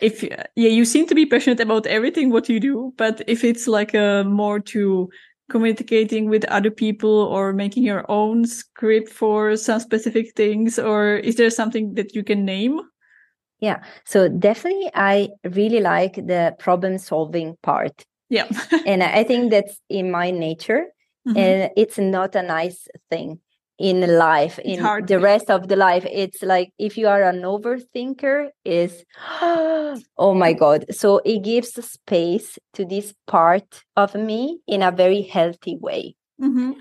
If 0.00 0.22
yeah, 0.22 0.44
you 0.54 0.84
seem 0.84 1.06
to 1.06 1.14
be 1.14 1.26
passionate 1.26 1.60
about 1.60 1.86
everything 1.86 2.30
what 2.30 2.48
you 2.48 2.60
do, 2.60 2.92
but 2.96 3.22
if 3.26 3.44
it's 3.44 3.66
like 3.66 3.94
a 3.94 4.24
more 4.26 4.60
to 4.60 5.08
communicating 5.48 6.28
with 6.28 6.44
other 6.46 6.70
people 6.70 7.10
or 7.10 7.52
making 7.52 7.82
your 7.82 8.04
own 8.10 8.46
script 8.46 9.10
for 9.10 9.56
some 9.56 9.80
specific 9.80 10.34
things, 10.34 10.78
or 10.78 11.16
is 11.16 11.36
there 11.36 11.50
something 11.50 11.94
that 11.94 12.14
you 12.14 12.24
can 12.24 12.44
name? 12.44 12.80
Yeah, 13.60 13.82
so 14.04 14.28
definitely, 14.28 14.90
I 14.94 15.30
really 15.44 15.80
like 15.80 16.14
the 16.14 16.54
problem 16.58 16.98
solving 16.98 17.56
part 17.62 18.04
yeah. 18.28 18.48
and 18.86 19.02
I 19.02 19.24
think 19.24 19.50
that's 19.50 19.80
in 19.88 20.10
my 20.10 20.30
nature. 20.30 20.86
Mm-hmm. 21.26 21.38
And 21.38 21.70
it's 21.76 21.98
not 21.98 22.36
a 22.36 22.42
nice 22.42 22.86
thing 23.10 23.40
in 23.78 24.00
life 24.18 24.58
in 24.60 24.82
the 25.06 25.18
rest 25.20 25.50
of 25.50 25.68
the 25.68 25.76
life 25.76 26.06
it's 26.10 26.42
like 26.42 26.72
if 26.78 26.96
you 26.96 27.06
are 27.06 27.22
an 27.22 27.42
overthinker 27.42 28.48
is 28.64 29.04
oh 29.42 30.34
my 30.34 30.54
god 30.54 30.86
so 30.90 31.20
it 31.26 31.42
gives 31.44 31.74
space 31.84 32.58
to 32.72 32.86
this 32.86 33.12
part 33.26 33.82
of 33.94 34.14
me 34.14 34.60
in 34.66 34.82
a 34.82 34.90
very 34.90 35.20
healthy 35.20 35.76
way 35.78 36.16
mm-hmm. 36.40 36.72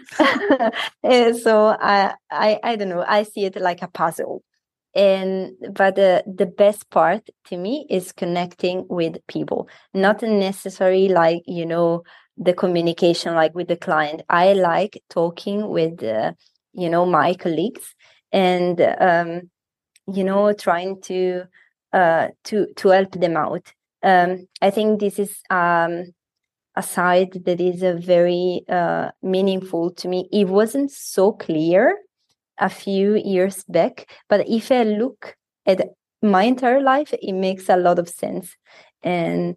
so 1.37 1.67
I, 1.67 2.13
I 2.31 2.59
i 2.63 2.75
don't 2.77 2.89
know 2.89 3.03
i 3.05 3.23
see 3.23 3.43
it 3.43 3.59
like 3.59 3.81
a 3.81 3.89
puzzle 3.89 4.41
and 4.95 5.51
but 5.73 5.95
the 5.95 6.23
the 6.25 6.45
best 6.45 6.89
part 6.89 7.29
to 7.45 7.57
me 7.57 7.85
is 7.89 8.11
connecting 8.11 8.85
with 8.89 9.17
people. 9.27 9.67
Not 9.93 10.21
necessarily 10.21 11.09
like 11.09 11.43
you 11.45 11.65
know 11.65 12.03
the 12.37 12.53
communication 12.53 13.35
like 13.35 13.53
with 13.55 13.67
the 13.67 13.77
client. 13.77 14.23
I 14.29 14.53
like 14.53 15.01
talking 15.09 15.67
with 15.69 16.03
uh, 16.03 16.33
you 16.73 16.89
know 16.89 17.05
my 17.05 17.33
colleagues 17.35 17.93
and 18.31 18.79
um, 18.99 19.49
you 20.07 20.23
know 20.23 20.53
trying 20.53 21.01
to 21.03 21.43
uh, 21.93 22.29
to 22.45 22.67
to 22.77 22.89
help 22.89 23.11
them 23.13 23.37
out. 23.37 23.73
Um, 24.03 24.47
i 24.61 24.69
think 24.69 24.99
this 24.99 25.17
is 25.17 25.41
um, 25.49 26.13
a 26.75 26.83
side 26.83 27.43
that 27.45 27.61
is 27.61 27.81
a 27.83 27.93
very 27.93 28.61
uh, 28.69 29.11
meaningful 29.21 29.91
to 29.91 30.07
me. 30.07 30.27
It 30.31 30.45
wasn't 30.47 30.91
so 30.91 31.31
clear 31.31 31.97
a 32.57 32.69
few 32.69 33.15
years 33.15 33.63
back. 33.65 34.09
But 34.29 34.47
if 34.47 34.71
I 34.71 34.83
look 34.83 35.35
at 35.65 35.81
my 36.21 36.43
entire 36.43 36.81
life, 36.81 37.13
it 37.13 37.33
makes 37.33 37.69
a 37.69 37.77
lot 37.77 37.99
of 37.99 38.09
sense. 38.09 38.55
And 39.03 39.55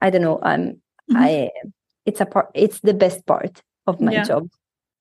I 0.00 0.10
don't 0.10 0.22
know, 0.22 0.38
I'm 0.42 0.82
mm-hmm. 1.10 1.16
I 1.16 1.50
it's 2.06 2.20
a 2.20 2.26
part 2.26 2.50
it's 2.54 2.80
the 2.80 2.94
best 2.94 3.26
part 3.26 3.62
of 3.86 4.00
my 4.00 4.12
yeah. 4.12 4.24
job. 4.24 4.48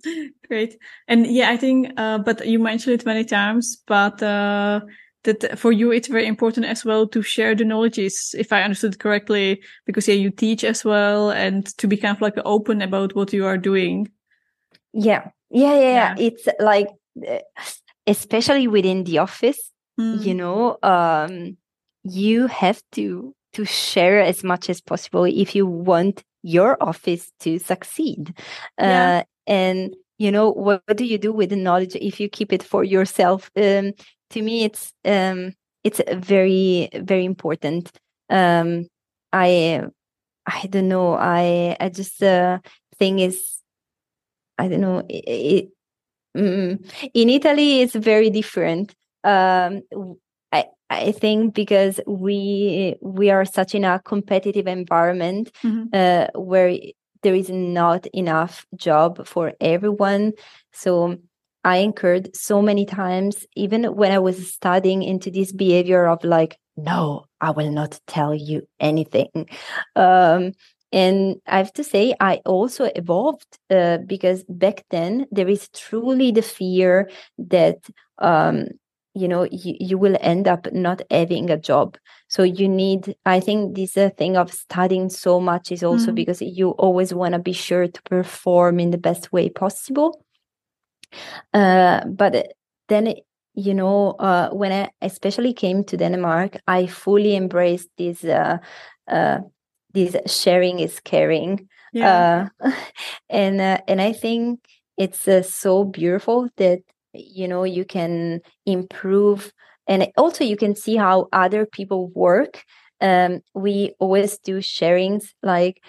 Great. 0.48 0.78
And 1.08 1.28
yeah, 1.28 1.50
I 1.52 1.58
think 1.58 1.92
uh, 1.98 2.20
but 2.20 2.46
you 2.48 2.60
mentioned 2.60 3.00
it 3.00 3.06
many 3.06 3.26
times, 3.26 3.82
but 3.88 4.22
uh 4.22 4.82
that 5.24 5.58
for 5.58 5.72
you 5.72 5.92
it's 5.92 6.08
very 6.08 6.28
important 6.28 6.66
as 6.66 6.84
well 6.84 7.08
to 7.08 7.22
share 7.22 7.56
the 7.56 7.66
knowledges 7.66 8.36
if 8.38 8.52
i 8.52 8.62
understood 8.62 9.00
correctly 9.00 9.62
because 9.86 10.08
yeah 10.08 10.14
you 10.14 10.30
teach 10.30 10.64
as 10.64 10.84
well 10.84 11.32
and 11.32 11.66
to 11.78 11.88
be 11.88 11.98
kind 11.98 12.16
of 12.16 12.22
like 12.22 12.36
open 12.46 12.82
about 12.82 13.16
what 13.16 13.32
you 13.34 13.46
are 13.46 13.58
doing 13.58 14.08
yeah 14.92 15.30
yeah 15.50 15.80
yeah, 15.80 15.80
yeah. 15.80 16.16
it's 16.18 16.48
like 16.60 16.90
especially 18.08 18.68
within 18.68 19.04
the 19.04 19.18
office 19.18 19.72
mm. 20.00 20.24
you 20.24 20.34
know 20.34 20.78
um, 20.84 21.58
you 22.04 22.48
have 22.48 22.82
to 22.92 23.34
to 23.54 23.66
share 23.66 24.20
as 24.20 24.44
much 24.44 24.70
as 24.70 24.82
possible 24.82 25.24
if 25.26 25.56
you 25.56 25.66
want 25.66 26.24
your 26.42 26.78
office 26.82 27.32
to 27.40 27.60
succeed 27.60 28.34
yeah. 28.80 29.20
uh, 29.20 29.24
and 29.48 29.96
you 30.18 30.32
know 30.32 30.52
what, 30.52 30.82
what, 30.86 30.98
do 30.98 31.06
you 31.06 31.18
do 31.18 31.32
with 31.32 31.50
the 31.50 31.56
knowledge 31.56 31.96
if 31.96 32.20
you 32.20 32.28
keep 32.30 32.52
it 32.52 32.64
for 32.64 32.84
yourself 32.84 33.50
um, 33.56 33.94
to 34.30 34.42
me 34.42 34.64
it's 34.64 34.94
um, 35.06 35.54
it's 35.84 36.02
very 36.14 36.90
very 36.94 37.26
important 37.26 37.92
um, 38.30 38.88
i 39.32 39.84
i 40.46 40.68
don't 40.68 40.90
know 40.90 41.14
i 41.14 41.76
i 41.80 41.90
just 41.90 42.22
uh, 42.22 42.60
thing 42.98 43.20
is 43.20 43.60
i 44.58 44.68
don't 44.68 44.82
know 44.82 45.04
it, 45.10 45.24
it 45.28 45.70
Mm. 46.36 47.10
In 47.14 47.30
Italy, 47.30 47.82
it's 47.82 47.96
very 47.96 48.30
different. 48.30 48.96
Um, 49.24 49.84
I 50.52 50.66
I 50.90 51.12
think 51.12 51.54
because 51.54 52.00
we 52.08 52.96
we 53.02 53.30
are 53.30 53.46
such 53.46 53.76
in 53.76 53.84
a 53.84 54.00
competitive 54.00 54.68
environment 54.68 55.52
mm-hmm. 55.64 55.86
uh, 55.94 56.28
where 56.40 56.76
there 57.24 57.36
is 57.36 57.50
not 57.50 58.06
enough 58.08 58.66
job 58.76 59.26
for 59.28 59.54
everyone. 59.60 60.34
So 60.72 61.18
I 61.64 61.78
incurred 61.78 62.36
so 62.36 62.62
many 62.62 62.86
times, 62.86 63.46
even 63.56 63.86
when 63.96 64.12
I 64.12 64.20
was 64.20 64.52
studying 64.54 65.02
into 65.02 65.32
this 65.32 65.52
behavior 65.52 66.06
of 66.08 66.24
like, 66.24 66.58
no, 66.76 67.26
I 67.40 67.52
will 67.52 67.72
not 67.72 68.00
tell 68.08 68.34
you 68.36 68.68
anything. 68.80 69.48
Um, 69.96 70.54
and 70.94 71.42
I 71.48 71.58
have 71.58 71.74
to 71.74 71.84
say, 71.84 72.14
I 72.20 72.36
also 72.46 72.86
evolved 72.96 73.58
uh, 73.72 73.98
because 74.06 74.44
back 74.48 74.86
then 74.92 75.26
there 75.32 75.50
is 75.50 75.68
truly 75.70 76.32
the 76.32 76.44
fear 76.44 77.10
that 77.40 77.80
um, 78.20 78.68
you 79.16 79.28
know 79.28 79.48
you, 79.52 79.76
you 79.80 79.98
will 79.98 80.16
end 80.22 80.48
up 80.48 80.72
not 80.72 81.02
having 81.10 81.50
a 81.50 81.58
job. 81.58 81.98
So 82.28 82.44
you 82.44 82.70
need. 82.70 83.16
I 83.26 83.40
think 83.40 83.76
this 83.76 83.98
uh, 83.98 84.12
thing 84.18 84.38
of 84.38 84.54
studying 84.54 85.10
so 85.10 85.40
much 85.40 85.72
is 85.72 85.84
also 85.84 86.12
mm. 86.12 86.16
because 86.16 86.44
you 86.44 86.70
always 86.72 87.12
want 87.12 87.34
to 87.34 87.40
be 87.40 87.54
sure 87.54 87.88
to 87.88 88.02
perform 88.04 88.80
in 88.80 88.92
the 88.92 89.00
best 89.00 89.34
way 89.34 89.50
possible. 89.50 90.24
Uh, 91.56 92.06
but 92.06 92.54
then 92.88 93.16
you 93.56 93.74
know 93.74 94.12
uh, 94.20 94.50
when 94.50 94.72
i 94.72 94.90
especially 95.02 95.54
came 95.54 95.84
to 95.84 95.96
denmark 95.96 96.58
i 96.68 96.88
fully 96.88 97.36
embraced 97.36 97.88
this 98.00 98.24
uh, 98.24 98.58
uh, 99.08 99.38
this 99.94 100.16
sharing 100.26 100.80
is 100.80 101.00
caring 101.00 101.68
yeah. 101.94 102.48
uh, 102.60 102.72
and 103.30 103.62
uh, 103.62 103.78
and 103.88 104.02
i 104.02 104.12
think 104.12 104.60
it's 104.98 105.28
uh, 105.28 105.42
so 105.42 105.84
beautiful 105.84 106.50
that 106.58 106.80
you 107.14 107.48
know 107.48 107.64
you 107.64 107.86
can 107.86 108.42
improve 108.66 109.52
and 109.88 110.08
also 110.18 110.44
you 110.44 110.58
can 110.58 110.76
see 110.76 110.96
how 110.96 111.28
other 111.32 111.66
people 111.66 112.10
work 112.10 112.64
um, 113.02 113.42
we 113.54 113.94
always 114.00 114.38
do 114.40 114.60
sharings 114.60 115.34
like 115.42 115.82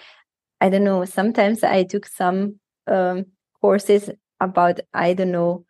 i 0.61 0.69
don't 0.69 0.83
know 0.83 1.05
sometimes 1.05 1.63
i 1.63 1.83
took 1.83 2.05
some 2.05 2.59
um, 2.87 3.25
courses 3.61 4.09
about 4.39 4.79
i 4.93 5.13
don't 5.13 5.31
know 5.31 5.65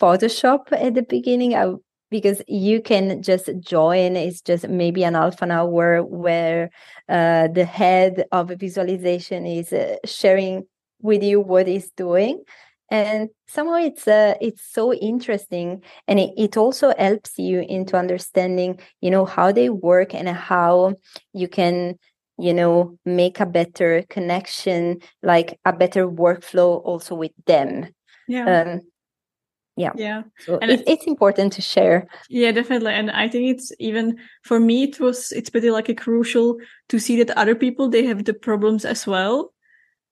photoshop 0.00 0.72
at 0.72 0.94
the 0.94 1.02
beginning 1.02 1.54
i 1.54 1.72
because 2.10 2.42
you 2.46 2.80
can 2.80 3.22
just 3.22 3.50
join 3.60 4.16
it's 4.16 4.40
just 4.40 4.68
maybe 4.68 5.04
an 5.04 5.14
half 5.14 5.42
an 5.42 5.50
hour 5.50 6.02
where 6.02 6.70
uh, 7.08 7.48
the 7.48 7.64
head 7.64 8.24
of 8.32 8.48
visualization 8.48 9.46
is 9.46 9.72
uh, 9.72 9.96
sharing 10.04 10.64
with 11.00 11.22
you 11.22 11.40
what 11.40 11.66
he's 11.66 11.90
doing. 11.92 12.42
And 12.88 13.30
somehow 13.48 13.76
it's 13.76 14.06
uh, 14.06 14.34
it's 14.40 14.62
so 14.62 14.94
interesting 14.94 15.82
and 16.06 16.20
it, 16.20 16.32
it 16.36 16.56
also 16.56 16.94
helps 16.96 17.36
you 17.36 17.64
into 17.68 17.96
understanding 17.96 18.78
you 19.00 19.10
know 19.10 19.24
how 19.24 19.50
they 19.50 19.70
work 19.70 20.14
and 20.14 20.28
how 20.28 20.94
you 21.32 21.48
can 21.48 21.98
you 22.38 22.54
know 22.54 22.96
make 23.04 23.40
a 23.40 23.46
better 23.46 24.04
connection 24.08 25.00
like 25.22 25.58
a 25.64 25.72
better 25.72 26.06
workflow 26.06 26.80
also 26.84 27.16
with 27.16 27.32
them. 27.46 27.88
Yeah. 28.28 28.62
Um, 28.62 28.80
yeah. 29.76 29.92
Yeah. 29.94 30.22
So 30.38 30.58
and 30.60 30.70
it's, 30.70 30.82
it's 30.86 31.06
important 31.06 31.52
to 31.54 31.62
share. 31.62 32.08
Yeah 32.30 32.50
definitely. 32.52 32.92
And 32.92 33.10
i 33.10 33.28
think 33.28 33.50
it's 33.54 33.72
even 33.78 34.18
for 34.42 34.58
me 34.58 34.84
it 34.84 34.98
was 34.98 35.32
it's 35.32 35.50
pretty 35.50 35.70
like 35.70 35.88
a 35.88 35.94
crucial 35.94 36.56
to 36.88 36.98
see 36.98 37.22
that 37.22 37.36
other 37.36 37.54
people 37.54 37.88
they 37.88 38.04
have 38.06 38.24
the 38.24 38.34
problems 38.34 38.84
as 38.84 39.06
well. 39.06 39.52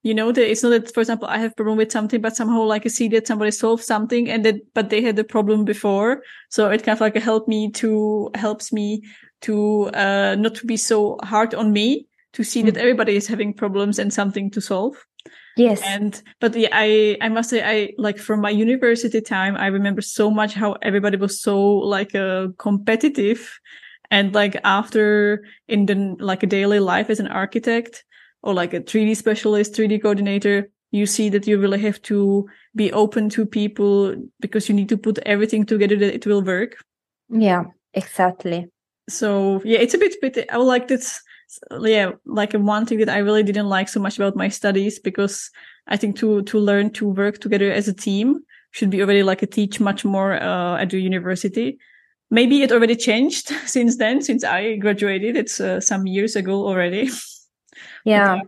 You 0.02 0.12
know 0.12 0.32
that 0.32 0.50
it's 0.50 0.62
not 0.62 0.68
that 0.70 0.92
for 0.92 1.00
example 1.00 1.28
i 1.28 1.38
have 1.38 1.56
problem 1.56 1.78
with 1.78 1.90
something 1.90 2.20
but 2.20 2.36
somehow 2.36 2.60
like 2.62 2.84
i 2.84 2.90
see 2.90 3.08
that 3.08 3.26
somebody 3.26 3.50
solved 3.50 3.82
something 3.82 4.28
and 4.28 4.44
that 4.44 4.56
but 4.74 4.90
they 4.90 5.00
had 5.00 5.16
the 5.16 5.24
problem 5.24 5.64
before. 5.64 6.22
So 6.50 6.70
it 6.70 6.84
kind 6.84 6.96
of 6.96 7.00
like 7.00 7.16
helped 7.16 7.48
me 7.48 7.70
to 7.72 8.30
helps 8.34 8.70
me 8.70 9.02
to 9.42 9.88
uh 9.94 10.36
not 10.38 10.56
to 10.56 10.66
be 10.66 10.76
so 10.76 11.18
hard 11.22 11.54
on 11.54 11.72
me 11.72 12.06
to 12.34 12.44
see 12.44 12.62
mm. 12.62 12.66
that 12.66 12.76
everybody 12.76 13.16
is 13.16 13.26
having 13.26 13.54
problems 13.54 13.98
and 13.98 14.12
something 14.12 14.50
to 14.50 14.60
solve 14.60 15.06
yes 15.56 15.80
and 15.84 16.22
but 16.40 16.54
yeah 16.56 16.68
i 16.72 17.16
i 17.20 17.28
must 17.28 17.50
say 17.50 17.62
i 17.62 17.92
like 17.96 18.18
from 18.18 18.40
my 18.40 18.50
university 18.50 19.20
time 19.20 19.56
i 19.56 19.66
remember 19.66 20.00
so 20.00 20.30
much 20.30 20.54
how 20.54 20.72
everybody 20.82 21.16
was 21.16 21.40
so 21.40 21.60
like 21.60 22.14
uh, 22.14 22.48
competitive 22.58 23.60
and 24.10 24.34
like 24.34 24.56
after 24.64 25.44
in 25.68 25.86
the 25.86 26.16
like 26.18 26.42
a 26.42 26.46
daily 26.46 26.78
life 26.78 27.10
as 27.10 27.20
an 27.20 27.28
architect 27.28 28.04
or 28.42 28.54
like 28.54 28.74
a 28.74 28.80
3D 28.80 29.16
specialist, 29.16 29.74
3D 29.74 30.02
coordinator, 30.02 30.70
you 30.90 31.06
see 31.06 31.30
that 31.30 31.46
you 31.46 31.58
really 31.58 31.80
have 31.80 32.00
to 32.02 32.46
be 32.76 32.92
open 32.92 33.28
to 33.30 33.46
people 33.46 34.14
because 34.40 34.68
you 34.68 34.74
need 34.74 34.88
to 34.90 34.98
put 34.98 35.18
everything 35.26 35.64
together 35.64 35.96
that 35.96 36.14
it 36.14 36.26
will 36.26 36.42
work. 36.42 36.76
Yeah, 37.30 37.64
exactly. 37.94 38.68
So 39.08 39.62
yeah, 39.64 39.78
it's 39.78 39.94
a 39.94 39.98
bit 39.98 40.14
bit 40.20 40.46
I 40.52 40.58
like 40.58 40.88
this 40.88 41.20
yeah, 41.80 42.12
like 42.26 42.52
one 42.52 42.86
thing 42.86 42.98
that 42.98 43.08
I 43.08 43.18
really 43.18 43.42
didn't 43.42 43.68
like 43.68 43.88
so 43.88 44.00
much 44.00 44.16
about 44.16 44.36
my 44.36 44.48
studies 44.48 44.98
because 44.98 45.50
I 45.86 45.96
think 45.96 46.16
to 46.18 46.42
to 46.42 46.58
learn 46.58 46.90
to 46.94 47.08
work 47.08 47.38
together 47.38 47.70
as 47.72 47.88
a 47.88 47.94
team 47.94 48.40
should 48.70 48.90
be 48.90 49.02
already 49.02 49.22
like 49.22 49.42
a 49.42 49.46
teach 49.46 49.80
much 49.80 50.04
more 50.04 50.34
uh, 50.34 50.76
at 50.78 50.90
the 50.90 51.00
university. 51.00 51.78
Maybe 52.30 52.62
it 52.62 52.72
already 52.72 52.96
changed 52.96 53.48
since 53.66 53.96
then, 53.96 54.22
since 54.22 54.44
I 54.44 54.76
graduated. 54.76 55.36
It's 55.36 55.60
uh, 55.60 55.80
some 55.80 56.06
years 56.06 56.36
ago 56.36 56.66
already. 56.66 57.10
yeah 58.04 58.40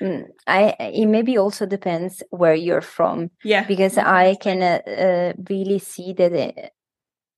mm, 0.00 0.24
I 0.46 0.74
it 0.78 1.06
maybe 1.06 1.38
also 1.38 1.66
depends 1.66 2.22
where 2.30 2.54
you're 2.54 2.82
from. 2.82 3.30
Yeah, 3.44 3.64
because 3.64 3.98
I 3.98 4.36
can 4.36 4.62
uh, 4.62 4.80
uh, 4.90 5.32
really 5.48 5.78
see 5.78 6.12
that 6.14 6.32
uh, 6.32 6.68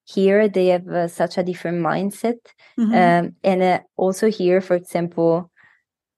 here 0.09 0.48
they 0.48 0.68
have 0.68 0.88
uh, 0.88 1.09
such 1.09 1.38
a 1.38 1.42
different 1.42 1.78
mindset, 1.78 2.38
mm-hmm. 2.78 2.94
um, 2.94 3.36
and 3.44 3.62
uh, 3.62 3.80
also 3.96 4.30
here, 4.30 4.61
for 4.61 4.74
example, 4.74 5.50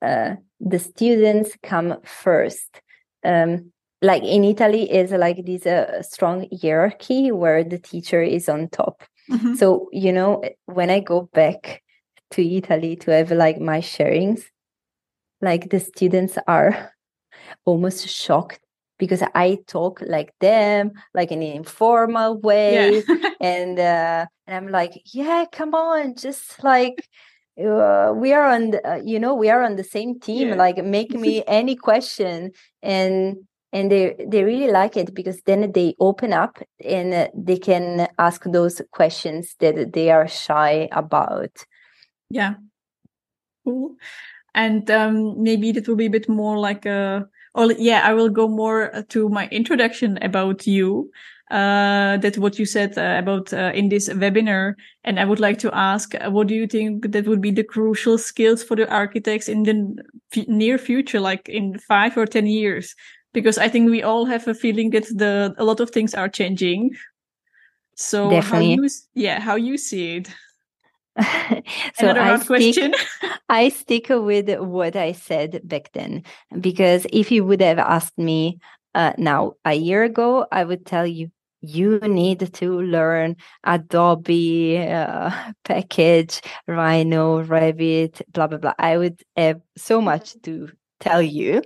uh, 0.02 0.36
the 0.60 0.78
students 0.78 1.56
come 1.62 1.96
first. 2.04 2.80
Um, 3.24 3.72
like 4.02 4.22
in 4.22 4.44
Italy, 4.44 4.90
is 4.90 5.10
like 5.10 5.44
this 5.44 5.66
strong 6.08 6.48
hierarchy 6.62 7.30
where 7.32 7.62
the 7.62 7.78
teacher 7.78 8.22
is 8.22 8.48
on 8.48 8.68
top. 8.68 9.02
Mm-hmm. 9.30 9.54
So 9.54 9.88
you 9.92 10.12
know, 10.12 10.42
when 10.66 10.88
I 10.88 11.00
go 11.00 11.28
back 11.34 11.82
to 12.30 12.42
Italy 12.42 12.96
to 12.96 13.10
have 13.10 13.32
like 13.32 13.60
my 13.60 13.80
sharings 13.80 14.44
like 15.40 15.70
the 15.70 15.80
students 15.80 16.38
are 16.46 16.92
almost 17.64 18.08
shocked 18.08 18.60
because 19.00 19.22
I 19.34 19.58
talk 19.66 20.00
like 20.06 20.32
them, 20.38 20.92
like 21.12 21.32
in 21.32 21.42
an 21.42 21.52
informal 21.52 22.38
way, 22.38 23.02
yeah. 23.08 23.30
and 23.40 23.78
uh, 23.80 24.26
and 24.46 24.56
I'm 24.56 24.70
like, 24.70 25.02
yeah, 25.06 25.46
come 25.50 25.74
on, 25.74 26.14
just 26.14 26.62
like 26.62 27.08
uh, 27.58 28.12
we 28.14 28.32
are 28.32 28.46
on, 28.46 28.70
the, 28.70 28.88
uh, 28.88 29.00
you 29.04 29.18
know, 29.18 29.34
we 29.34 29.50
are 29.50 29.62
on 29.62 29.74
the 29.74 29.82
same 29.82 30.20
team. 30.20 30.50
Yeah. 30.50 30.54
Like, 30.54 30.84
make 30.84 31.12
me 31.12 31.42
any 31.48 31.74
question, 31.74 32.52
and 32.82 33.38
and 33.72 33.90
they 33.90 34.14
they 34.28 34.44
really 34.44 34.70
like 34.70 34.96
it 34.96 35.14
because 35.14 35.40
then 35.46 35.72
they 35.72 35.96
open 35.98 36.32
up 36.32 36.58
and 36.84 37.14
uh, 37.14 37.28
they 37.34 37.58
can 37.58 38.06
ask 38.18 38.44
those 38.44 38.82
questions 38.92 39.56
that 39.58 39.94
they 39.94 40.10
are 40.10 40.28
shy 40.28 40.88
about. 40.92 41.64
Yeah. 42.30 42.54
Cool 43.64 43.96
and 44.54 44.90
um, 44.90 45.42
maybe 45.42 45.72
that 45.72 45.86
will 45.86 45.96
be 45.96 46.06
a 46.06 46.10
bit 46.10 46.28
more 46.28 46.58
like 46.58 46.86
a 46.86 47.28
or 47.54 47.72
yeah 47.72 48.02
i 48.04 48.14
will 48.14 48.28
go 48.28 48.48
more 48.48 48.94
uh, 48.94 49.02
to 49.08 49.28
my 49.28 49.48
introduction 49.48 50.18
about 50.22 50.66
you 50.66 51.10
uh, 51.50 52.16
that 52.18 52.38
what 52.38 52.58
you 52.58 52.64
said 52.64 52.96
uh, 52.96 53.18
about 53.18 53.52
uh, 53.52 53.72
in 53.74 53.88
this 53.88 54.08
webinar. 54.08 54.74
And 55.04 55.18
i 55.18 55.24
would 55.24 55.40
like 55.40 55.58
to 55.58 55.74
ask 55.74 56.14
uh, 56.14 56.30
what 56.30 56.46
do 56.46 56.54
you 56.54 56.66
think 56.66 57.10
that 57.10 57.26
would 57.26 57.40
be 57.40 57.50
the 57.50 57.64
crucial 57.64 58.18
skills 58.18 58.62
for 58.62 58.76
the 58.76 58.88
architects 58.88 59.48
in 59.48 59.64
the 59.64 59.96
f- 60.34 60.46
near 60.46 60.78
future 60.78 61.20
like 61.20 61.48
in 61.48 61.78
five 61.78 62.16
or 62.16 62.26
ten 62.26 62.46
years? 62.46 62.94
Because 63.32 63.58
i 63.58 63.68
think 63.68 63.90
we 63.90 64.02
all 64.02 64.26
have 64.26 64.46
a 64.46 64.54
feeling 64.54 64.90
that 64.90 65.06
the 65.06 65.54
a 65.58 65.64
lot 65.64 65.80
of 65.80 65.90
things 65.90 66.14
are 66.14 66.28
changing. 66.28 66.90
So 67.96 68.30
Definitely. 68.30 68.76
how 68.76 68.82
you 68.82 68.88
yeah 69.14 69.40
how 69.40 69.56
you 69.56 69.76
see 69.76 70.16
it 70.16 70.28
so 71.94 72.10
I 72.10 72.38
stick, 72.38 72.94
I 73.48 73.68
stick 73.68 74.06
with 74.08 74.58
what 74.58 74.96
I 74.96 75.12
said 75.12 75.60
back 75.64 75.90
then 75.92 76.24
because 76.60 77.06
if 77.12 77.30
you 77.30 77.44
would 77.44 77.60
have 77.60 77.78
asked 77.78 78.18
me 78.18 78.58
uh, 78.94 79.12
now 79.18 79.54
a 79.64 79.74
year 79.74 80.02
ago, 80.04 80.46
I 80.50 80.64
would 80.64 80.86
tell 80.86 81.06
you 81.06 81.30
you 81.62 81.98
need 81.98 82.52
to 82.54 82.80
learn 82.80 83.36
Adobe 83.64 84.78
uh, 84.78 85.30
package, 85.64 86.40
Rhino, 86.66 87.44
Revit, 87.44 88.22
blah 88.32 88.46
blah 88.46 88.58
blah. 88.58 88.74
I 88.78 88.96
would 88.96 89.22
have 89.36 89.60
so 89.76 90.00
much 90.00 90.40
to 90.42 90.70
tell 91.00 91.22
you, 91.22 91.62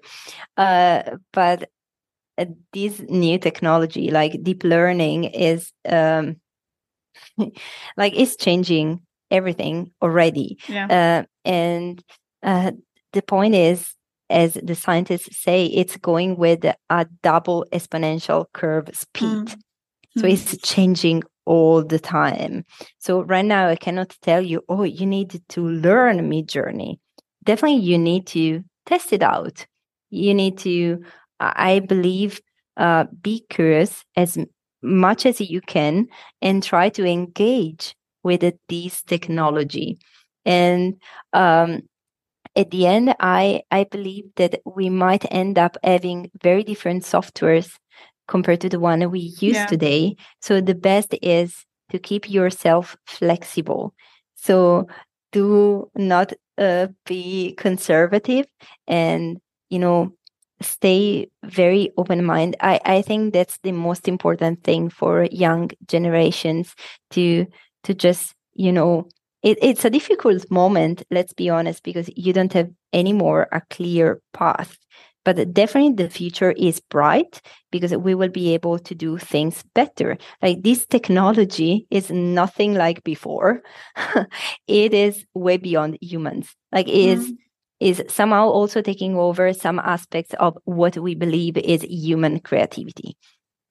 uh, 0.57 1.03
but 1.33 1.71
uh, 2.39 2.47
this 2.73 3.01
new 3.09 3.39
technology 3.39 4.11
like 4.11 4.43
deep 4.43 4.65
learning 4.65 5.25
is 5.25 5.73
um, 5.89 6.37
like 7.97 8.15
it's 8.17 8.37
changing 8.37 9.01
everything 9.35 9.91
already. 10.01 10.59
Yeah. 10.69 10.87
Uh, 10.99 11.23
and 11.45 12.03
uh, 12.43 12.73
the 13.13 13.23
point 13.23 13.55
is, 13.55 13.95
as 14.31 14.55
the 14.55 14.75
scientists 14.75 15.43
say, 15.43 15.67
it's 15.67 15.97
going 15.99 16.37
with 16.37 16.65
a 16.65 17.07
double 17.23 17.67
exponential 17.73 18.47
curve 18.55 18.89
speed. 18.93 19.47
Mm. 19.47 19.57
So 20.17 20.25
mm. 20.25 20.33
it's 20.33 20.57
changing 20.63 21.23
all 21.45 21.85
the 21.85 21.99
time. 21.99 22.65
So 22.99 23.23
right 23.23 23.45
now, 23.45 23.69
I 23.69 23.77
cannot 23.77 24.17
tell 24.23 24.41
you, 24.41 24.63
oh, 24.69 24.85
you 24.85 25.07
need 25.07 25.43
to 25.51 25.61
learn 25.61 26.31
Midjourney. 26.31 26.97
Definitely, 27.45 27.83
you 27.83 27.99
need 27.99 28.27
to 28.29 28.63
test 28.87 29.13
it 29.13 29.23
out. 29.23 29.67
You 30.11 30.33
need 30.33 30.57
to, 30.59 31.03
I 31.41 31.81
believe, 31.81 32.41
uh, 32.77 33.05
be 33.21 33.45
curious 33.51 34.05
as 34.17 34.39
much 34.83 35.27
as 35.27 35.41
you 35.41 35.61
can 35.61 36.07
and 36.41 36.63
try 36.63 36.89
to 36.91 37.05
engage 37.05 37.95
with 38.25 38.43
this 38.69 39.03
technology. 39.03 39.99
And 40.45 41.01
um, 41.33 41.83
at 42.57 42.71
the 42.71 42.87
end, 42.87 43.15
I, 43.21 43.63
I 43.71 43.85
believe 43.85 44.25
that 44.37 44.61
we 44.65 44.91
might 44.91 45.31
end 45.31 45.59
up 45.59 45.77
having 45.85 46.31
very 46.43 46.65
different 46.65 47.05
softwares 47.05 47.71
compared 48.27 48.61
to 48.63 48.69
the 48.69 48.81
one 48.81 49.11
we 49.11 49.21
use 49.21 49.57
yeah. 49.57 49.67
today. 49.67 50.17
So 50.41 50.61
the 50.61 50.75
best 50.75 51.15
is 51.23 51.65
to 51.91 51.99
keep 51.99 52.31
yourself 52.31 52.97
flexible. 53.07 53.95
So 54.35 54.89
do 55.33 55.91
not 55.95 56.33
uh, 56.57 56.89
be 57.07 57.55
conservative 57.55 58.47
and, 58.87 59.41
you 59.69 59.79
know, 59.79 60.17
stay 60.61 61.29
very 61.45 61.91
open 61.97 62.25
mind. 62.25 62.57
I, 62.61 62.81
I 62.85 63.03
think 63.03 63.35
that's 63.35 63.59
the 63.63 63.73
most 63.73 64.09
important 64.09 64.63
thing 64.63 64.89
for 64.89 65.25
young 65.25 65.71
generations 65.87 66.75
to 67.11 67.47
to 67.85 67.95
just 67.95 68.35
you 68.55 68.73
know 68.73 69.09
it, 69.43 69.59
it's 69.63 69.85
a 69.85 69.91
difficult 69.91 70.51
moment 70.51 71.03
let's 71.11 71.33
be 71.33 71.49
honest 71.51 71.83
because 71.83 72.11
you 72.17 72.33
don't 72.33 72.53
have 72.53 72.71
anymore 72.95 73.49
a 73.53 73.61
clear 73.71 74.21
path. 74.33 74.79
But 75.25 75.55
definitely 75.55 75.95
the 75.95 76.11
future 76.11 76.53
is 76.53 76.81
bright 76.81 77.41
because 77.73 77.97
we 77.97 78.15
will 78.15 78.29
be 78.29 78.53
able 78.53 78.79
to 78.81 78.95
do 78.95 79.17
things 79.17 79.65
better. 79.75 80.19
Like 80.43 80.63
this 80.63 80.87
technology 80.87 81.87
is 81.91 82.11
nothing 82.11 82.75
like 82.75 83.03
before. 83.05 83.63
It 84.67 84.93
is 84.93 85.25
way 85.35 85.57
beyond 85.57 85.97
humans. 86.03 86.55
Like 86.73 86.89
it 86.89 86.95
is 86.95 87.25
mm-hmm. 87.25 87.35
is 87.81 88.03
somehow 88.09 88.49
also 88.49 88.83
taking 88.83 89.17
over 89.17 89.55
some 89.55 89.79
aspects 89.79 90.35
of 90.39 90.59
what 90.65 90.99
we 90.99 91.15
believe 91.15 91.57
is 91.57 91.83
human 91.83 92.41
creativity 92.41 93.17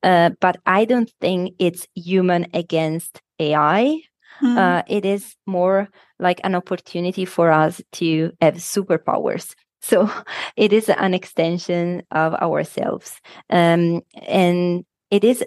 uh, 0.03 0.31
but 0.39 0.57
I 0.65 0.85
don't 0.85 1.11
think 1.21 1.55
it's 1.59 1.87
human 1.95 2.47
against 2.53 3.21
AI. 3.39 4.01
Mm. 4.41 4.57
Uh, 4.57 4.83
it 4.87 5.05
is 5.05 5.35
more 5.45 5.89
like 6.19 6.41
an 6.43 6.55
opportunity 6.55 7.25
for 7.25 7.51
us 7.51 7.81
to 7.93 8.31
have 8.41 8.55
superpowers. 8.55 9.55
So 9.85 10.09
it 10.55 10.71
is 10.71 10.87
an 10.87 11.13
extension 11.13 12.03
of 12.09 12.33
ourselves. 12.35 13.19
Um, 13.49 13.99
and 14.25 14.85
it 15.11 15.25
is 15.25 15.43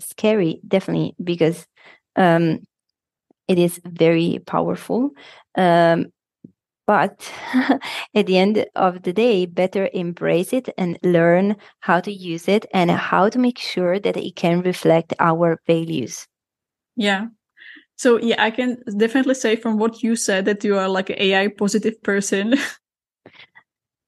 scary, 0.00 0.60
definitely, 0.66 1.14
because 1.22 1.68
um, 2.16 2.66
it 3.46 3.60
is 3.60 3.80
very 3.84 4.40
powerful. 4.44 5.10
Um, 5.56 6.06
but 6.86 7.32
at 8.14 8.26
the 8.26 8.38
end 8.38 8.66
of 8.76 9.02
the 9.02 9.12
day, 9.12 9.46
better 9.46 9.88
embrace 9.92 10.52
it 10.52 10.68
and 10.78 10.98
learn 11.02 11.56
how 11.80 12.00
to 12.00 12.12
use 12.12 12.48
it 12.48 12.66
and 12.72 12.90
how 12.90 13.28
to 13.28 13.38
make 13.38 13.58
sure 13.58 13.98
that 13.98 14.16
it 14.16 14.36
can 14.36 14.62
reflect 14.62 15.12
our 15.18 15.60
values. 15.66 16.26
Yeah. 16.96 17.26
So 17.96 18.18
yeah, 18.18 18.42
I 18.42 18.50
can 18.50 18.82
definitely 18.96 19.34
say 19.34 19.56
from 19.56 19.78
what 19.78 20.02
you 20.02 20.16
said 20.16 20.44
that 20.44 20.62
you 20.64 20.78
are 20.78 20.88
like 20.88 21.10
an 21.10 21.16
AI 21.18 21.48
positive 21.48 22.02
person. 22.02 22.54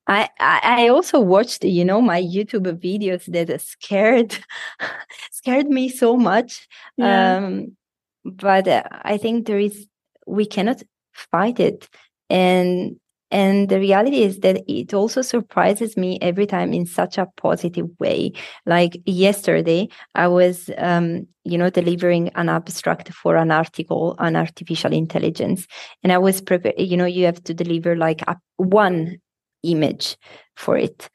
I, 0.09 0.31
I 0.41 0.89
also 0.89 1.21
watched, 1.21 1.65
you 1.65 1.85
know, 1.85 2.01
my 2.01 2.23
YouTube 2.23 2.81
videos 2.81 3.27
that 3.27 3.61
scared 3.61 4.39
scared 5.33 5.67
me 5.69 5.91
so 5.91 6.17
much. 6.17 6.67
Yeah. 6.97 7.37
Um, 7.37 7.77
but 8.25 8.67
uh, 8.67 8.85
I 8.91 9.19
think 9.19 9.47
there 9.47 9.59
is 9.59 9.87
we 10.27 10.47
cannot 10.47 10.83
fight 11.13 11.61
it, 11.61 11.89
and 12.31 12.97
and 13.31 13.69
the 13.69 13.79
reality 13.79 14.23
is 14.23 14.39
that 14.39 14.63
it 14.67 14.95
also 14.95 15.21
surprises 15.21 15.99
me 15.99 16.19
every 16.23 16.47
time 16.47 16.73
in 16.73 16.87
such 16.87 17.19
a 17.19 17.27
positive 17.37 17.87
way. 18.01 18.33
Like 18.65 18.97
yesterday, 19.05 19.89
I 20.15 20.29
was, 20.29 20.71
um, 20.79 21.27
you 21.45 21.59
know, 21.59 21.69
delivering 21.69 22.31
an 22.37 22.49
abstract 22.49 23.13
for 23.13 23.37
an 23.37 23.51
article 23.51 24.17
on 24.19 24.35
artificial 24.35 24.95
intelligence, 24.95 25.67
and 26.03 26.11
I 26.11 26.19
was 26.19 26.41
prepared. 26.41 26.77
You 26.79 26.97
know, 26.97 27.05
you 27.05 27.27
have 27.27 27.43
to 27.45 27.55
deliver 27.55 27.97
like 27.97 28.23
a, 28.23 28.37
one 28.57 29.19
image 29.63 30.17
for 30.57 30.79
it. 30.79 31.11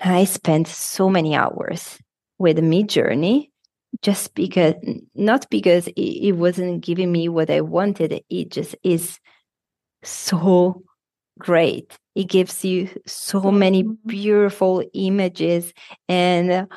And 0.00 0.14
I 0.14 0.24
spent 0.24 0.68
so 0.68 1.10
many 1.10 1.34
hours 1.34 1.98
with 2.38 2.58
Midjourney 2.58 3.50
just 4.02 4.34
because, 4.34 4.74
not 5.16 5.50
because 5.50 5.88
it, 5.88 6.00
it 6.00 6.32
wasn't 6.32 6.84
giving 6.84 7.10
me 7.10 7.28
what 7.28 7.50
I 7.50 7.62
wanted. 7.62 8.22
It 8.30 8.50
just 8.50 8.76
is 8.84 9.18
so 10.02 10.82
great. 11.38 11.96
It 12.14 12.24
gives 12.24 12.64
you 12.64 12.88
so 13.06 13.50
many 13.50 13.84
mm-hmm. 13.84 14.08
beautiful 14.08 14.82
images 14.94 15.72
and 16.08 16.68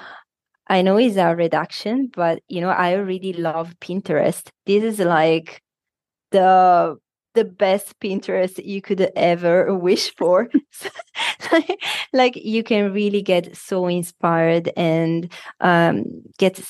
I 0.67 0.81
know 0.83 0.97
it's 0.97 1.17
a 1.17 1.35
reduction, 1.35 2.09
but 2.15 2.41
you 2.47 2.61
know, 2.61 2.69
I 2.69 2.93
really 2.93 3.33
love 3.33 3.75
Pinterest. 3.81 4.47
This 4.65 4.83
is 4.83 4.99
like 4.99 5.61
the 6.31 6.97
the 7.33 7.43
best 7.45 7.99
Pinterest 7.99 8.63
you 8.63 8.81
could 8.81 9.09
ever 9.15 9.75
wish 9.77 10.15
for. 10.15 10.49
like, 11.51 11.83
like, 12.13 12.35
you 12.35 12.63
can 12.63 12.93
really 12.93 13.21
get 13.21 13.55
so 13.55 13.87
inspired 13.87 14.71
and 14.75 15.31
um, 15.59 16.03
get 16.37 16.61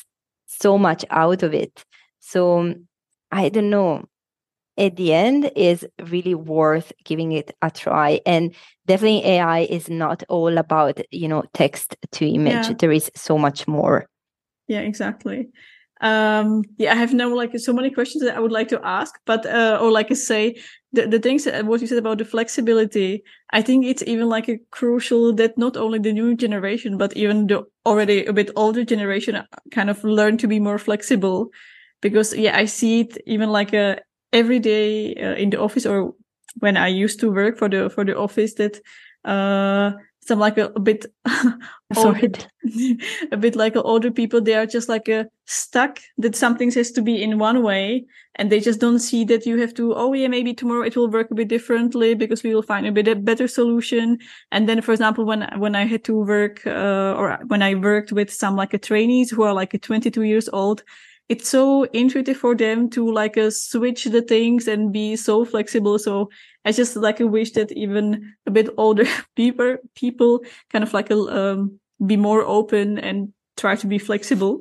so 0.48 0.78
much 0.78 1.06
out 1.10 1.44
of 1.44 1.54
it. 1.54 1.84
So 2.20 2.74
I 3.32 3.50
don't 3.50 3.70
know 3.70 4.06
at 4.78 4.96
the 4.96 5.14
end 5.14 5.52
is 5.56 5.86
really 6.10 6.36
worth 6.36 6.92
giving 7.04 7.32
it 7.32 7.56
a 7.62 7.70
try. 7.70 8.20
And 8.26 8.56
definitely 8.88 9.26
ai 9.26 9.60
is 9.70 9.90
not 9.90 10.24
all 10.30 10.58
about 10.58 11.00
you 11.12 11.28
know 11.28 11.44
text 11.54 11.96
to 12.14 12.26
image. 12.26 12.68
Yeah. 12.68 12.76
there 12.80 12.92
is 12.92 13.12
so 13.16 13.38
much 13.38 13.68
more. 13.68 14.08
Yeah 14.68 14.82
exactly. 14.82 15.50
Um 16.02 16.64
yeah 16.78 16.94
i 16.94 16.96
have 16.96 17.14
now 17.14 17.30
like 17.30 17.58
so 17.60 17.74
many 17.74 17.92
questions 17.92 18.24
that 18.24 18.36
i 18.36 18.40
would 18.40 18.52
like 18.52 18.70
to 18.70 18.82
ask 18.84 19.14
but 19.28 19.46
uh 19.46 19.78
or 19.80 19.92
like 19.92 20.10
I 20.10 20.16
say 20.16 20.56
the, 20.94 21.06
the 21.06 21.20
things 21.20 21.44
that 21.44 21.64
what 21.66 21.80
you 21.80 21.86
said 21.86 22.00
about 22.00 22.18
the 22.18 22.26
flexibility 22.26 23.24
i 23.52 23.62
think 23.62 23.86
it's 23.86 24.02
even 24.08 24.28
like 24.28 24.50
a 24.50 24.58
crucial 24.72 25.32
that 25.34 25.60
not 25.60 25.78
only 25.78 26.00
the 26.00 26.12
new 26.12 26.36
generation 26.36 26.98
but 26.98 27.16
even 27.16 27.46
the 27.46 27.62
already 27.86 28.26
a 28.26 28.34
bit 28.34 28.50
older 28.56 28.84
generation 28.84 29.36
uh, 29.36 29.46
kind 29.72 29.92
of 29.92 30.04
learn 30.04 30.38
to 30.38 30.48
be 30.48 30.60
more 30.60 30.80
flexible. 30.80 31.50
Because 32.02 32.36
yeah 32.36 32.58
i 32.58 32.66
see 32.66 33.02
it 33.02 33.18
even 33.28 33.52
like 33.52 33.72
a 33.72 34.02
every 34.34 34.60
day 34.60 35.16
uh, 35.16 35.36
in 35.36 35.50
the 35.50 35.60
office 35.60 35.86
or 35.86 36.14
when 36.60 36.78
I 36.78 36.88
used 36.88 37.20
to 37.22 37.32
work 37.32 37.58
for 37.58 37.70
the 37.70 37.90
for 37.90 38.06
the 38.06 38.18
office 38.18 38.56
that 38.56 38.80
uh 39.26 39.92
some 40.24 40.40
like 40.40 40.58
a, 40.58 40.72
a 40.76 40.80
bit 40.80 41.06
sorry. 41.94 42.32
a 43.32 43.38
bit 43.38 43.56
like 43.56 43.76
older 43.76 44.12
people 44.12 44.40
they 44.40 44.54
are 44.54 44.68
just 44.68 44.88
like 44.88 45.08
a 45.08 45.26
stuck 45.46 46.00
that 46.18 46.36
something 46.36 46.72
has 46.72 46.92
to 46.92 47.02
be 47.02 47.22
in 47.22 47.40
one 47.40 47.64
way 47.64 48.06
and 48.36 48.52
they 48.52 48.60
just 48.60 48.80
don't 48.80 49.00
see 49.00 49.26
that 49.26 49.46
you 49.46 49.58
have 49.58 49.74
to 49.74 49.94
oh 49.96 50.14
yeah 50.14 50.28
maybe 50.28 50.54
tomorrow 50.54 50.84
it 50.84 50.96
will 50.96 51.10
work 51.10 51.32
a 51.32 51.36
bit 51.36 51.48
differently 51.48 52.14
because 52.14 52.44
we 52.44 52.54
will 52.54 52.62
find 52.62 52.86
a 52.86 52.92
bit 52.92 53.08
a 53.08 53.16
better 53.16 53.48
solution. 53.48 54.18
And 54.52 54.70
then 54.70 54.82
for 54.82 54.92
example 54.92 55.26
when 55.26 55.50
when 55.58 55.76
i 55.76 55.86
had 55.86 56.04
to 56.06 56.14
work 56.14 56.66
uh, 56.68 57.16
or 57.18 57.40
when 57.48 57.62
i 57.62 57.74
worked 57.74 58.12
with 58.12 58.32
some 58.32 58.56
like 58.56 58.74
a 58.74 58.78
trainees 58.78 59.32
who 59.32 59.44
are 59.44 59.54
like 59.54 59.74
a 59.74 59.80
22 59.80 60.22
years 60.22 60.50
old 60.54 60.84
it's 61.32 61.48
so 61.48 61.84
intuitive 61.94 62.36
for 62.36 62.54
them 62.56 62.90
to 62.90 63.10
like 63.10 63.38
uh, 63.38 63.50
switch 63.50 64.04
the 64.04 64.22
things 64.22 64.68
and 64.68 64.92
be 64.92 65.16
so 65.16 65.46
flexible. 65.46 65.98
So 65.98 66.30
I 66.66 66.74
just 66.74 66.98
like 66.98 67.20
wish 67.20 67.52
that 67.54 67.72
even 67.72 68.34
a 68.46 68.52
bit 68.52 68.68
older 68.78 69.06
people 69.38 69.78
people 69.96 70.42
kind 70.70 70.84
of 70.84 70.94
like 70.94 71.10
a, 71.10 71.16
um, 71.16 71.80
be 72.06 72.18
more 72.18 72.44
open 72.44 73.00
and 73.00 73.32
try 73.56 73.78
to 73.78 73.88
be 73.88 73.98
flexible. 73.98 74.60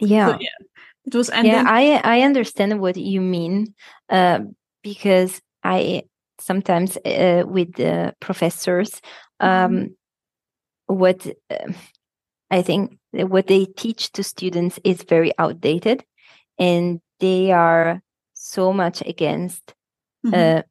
Yeah. 0.00 0.32
So, 0.32 0.38
yeah. 0.40 0.58
It 1.06 1.14
was 1.14 1.30
and 1.30 1.46
yeah, 1.46 1.62
then- 1.62 1.68
I 1.68 2.00
I 2.02 2.22
understand 2.22 2.80
what 2.80 2.96
you 2.96 3.20
mean 3.20 3.74
uh, 4.10 4.40
because 4.82 5.40
I 5.62 6.02
sometimes 6.40 6.96
uh, 7.06 7.44
with 7.46 7.72
the 7.74 8.14
professors 8.18 9.00
um, 9.38 9.48
mm-hmm. 9.48 10.94
what 10.98 11.24
uh, 11.50 11.72
I 12.50 12.62
think 12.62 12.98
what 13.14 13.46
they 13.46 13.64
teach 13.64 14.12
to 14.12 14.22
students 14.22 14.78
is 14.84 15.02
very 15.02 15.32
outdated 15.38 16.04
and 16.58 17.00
they 17.20 17.52
are 17.52 18.02
so 18.32 18.72
much 18.72 19.02
against 19.02 19.74
mm-hmm. 20.24 20.34
uh, 20.58 20.62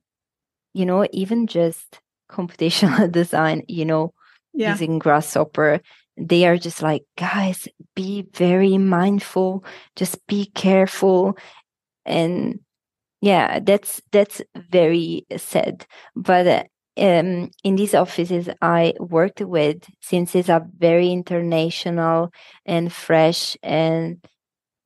you 0.74 0.86
know 0.86 1.08
even 1.12 1.48
just 1.48 2.00
computational 2.32 3.12
design 3.20 3.64
you 3.68 3.86
know 3.86 4.14
yeah. 4.54 4.72
using 4.72 5.00
grasshopper 5.00 5.82
they 6.18 6.46
are 6.46 6.58
just 6.58 6.82
like 6.82 7.04
guys 7.18 7.68
be 7.96 8.26
very 8.34 8.78
mindful 8.78 9.64
just 9.96 10.26
be 10.28 10.46
careful 10.54 11.38
and 12.06 12.60
yeah 13.22 13.60
that's 13.60 14.02
that's 14.12 14.42
very 14.70 15.26
sad 15.38 15.86
but 16.16 16.46
uh, 16.46 16.64
um, 16.98 17.50
in 17.64 17.76
these 17.76 17.94
offices 17.94 18.50
I 18.62 18.94
worked 19.00 19.42
with, 19.42 19.88
since 20.02 20.36
it's 20.36 20.50
a 20.50 20.66
very 20.78 21.12
international 21.12 22.32
and 22.66 22.92
fresh 22.92 23.58
and 23.64 24.18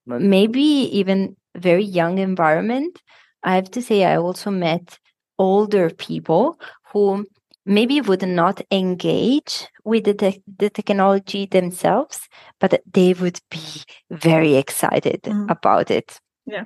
maybe 0.06 0.62
even 0.62 1.36
very 1.56 1.84
young 1.84 2.18
environment, 2.18 3.02
I 3.44 3.56
have 3.56 3.72
to 3.72 3.82
say 3.82 4.06
I 4.06 4.18
also 4.18 4.52
met 4.52 5.00
older 5.38 5.90
people 5.90 6.60
who 6.92 7.26
maybe 7.66 8.00
would 8.02 8.28
not 8.28 8.62
engage 8.72 9.68
with 9.84 10.06
the, 10.06 10.14
te- 10.14 10.44
the 10.58 10.70
technology 10.70 11.46
themselves, 11.46 12.28
but 12.60 12.82
they 12.92 13.14
would 13.14 13.40
be 13.52 13.84
very 14.10 14.56
excited 14.56 15.22
mm. 15.24 15.52
about 15.52 15.92
it. 15.92 16.20
Yeah, 16.46 16.66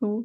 cool. 0.00 0.24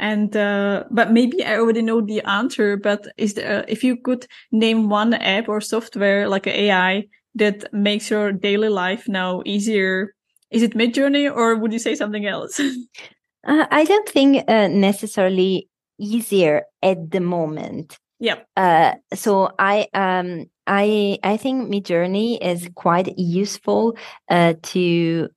And 0.00 0.34
uh, 0.36 0.84
but 0.90 1.12
maybe 1.12 1.44
I 1.44 1.58
already 1.58 1.82
know 1.82 2.00
the 2.00 2.22
answer. 2.22 2.76
But 2.76 3.06
is 3.16 3.34
there 3.34 3.64
if 3.68 3.84
you 3.84 3.96
could 3.96 4.26
name 4.50 4.88
one 4.88 5.14
app 5.14 5.48
or 5.48 5.60
software 5.60 6.26
like 6.28 6.46
an 6.46 6.54
AI 6.54 7.08
that 7.34 7.72
makes 7.72 8.10
your 8.10 8.32
daily 8.32 8.70
life 8.70 9.06
now 9.08 9.42
easier? 9.44 10.14
Is 10.50 10.62
it 10.62 10.74
Midjourney 10.74 11.30
or 11.32 11.54
would 11.56 11.72
you 11.72 11.78
say 11.78 11.94
something 11.94 12.26
else? 12.26 12.58
uh, 13.46 13.66
I 13.70 13.84
don't 13.84 14.08
think 14.08 14.44
uh, 14.48 14.68
necessarily 14.68 15.68
easier 15.98 16.62
at 16.82 17.10
the 17.10 17.20
moment. 17.20 17.98
Yeah. 18.18 18.40
Uh, 18.56 18.94
so 19.14 19.52
I 19.58 19.86
um 19.94 20.46
I 20.66 21.18
I 21.22 21.36
think 21.36 21.68
Midjourney 21.68 22.38
is 22.40 22.68
quite 22.74 23.18
useful 23.18 23.96
uh, 24.30 24.54
to 24.62 25.28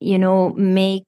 you 0.00 0.18
know 0.18 0.50
make 0.50 1.04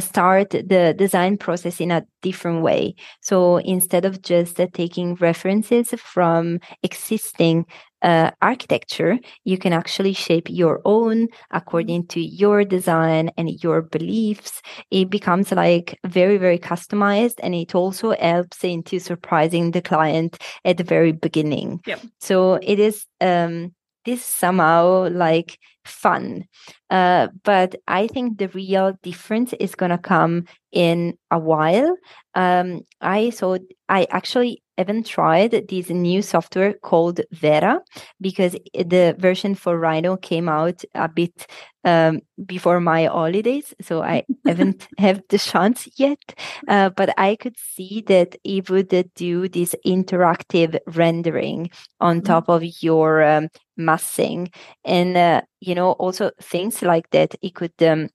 start 0.00 0.50
the 0.50 0.94
design 0.96 1.36
process 1.38 1.80
in 1.80 1.90
a 1.90 2.04
different 2.22 2.62
way. 2.62 2.94
So 3.20 3.58
instead 3.58 4.04
of 4.04 4.22
just 4.22 4.58
uh, 4.60 4.66
taking 4.72 5.14
references 5.16 5.90
from 5.98 6.60
existing 6.82 7.66
uh, 8.02 8.30
architecture, 8.42 9.18
you 9.44 9.56
can 9.56 9.72
actually 9.72 10.12
shape 10.12 10.48
your 10.50 10.80
own 10.84 11.28
according 11.50 12.06
to 12.08 12.20
your 12.20 12.62
design 12.62 13.30
and 13.38 13.62
your 13.62 13.80
beliefs. 13.80 14.60
It 14.90 15.08
becomes 15.08 15.50
like 15.52 15.98
very, 16.04 16.36
very 16.36 16.58
customized 16.58 17.36
and 17.42 17.54
it 17.54 17.74
also 17.74 18.10
helps 18.10 18.62
into 18.62 18.98
surprising 18.98 19.70
the 19.70 19.80
client 19.80 20.36
at 20.64 20.76
the 20.76 20.84
very 20.84 21.12
beginning. 21.12 21.80
Yep. 21.86 22.00
So 22.20 22.54
it 22.62 22.78
is 22.78 23.06
um, 23.22 23.74
this 24.04 24.24
somehow 24.24 25.08
like 25.10 25.58
fun. 25.84 26.44
Uh, 26.90 27.28
but 27.44 27.76
I 27.88 28.06
think 28.08 28.38
the 28.38 28.48
real 28.48 28.94
difference 29.02 29.52
is 29.54 29.74
going 29.74 29.90
to 29.90 29.98
come 29.98 30.46
in 30.72 31.16
a 31.30 31.38
while. 31.38 31.96
Um, 32.34 32.82
I 33.00 33.30
so 33.30 33.58
I 33.88 34.06
actually 34.10 34.62
haven't 34.76 35.06
tried 35.06 35.68
this 35.68 35.90
new 35.90 36.22
software 36.22 36.74
called 36.74 37.20
Veras 37.32 37.80
because 38.20 38.56
the 38.74 39.14
version 39.18 39.54
for 39.54 39.78
Rhino 39.78 40.16
came 40.16 40.48
out 40.48 40.82
a 40.94 41.08
bit 41.08 41.46
um, 41.84 42.20
before 42.46 42.80
my 42.80 43.04
holidays, 43.04 43.74
so 43.80 44.02
I 44.02 44.24
haven't 44.46 44.88
have 44.98 45.22
the 45.28 45.38
chance 45.38 45.88
yet. 45.96 46.38
Uh, 46.66 46.90
but 46.90 47.14
I 47.18 47.36
could 47.36 47.56
see 47.58 48.02
that 48.06 48.36
it 48.42 48.70
would 48.70 49.10
do 49.14 49.48
this 49.48 49.74
interactive 49.86 50.78
rendering 50.86 51.70
on 52.00 52.16
mm-hmm. 52.16 52.26
top 52.26 52.48
of 52.48 52.62
your 52.82 53.22
um, 53.22 53.48
massing, 53.76 54.48
and 54.84 55.16
uh, 55.16 55.42
you 55.60 55.74
know 55.74 55.92
also 55.92 56.30
things 56.40 56.82
like 56.82 57.10
that. 57.10 57.34
It 57.42 57.54
could 57.54 57.80
um, 57.82 58.08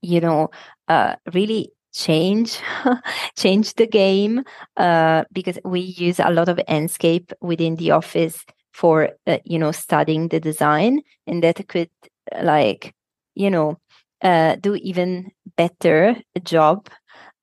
you 0.00 0.20
know 0.20 0.50
uh, 0.88 1.16
really 1.34 1.72
change 1.96 2.60
change 3.36 3.74
the 3.74 3.86
game 3.86 4.44
uh, 4.76 5.24
because 5.32 5.58
we 5.64 5.80
use 5.80 6.20
a 6.20 6.30
lot 6.30 6.48
of 6.48 6.60
Enscape 6.68 7.32
within 7.40 7.76
the 7.76 7.90
office 7.90 8.44
for 8.72 9.10
uh, 9.26 9.38
you 9.44 9.58
know 9.58 9.72
studying 9.72 10.28
the 10.28 10.38
design 10.38 11.00
and 11.26 11.42
that 11.42 11.66
could 11.68 11.90
like 12.42 12.94
you 13.34 13.50
know 13.50 13.78
uh, 14.22 14.56
do 14.56 14.74
even 14.76 15.30
better 15.56 16.16
job. 16.42 16.88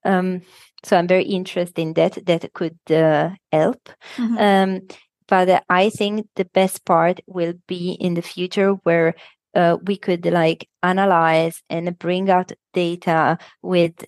Um, 0.05 0.41
so 0.83 0.97
i'm 0.97 1.07
very 1.07 1.23
interested 1.23 1.81
in 1.81 1.93
that. 1.93 2.25
That 2.25 2.53
could 2.53 2.77
uh, 2.91 3.29
help. 3.51 3.89
Mm-hmm. 4.17 4.37
um, 4.37 4.81
but 5.27 5.63
i 5.69 5.89
think 5.89 6.27
the 6.35 6.45
best 6.45 6.83
part 6.85 7.21
will 7.27 7.53
be 7.67 7.93
in 7.93 8.13
the 8.13 8.21
future 8.21 8.71
where 8.83 9.15
uh, 9.55 9.77
we 9.85 9.95
could 9.95 10.25
like 10.25 10.67
analyze 10.81 11.61
and 11.69 11.97
bring 11.97 12.29
out 12.29 12.51
data 12.73 13.37
with 13.61 14.05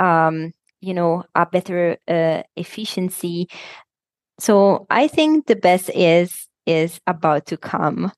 um, 0.00 0.52
you 0.80 0.94
know 0.94 1.24
a 1.34 1.46
better 1.46 1.96
uh, 2.08 2.42
efficiency 2.56 3.48
so 4.40 4.86
i 4.90 5.06
think 5.06 5.46
the 5.46 5.56
best 5.56 5.90
is 5.94 6.48
is 6.66 7.00
about 7.06 7.46
to 7.46 7.56
come 7.56 8.10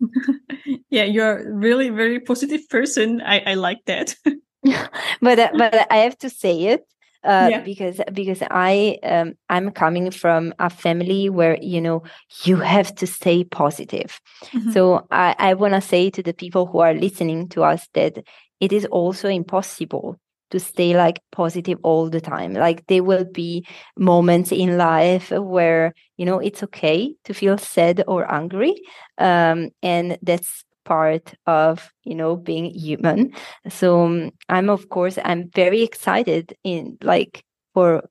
yeah 0.90 1.04
you're 1.04 1.52
really 1.54 1.88
very 1.90 2.20
positive 2.20 2.68
person 2.68 3.20
i 3.22 3.40
i 3.40 3.54
like 3.54 3.82
that 3.86 4.14
but 5.20 5.38
uh, 5.38 5.50
but 5.56 5.90
i 5.90 5.96
have 5.96 6.16
to 6.18 6.28
say 6.28 6.64
it 6.64 6.84
uh, 7.24 7.48
yeah. 7.50 7.60
because 7.60 8.00
because 8.12 8.40
I 8.52 8.98
um, 9.02 9.34
I'm 9.48 9.72
coming 9.72 10.12
from 10.12 10.54
a 10.60 10.70
family 10.70 11.28
where 11.28 11.58
you 11.60 11.80
know 11.80 12.04
you 12.44 12.56
have 12.56 12.94
to 12.96 13.06
stay 13.06 13.42
positive. 13.42 14.20
Mm-hmm. 14.52 14.70
So 14.70 15.08
I, 15.10 15.34
I 15.36 15.54
want 15.54 15.74
to 15.74 15.80
say 15.80 16.08
to 16.10 16.22
the 16.22 16.32
people 16.32 16.66
who 16.66 16.78
are 16.78 16.94
listening 16.94 17.48
to 17.48 17.64
us 17.64 17.88
that 17.94 18.18
it 18.60 18.72
is 18.72 18.86
also 18.86 19.28
impossible 19.28 20.20
to 20.50 20.60
stay 20.60 20.96
like 20.96 21.20
positive 21.32 21.78
all 21.82 22.08
the 22.08 22.20
time. 22.20 22.52
Like 22.52 22.86
there 22.86 23.04
will 23.04 23.24
be 23.24 23.66
moments 23.96 24.52
in 24.52 24.78
life 24.78 25.30
where 25.30 25.94
you 26.16 26.24
know 26.26 26.38
it's 26.38 26.62
okay 26.64 27.14
to 27.24 27.34
feel 27.34 27.58
sad 27.58 28.04
or 28.06 28.30
angry, 28.32 28.74
um, 29.18 29.70
and 29.82 30.18
that's 30.22 30.64
part 30.84 31.34
of 31.46 31.90
you 32.04 32.14
know 32.14 32.36
being 32.36 32.66
human 32.66 33.32
so 33.68 34.04
um, 34.04 34.30
i'm 34.48 34.70
of 34.70 34.88
course 34.88 35.18
i'm 35.24 35.50
very 35.50 35.82
excited 35.82 36.54
in 36.62 36.96
like 37.02 37.42
for 37.74 38.08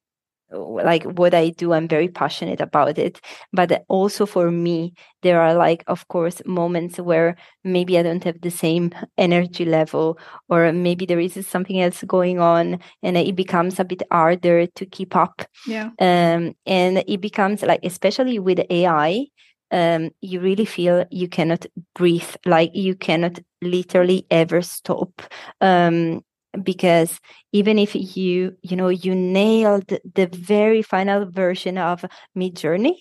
like 0.51 1.03
what 1.03 1.33
i 1.33 1.49
do 1.49 1.73
i'm 1.73 1.87
very 1.87 2.07
passionate 2.07 2.61
about 2.61 2.97
it. 2.97 3.19
But 3.51 3.83
also 3.87 4.25
for 4.25 4.51
me 4.51 4.93
there 5.21 5.41
are 5.41 5.53
like 5.53 5.83
of 5.87 6.07
course 6.07 6.41
moments 6.45 6.99
where 6.99 7.35
maybe 7.63 7.97
i 7.97 8.03
don't 8.03 8.23
have 8.23 8.39
the 8.41 8.51
same 8.51 8.91
energy 9.17 9.65
level 9.65 10.19
or 10.49 10.71
maybe 10.71 11.05
there 11.05 11.19
is 11.19 11.47
something 11.47 11.81
else 11.81 12.03
going 12.03 12.39
on 12.39 12.79
and 13.01 13.17
it 13.17 13.35
becomes 13.35 13.79
a 13.79 13.85
bit 13.85 14.03
harder 14.11 14.67
to 14.67 14.85
keep 14.85 15.15
up. 15.15 15.41
Yeah. 15.67 15.89
Um 15.99 16.55
and 16.65 17.03
it 17.07 17.21
becomes 17.21 17.63
like 17.63 17.79
especially 17.83 18.39
with 18.39 18.59
ai 18.69 19.27
um, 19.71 20.11
you 20.21 20.39
really 20.39 20.65
feel 20.65 21.05
you 21.11 21.27
cannot 21.27 21.65
breathe, 21.95 22.35
like 22.45 22.71
you 22.75 22.95
cannot 22.95 23.39
literally 23.61 24.25
ever 24.29 24.61
stop. 24.61 25.21
Um, 25.59 26.23
because 26.63 27.19
even 27.51 27.79
if 27.79 27.95
you 27.95 28.55
you 28.61 28.75
know 28.75 28.89
you 28.89 29.15
nailed 29.15 29.87
the 29.87 30.27
very 30.27 30.81
final 30.81 31.25
version 31.25 31.77
of 31.77 32.05
Midjourney, 32.37 32.95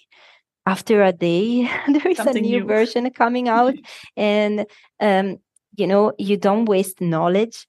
after 0.66 1.02
a 1.02 1.12
day 1.12 1.62
there 1.88 2.08
is 2.08 2.16
Something 2.16 2.44
a 2.44 2.48
new, 2.48 2.60
new, 2.60 2.66
version 2.66 3.10
coming 3.10 3.48
out, 3.58 3.74
and 4.16 4.66
um, 5.00 5.38
you 5.76 5.86
know 5.86 6.12
you 6.18 6.36
don't 6.36 6.66
waste 6.66 7.00
knowledge. 7.00 7.66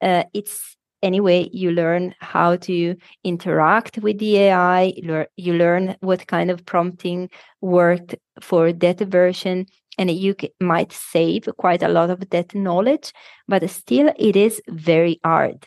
Uh, 0.00 0.24
it's 0.32 0.76
anyway 1.02 1.48
you 1.52 1.70
learn 1.70 2.14
how 2.20 2.56
to 2.56 2.96
interact 3.22 3.98
with 3.98 4.18
the 4.18 4.36
ai 4.36 4.92
you 5.36 5.54
learn 5.54 5.96
what 6.00 6.26
kind 6.26 6.50
of 6.50 6.64
prompting 6.66 7.30
worked 7.60 8.16
for 8.40 8.72
that 8.72 8.98
version 8.98 9.64
and 9.98 10.10
you 10.10 10.34
might 10.60 10.92
save 10.92 11.48
quite 11.58 11.82
a 11.82 11.88
lot 11.88 12.10
of 12.10 12.30
that 12.30 12.54
knowledge 12.54 13.12
but 13.48 13.68
still 13.70 14.12
it 14.18 14.36
is 14.36 14.62
very 14.68 15.20
hard. 15.24 15.66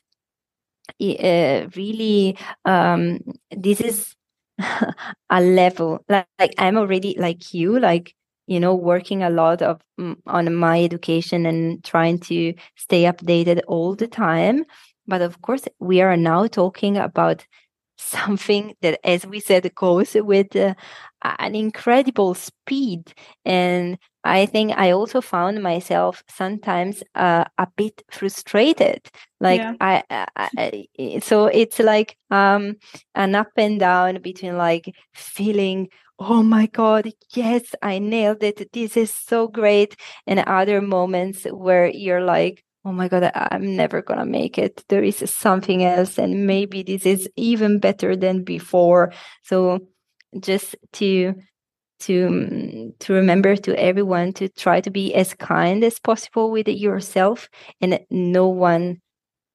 Uh, 1.01 1.67
really 1.75 2.37
um, 2.65 3.19
this 3.49 3.81
is 3.81 4.15
a 5.31 5.41
level 5.41 6.03
like, 6.09 6.27
like 6.37 6.53
i'm 6.59 6.77
already 6.77 7.15
like 7.17 7.53
you 7.53 7.79
like 7.79 8.13
you 8.45 8.59
know 8.59 8.75
working 8.75 9.23
a 9.23 9.29
lot 9.29 9.61
of 9.63 9.81
mm, 9.99 10.15
on 10.27 10.53
my 10.53 10.83
education 10.83 11.45
and 11.47 11.83
trying 11.83 12.19
to 12.19 12.53
stay 12.77 13.03
updated 13.03 13.61
all 13.67 13.95
the 13.95 14.07
time. 14.07 14.65
But 15.07 15.21
of 15.21 15.41
course, 15.41 15.63
we 15.79 16.01
are 16.01 16.15
now 16.17 16.45
talking 16.47 16.97
about 16.97 17.45
something 17.97 18.75
that, 18.81 18.99
as 19.03 19.25
we 19.25 19.39
said, 19.39 19.73
goes 19.75 20.13
with 20.15 20.55
uh, 20.55 20.75
an 21.23 21.55
incredible 21.55 22.33
speed. 22.33 23.13
And 23.45 23.97
I 24.23 24.45
think 24.45 24.73
I 24.77 24.91
also 24.91 25.21
found 25.21 25.63
myself 25.63 26.23
sometimes 26.29 27.03
uh, 27.15 27.45
a 27.57 27.67
bit 27.75 28.03
frustrated. 28.11 29.09
Like 29.39 29.61
yeah. 29.61 29.73
I, 29.81 30.03
I, 30.09 30.87
I, 30.97 31.19
so 31.19 31.47
it's 31.47 31.79
like 31.79 32.17
um, 32.29 32.75
an 33.15 33.35
up 33.35 33.51
and 33.57 33.79
down 33.79 34.21
between 34.21 34.57
like 34.57 34.93
feeling 35.13 35.89
oh 36.19 36.43
my 36.43 36.67
god 36.67 37.11
yes 37.33 37.63
i 37.81 37.97
nailed 37.97 38.43
it 38.43 38.71
this 38.73 38.95
is 38.95 39.11
so 39.11 39.47
great 39.47 39.95
and 40.27 40.39
other 40.41 40.79
moments 40.79 41.45
where 41.45 41.87
you're 41.87 42.21
like 42.21 42.63
oh 42.85 42.91
my 42.91 43.07
god 43.07 43.31
i'm 43.33 43.75
never 43.75 44.03
gonna 44.03 44.25
make 44.25 44.57
it 44.57 44.83
there 44.89 45.03
is 45.03 45.17
something 45.25 45.83
else 45.83 46.19
and 46.19 46.45
maybe 46.45 46.83
this 46.83 47.07
is 47.07 47.27
even 47.37 47.79
better 47.79 48.15
than 48.15 48.43
before 48.43 49.11
so 49.43 49.79
just 50.39 50.75
to 50.93 51.33
to 51.99 52.93
to 52.99 53.13
remember 53.13 53.55
to 53.55 53.79
everyone 53.79 54.33
to 54.33 54.49
try 54.49 54.81
to 54.81 54.89
be 54.89 55.13
as 55.13 55.33
kind 55.35 55.83
as 55.83 55.99
possible 55.99 56.49
with 56.49 56.67
yourself 56.67 57.47
and 57.79 57.99
no 58.09 58.47
one 58.47 58.99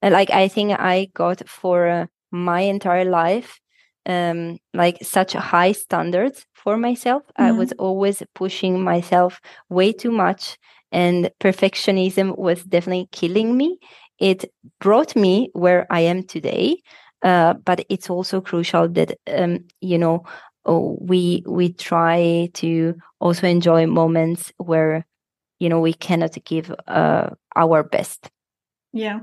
like 0.01 0.29
i 0.31 0.47
think 0.47 0.71
i 0.79 1.09
got 1.13 1.47
for 1.49 1.87
uh, 1.87 2.05
my 2.31 2.61
entire 2.61 3.03
life 3.03 3.59
um 4.05 4.57
like 4.73 4.97
such 5.01 5.33
high 5.33 5.73
standards 5.73 6.45
for 6.53 6.77
myself 6.77 7.23
mm-hmm. 7.23 7.43
i 7.43 7.51
was 7.51 7.73
always 7.73 8.23
pushing 8.33 8.81
myself 8.81 9.41
way 9.69 9.91
too 9.91 10.11
much 10.11 10.57
and 10.91 11.29
perfectionism 11.39 12.37
was 12.37 12.63
definitely 12.63 13.09
killing 13.11 13.57
me. 13.57 13.79
It 14.19 14.51
brought 14.79 15.15
me 15.15 15.49
where 15.53 15.85
I 15.89 16.01
am 16.01 16.23
today, 16.23 16.77
uh, 17.23 17.53
but 17.53 17.85
it's 17.89 18.09
also 18.09 18.41
crucial 18.41 18.87
that 18.89 19.17
um, 19.27 19.65
you 19.81 19.97
know 19.97 20.23
oh, 20.67 20.97
we 21.01 21.43
we 21.47 21.73
try 21.73 22.49
to 22.55 22.95
also 23.19 23.47
enjoy 23.47 23.87
moments 23.87 24.51
where 24.57 25.05
you 25.59 25.69
know 25.69 25.79
we 25.79 25.93
cannot 25.93 26.37
give 26.45 26.73
uh, 26.87 27.29
our 27.55 27.83
best. 27.83 28.29
Yeah. 28.93 29.21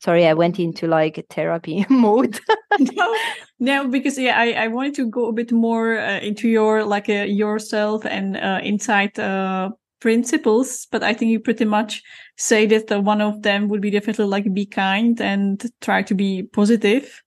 Sorry, 0.00 0.26
I 0.26 0.34
went 0.34 0.60
into 0.60 0.86
like 0.86 1.26
therapy 1.28 1.84
mode. 1.90 2.38
no, 2.78 3.16
no, 3.58 3.88
because 3.88 4.18
yeah, 4.18 4.38
I, 4.38 4.52
I 4.52 4.68
wanted 4.68 4.94
to 4.94 5.06
go 5.10 5.26
a 5.26 5.32
bit 5.32 5.50
more 5.50 5.98
uh, 5.98 6.20
into 6.20 6.48
your 6.48 6.84
like 6.84 7.08
uh, 7.08 7.24
yourself 7.24 8.06
and 8.06 8.36
uh, 8.36 8.60
inside 8.62 9.18
uh, 9.18 9.70
principles, 10.00 10.86
but 10.92 11.02
I 11.02 11.14
think 11.14 11.30
you 11.32 11.40
pretty 11.40 11.64
much 11.64 12.02
say 12.36 12.66
that 12.66 13.02
one 13.02 13.20
of 13.20 13.42
them 13.42 13.68
would 13.68 13.80
be 13.80 13.90
definitely 13.90 14.26
like 14.26 14.52
be 14.54 14.66
kind 14.66 15.20
and 15.20 15.64
try 15.80 16.02
to 16.02 16.14
be 16.14 16.44
positive. 16.44 17.20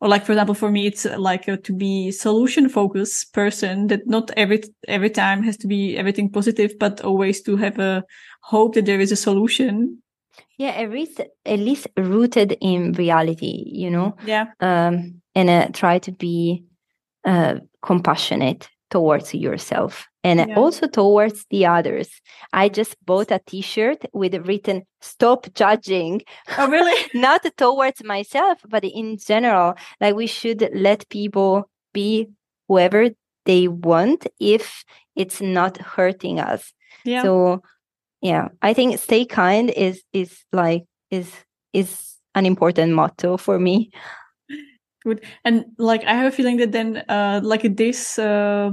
Or 0.00 0.08
like, 0.08 0.24
for 0.24 0.32
example, 0.32 0.54
for 0.54 0.70
me, 0.70 0.86
it's 0.86 1.04
uh, 1.06 1.18
like 1.18 1.48
uh, 1.48 1.56
to 1.64 1.72
be 1.72 2.12
solution 2.12 2.68
focused 2.68 3.32
person 3.32 3.88
that 3.88 4.06
not 4.06 4.30
every, 4.36 4.62
every 4.86 5.10
time 5.10 5.42
has 5.42 5.56
to 5.58 5.66
be 5.66 5.96
everything 5.96 6.30
positive, 6.30 6.78
but 6.78 7.00
always 7.00 7.42
to 7.42 7.56
have 7.56 7.78
a 7.78 8.04
hope 8.42 8.74
that 8.74 8.86
there 8.86 9.00
is 9.00 9.10
a 9.10 9.16
solution. 9.16 10.00
Yeah, 10.56 10.70
at 10.70 10.90
least, 10.90 11.20
at 11.44 11.58
least 11.58 11.88
rooted 11.96 12.56
in 12.60 12.92
reality, 12.92 13.64
you 13.66 13.90
know? 13.90 14.16
Yeah. 14.24 14.46
Um, 14.60 15.20
and 15.34 15.50
uh, 15.50 15.68
try 15.72 15.98
to 15.98 16.12
be 16.12 16.64
uh, 17.24 17.56
compassionate 17.82 18.68
towards 18.90 19.34
yourself 19.34 20.08
and 20.24 20.40
yeah. 20.40 20.56
also 20.56 20.86
towards 20.86 21.46
the 21.50 21.66
others. 21.66 22.08
I 22.52 22.68
just 22.68 22.96
bought 23.04 23.30
a 23.30 23.40
t-shirt 23.46 24.04
with 24.12 24.34
written 24.46 24.82
stop 25.00 25.46
judging. 25.54 26.22
Oh 26.56 26.68
really? 26.68 26.96
Not 27.14 27.46
towards 27.56 28.02
myself, 28.04 28.58
but 28.68 28.84
in 28.84 29.18
general, 29.18 29.74
like 30.00 30.14
we 30.14 30.26
should 30.26 30.68
let 30.74 31.08
people 31.08 31.68
be 31.92 32.28
whoever 32.68 33.10
they 33.44 33.68
want 33.68 34.26
if 34.38 34.84
it's 35.16 35.40
not 35.40 35.78
hurting 35.78 36.38
us. 36.38 36.72
Yeah. 37.04 37.22
So 37.22 37.62
yeah, 38.20 38.48
I 38.62 38.74
think 38.74 38.98
stay 38.98 39.24
kind 39.24 39.70
is 39.70 40.02
is 40.12 40.44
like 40.52 40.84
is 41.10 41.32
is 41.72 42.16
an 42.34 42.46
important 42.46 42.92
motto 42.92 43.36
for 43.36 43.58
me. 43.58 43.90
Good. 45.04 45.24
And 45.44 45.66
like 45.78 46.04
I 46.04 46.14
have 46.14 46.32
a 46.32 46.36
feeling 46.36 46.56
that 46.58 46.72
then 46.72 47.04
uh 47.08 47.40
like 47.42 47.76
this 47.76 48.18
uh 48.18 48.72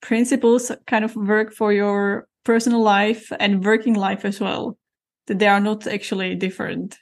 principles 0.00 0.70
kind 0.86 1.04
of 1.04 1.16
work 1.16 1.52
for 1.52 1.72
your 1.72 2.28
personal 2.44 2.82
life 2.82 3.32
and 3.40 3.64
working 3.64 3.94
life 3.94 4.24
as 4.24 4.40
well. 4.40 4.78
That 5.26 5.38
they 5.38 5.48
are 5.48 5.60
not 5.60 5.86
actually 5.86 6.34
different. 6.36 6.98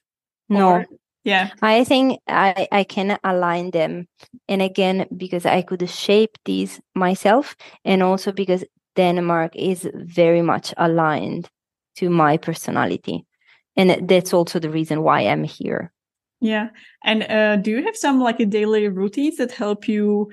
No. 0.48 0.68
Or... 0.68 0.86
yeah 1.24 1.50
i 1.62 1.84
think 1.84 2.20
i 2.28 2.68
i 2.70 2.84
can 2.84 3.18
align 3.24 3.70
them 3.70 4.06
and 4.46 4.62
again 4.62 5.06
because 5.16 5.46
i 5.46 5.62
could 5.62 5.88
shape 5.88 6.36
these 6.44 6.80
myself 6.94 7.56
and 7.84 8.02
also 8.02 8.30
because 8.30 8.62
denmark 8.94 9.56
is 9.56 9.88
very 9.94 10.42
much 10.42 10.74
aligned 10.76 11.48
to 11.96 12.10
my 12.10 12.36
personality 12.36 13.24
and 13.76 14.06
that's 14.08 14.34
also 14.34 14.58
the 14.58 14.70
reason 14.70 15.02
why 15.02 15.22
i'm 15.22 15.44
here 15.44 15.90
yeah 16.40 16.68
and 17.04 17.22
uh, 17.24 17.56
do 17.56 17.70
you 17.70 17.84
have 17.84 17.96
some 17.96 18.20
like 18.20 18.40
a 18.40 18.46
daily 18.46 18.88
routines 18.88 19.36
that 19.36 19.52
help 19.52 19.88
you 19.88 20.30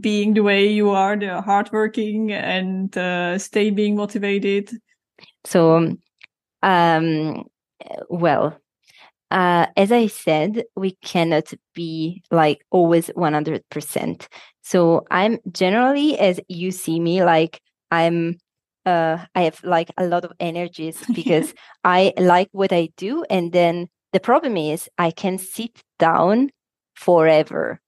being 0.00 0.34
the 0.34 0.42
way 0.42 0.66
you 0.66 0.90
are 0.90 1.16
the 1.16 1.40
hardworking 1.42 2.32
and 2.32 2.96
uh, 2.98 3.38
stay 3.38 3.70
being 3.70 3.96
motivated 3.96 4.70
so 5.44 5.96
um 6.62 7.44
well 8.08 8.60
uh, 9.30 9.66
as 9.76 9.90
I 9.90 10.06
said, 10.06 10.64
we 10.76 10.92
cannot 11.02 11.52
be 11.74 12.22
like 12.30 12.64
always 12.70 13.08
100%. 13.08 14.28
So 14.62 15.04
I'm 15.10 15.38
generally, 15.50 16.18
as 16.18 16.40
you 16.48 16.70
see 16.70 17.00
me, 17.00 17.24
like 17.24 17.60
I'm, 17.90 18.38
uh, 18.84 19.18
I 19.34 19.42
have 19.42 19.62
like 19.64 19.90
a 19.98 20.06
lot 20.06 20.24
of 20.24 20.32
energies 20.38 21.02
because 21.14 21.54
I 21.82 22.12
like 22.18 22.48
what 22.52 22.72
I 22.72 22.90
do. 22.96 23.24
And 23.28 23.52
then 23.52 23.88
the 24.16 24.20
problem 24.20 24.56
is 24.56 24.88
I 24.96 25.10
can 25.10 25.36
sit 25.36 25.82
down 25.98 26.48
forever. 26.94 27.82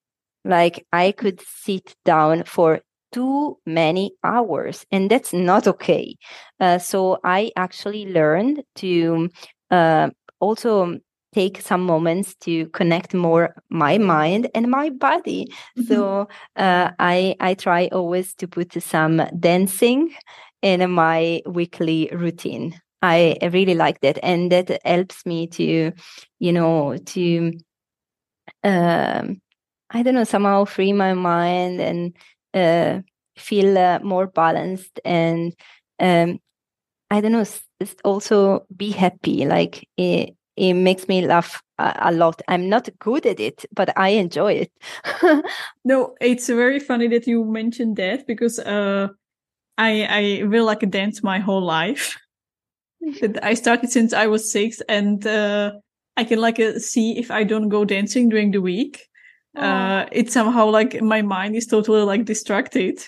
Like 0.45 0.87
I 0.93 1.13
could 1.13 1.41
sit 1.41 1.95
down 2.05 2.45
for 2.45 2.83
too 3.13 3.57
many 3.65 4.13
hours 4.23 4.85
and 4.93 5.11
that's 5.11 5.33
not 5.33 5.67
okay 5.67 6.15
uh, 6.61 6.77
so 6.77 7.19
i 7.25 7.51
actually 7.57 8.05
learned 8.13 8.63
to 8.75 9.31
uh, 9.71 10.11
also 10.41 10.99
take 11.33 11.63
some 11.63 11.81
moments 11.81 12.35
to 12.35 12.67
connect 12.79 13.15
more 13.15 13.55
my 13.71 13.97
mind 13.97 14.51
and 14.55 14.71
my 14.71 14.91
body 14.91 15.47
mm-hmm. 15.47 15.85
so 15.89 16.29
uh, 16.57 16.91
i 16.99 17.35
i 17.41 17.55
try 17.55 17.89
always 17.93 18.35
to 18.35 18.47
put 18.47 18.71
some 18.83 19.23
dancing 19.41 20.15
in 20.61 20.91
my 20.91 21.41
weekly 21.47 22.11
routine 22.13 22.79
i 23.03 23.37
really 23.53 23.75
like 23.75 24.01
that 24.01 24.19
and 24.23 24.51
that 24.53 24.81
helps 24.85 25.25
me 25.27 25.47
to 25.47 25.93
you 26.39 26.53
know 26.53 26.97
to 27.07 27.53
um 28.65 29.41
i 29.91 30.03
don't 30.03 30.15
know 30.15 30.25
somehow 30.25 30.65
free 30.65 30.93
my 30.93 31.15
mind 31.15 31.81
and 31.81 32.17
uh, 32.55 33.01
feel 33.37 33.79
uh, 33.79 33.99
more 34.03 34.27
balanced 34.27 35.01
and 35.05 35.55
um 36.01 36.39
i 37.11 37.21
don't 37.21 37.33
know 37.33 37.45
also 38.05 38.67
be 38.77 38.91
happy 38.91 39.47
like 39.47 39.89
it, 39.97 40.35
it 40.57 40.75
makes 40.75 41.07
me 41.09 41.25
laugh 41.25 41.63
a, 41.79 42.13
lot. 42.13 42.43
I'm 42.49 42.69
not 42.69 42.89
good 42.99 43.25
at 43.27 43.39
it, 43.41 43.65
but 43.73 43.97
I 43.97 44.11
enjoy 44.11 44.67
it. 44.67 44.73
no, 45.85 46.15
it's 46.21 46.49
very 46.49 46.81
funny 46.81 47.09
that 47.09 47.27
you 47.27 47.45
mentioned 47.45 47.97
that 47.97 48.27
because 48.27 48.59
uh, 48.59 49.09
I 49.79 50.41
I 50.41 50.45
will 50.47 50.65
like 50.65 50.89
dance 50.91 51.23
my 51.23 51.39
whole 51.39 51.63
life. 51.63 52.19
I 53.43 53.55
started 53.55 53.91
since 53.91 54.13
I 54.13 54.27
was 54.27 54.51
six, 54.51 54.81
and 54.89 55.27
uh, 55.27 55.73
I 56.17 56.25
can 56.25 56.41
like 56.41 56.59
uh, 56.61 56.79
see 56.79 57.19
if 57.19 57.31
I 57.31 57.45
don't 57.45 57.69
go 57.69 57.85
dancing 57.85 58.29
during 58.29 58.51
the 58.51 58.61
week. 58.61 59.09
Uh, 59.57 60.07
it's 60.13 60.33
somehow 60.33 60.67
like 60.67 61.01
my 61.03 61.23
mind 61.23 61.57
is 61.57 61.67
totally 61.67 62.03
like 62.03 62.25
distracted. 62.25 63.01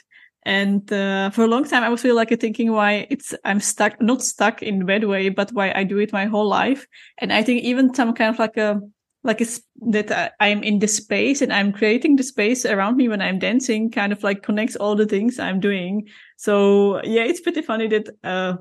And 0.44 0.90
uh, 0.92 1.30
for 1.30 1.44
a 1.44 1.46
long 1.46 1.64
time 1.64 1.82
i 1.82 1.90
was 1.90 2.02
really 2.02 2.16
like 2.16 2.40
thinking 2.40 2.72
why 2.72 3.06
it's 3.10 3.34
i'm 3.44 3.60
stuck 3.60 4.00
not 4.00 4.22
stuck 4.22 4.62
in 4.62 4.86
bad 4.86 5.04
way 5.04 5.28
but 5.28 5.52
why 5.52 5.70
i 5.72 5.84
do 5.84 5.98
it 5.98 6.14
my 6.14 6.24
whole 6.24 6.48
life. 6.48 6.86
And 7.18 7.32
i 7.32 7.42
think 7.42 7.62
even 7.62 7.94
some 7.94 8.14
kind 8.14 8.30
of 8.30 8.38
like 8.38 8.56
a 8.56 8.80
like 9.22 9.42
it's 9.42 9.60
that 9.90 10.32
i'm 10.40 10.62
in 10.62 10.78
the 10.78 10.88
space 10.88 11.42
and 11.42 11.52
i'm 11.52 11.72
creating 11.72 12.16
the 12.16 12.22
space 12.22 12.64
around 12.64 12.96
me 12.96 13.06
when 13.06 13.20
i'm 13.20 13.38
dancing 13.38 13.90
kind 13.90 14.12
of 14.12 14.22
like 14.22 14.42
connects 14.42 14.76
all 14.76 14.96
the 14.96 15.06
things 15.06 15.38
i'm 15.38 15.60
doing. 15.60 16.08
So 16.38 17.02
yeah 17.04 17.24
it's 17.24 17.40
pretty 17.40 17.60
funny 17.60 17.86
that 17.88 18.08
uh, 18.24 18.54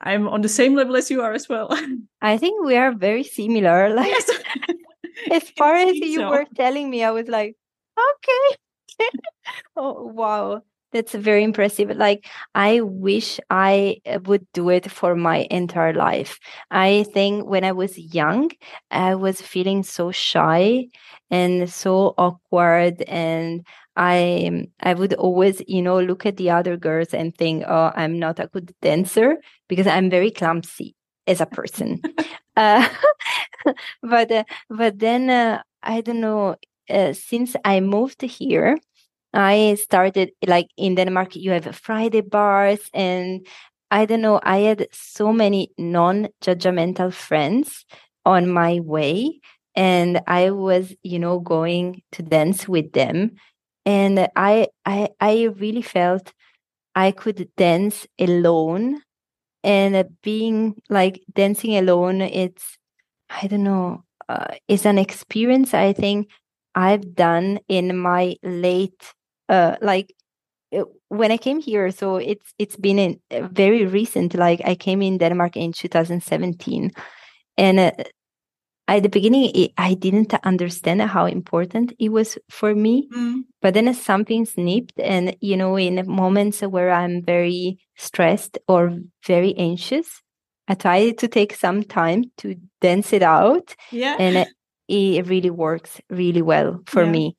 i'm 0.00 0.28
on 0.28 0.42
the 0.42 0.48
same 0.48 0.74
level 0.74 0.96
as 0.96 1.10
you 1.10 1.22
are 1.22 1.32
as 1.32 1.48
well 1.48 1.68
i 2.22 2.36
think 2.36 2.64
we 2.64 2.76
are 2.76 2.92
very 2.92 3.22
similar 3.24 3.94
like 3.94 4.08
yes. 4.08 4.30
as 5.30 5.50
far 5.56 5.74
as 5.76 5.96
you 5.96 6.20
so. 6.20 6.30
were 6.30 6.46
telling 6.54 6.90
me 6.90 7.02
i 7.04 7.10
was 7.10 7.28
like 7.28 7.56
okay 7.98 9.08
oh 9.76 10.06
wow 10.06 10.62
that's 10.94 11.12
very 11.12 11.42
impressive. 11.42 11.90
Like, 11.96 12.26
I 12.54 12.80
wish 12.80 13.40
I 13.50 13.96
uh, 14.06 14.20
would 14.26 14.46
do 14.52 14.70
it 14.70 14.90
for 14.90 15.16
my 15.16 15.48
entire 15.50 15.92
life. 15.92 16.38
I 16.70 17.04
think 17.12 17.46
when 17.46 17.64
I 17.64 17.72
was 17.72 17.98
young, 17.98 18.52
I 18.92 19.16
was 19.16 19.42
feeling 19.42 19.82
so 19.82 20.12
shy 20.12 20.86
and 21.30 21.68
so 21.68 22.14
awkward 22.16 23.02
and 23.02 23.66
I 23.96 24.66
I 24.80 24.94
would 24.94 25.14
always, 25.14 25.62
you 25.68 25.82
know, 25.82 26.00
look 26.00 26.26
at 26.26 26.36
the 26.36 26.50
other 26.50 26.76
girls 26.76 27.14
and 27.14 27.36
think, 27.36 27.64
"Oh, 27.66 27.92
I'm 27.94 28.18
not 28.18 28.40
a 28.40 28.48
good 28.48 28.74
dancer 28.82 29.36
because 29.68 29.86
I'm 29.86 30.10
very 30.10 30.30
clumsy 30.30 30.96
as 31.26 31.40
a 31.40 31.46
person." 31.46 32.00
uh, 32.56 32.88
but 34.02 34.30
uh, 34.32 34.44
but 34.70 34.98
then 34.98 35.30
uh, 35.30 35.62
I 35.82 36.00
don't 36.00 36.20
know. 36.20 36.56
Uh, 36.90 37.12
since 37.14 37.56
I 37.64 37.80
moved 37.80 38.20
here, 38.22 38.76
I 39.32 39.76
started 39.80 40.32
like 40.46 40.68
in 40.76 40.94
Denmark, 40.96 41.36
you 41.36 41.50
have 41.52 41.74
Friday 41.76 42.20
bars, 42.22 42.90
and 42.94 43.46
I 43.90 44.06
don't 44.06 44.20
know, 44.22 44.40
I 44.42 44.58
had 44.58 44.88
so 44.92 45.32
many 45.32 45.70
non 45.78 46.28
judgmental 46.42 47.12
friends 47.12 47.84
on 48.24 48.48
my 48.48 48.80
way. 48.80 49.40
And 49.76 50.20
I 50.28 50.50
was, 50.52 50.94
you 51.02 51.18
know, 51.18 51.40
going 51.40 52.02
to 52.12 52.22
dance 52.22 52.68
with 52.68 52.92
them. 52.92 53.32
And 53.86 54.28
I, 54.36 54.68
I, 54.86 55.08
I 55.20 55.44
really 55.56 55.82
felt 55.82 56.32
I 56.94 57.12
could 57.12 57.48
dance 57.56 58.06
alone. 58.18 59.02
And 59.64 60.06
being 60.22 60.76
like 60.90 61.22
dancing 61.34 61.76
alone, 61.76 62.20
it's, 62.22 62.78
I 63.30 63.46
don't 63.48 63.64
know, 63.64 64.04
uh, 64.28 64.54
it's 64.68 64.86
an 64.86 64.98
experience 64.98 65.74
I 65.74 65.92
think 65.94 66.28
I've 66.74 67.14
done 67.14 67.60
in 67.68 67.96
my 67.98 68.36
late 68.42 69.14
uh 69.48 69.76
like 69.82 70.14
uh, 70.76 70.84
when 71.08 71.30
I 71.32 71.36
came 71.36 71.60
here, 71.60 71.90
so 71.90 72.16
it's 72.16 72.52
it's 72.58 72.76
been 72.76 72.98
in, 72.98 73.20
uh, 73.30 73.48
very 73.48 73.86
recent. 73.86 74.34
Like 74.34 74.60
I 74.64 74.74
came 74.74 75.02
in 75.02 75.18
Denmark 75.18 75.56
in 75.56 75.72
2017, 75.72 76.90
and 77.58 77.78
uh, 77.80 77.92
at 78.86 79.02
the 79.02 79.08
beginning, 79.08 79.50
it, 79.54 79.72
I 79.78 79.94
didn't 79.94 80.34
understand 80.44 81.00
how 81.02 81.26
important 81.26 81.94
it 81.98 82.10
was 82.10 82.38
for 82.50 82.74
me. 82.74 83.08
Mm. 83.14 83.44
But 83.62 83.74
then 83.74 83.92
something 83.94 84.44
snipped, 84.44 84.98
and 85.00 85.36
you 85.40 85.56
know, 85.56 85.76
in 85.78 86.06
moments 86.06 86.60
where 86.60 86.90
I'm 86.90 87.22
very 87.22 87.78
stressed 87.96 88.58
or 88.68 88.98
very 89.26 89.54
anxious, 89.56 90.22
I 90.68 90.74
try 90.74 91.10
to 91.12 91.28
take 91.28 91.54
some 91.54 91.82
time 91.82 92.24
to 92.38 92.56
dance 92.80 93.12
it 93.12 93.22
out. 93.22 93.74
Yeah, 93.90 94.16
and 94.18 94.46
it, 94.88 95.26
really 95.26 95.50
works 95.50 96.00
really 96.10 96.42
well 96.42 96.82
for 96.86 97.04
yeah. 97.04 97.10
me. 97.10 97.36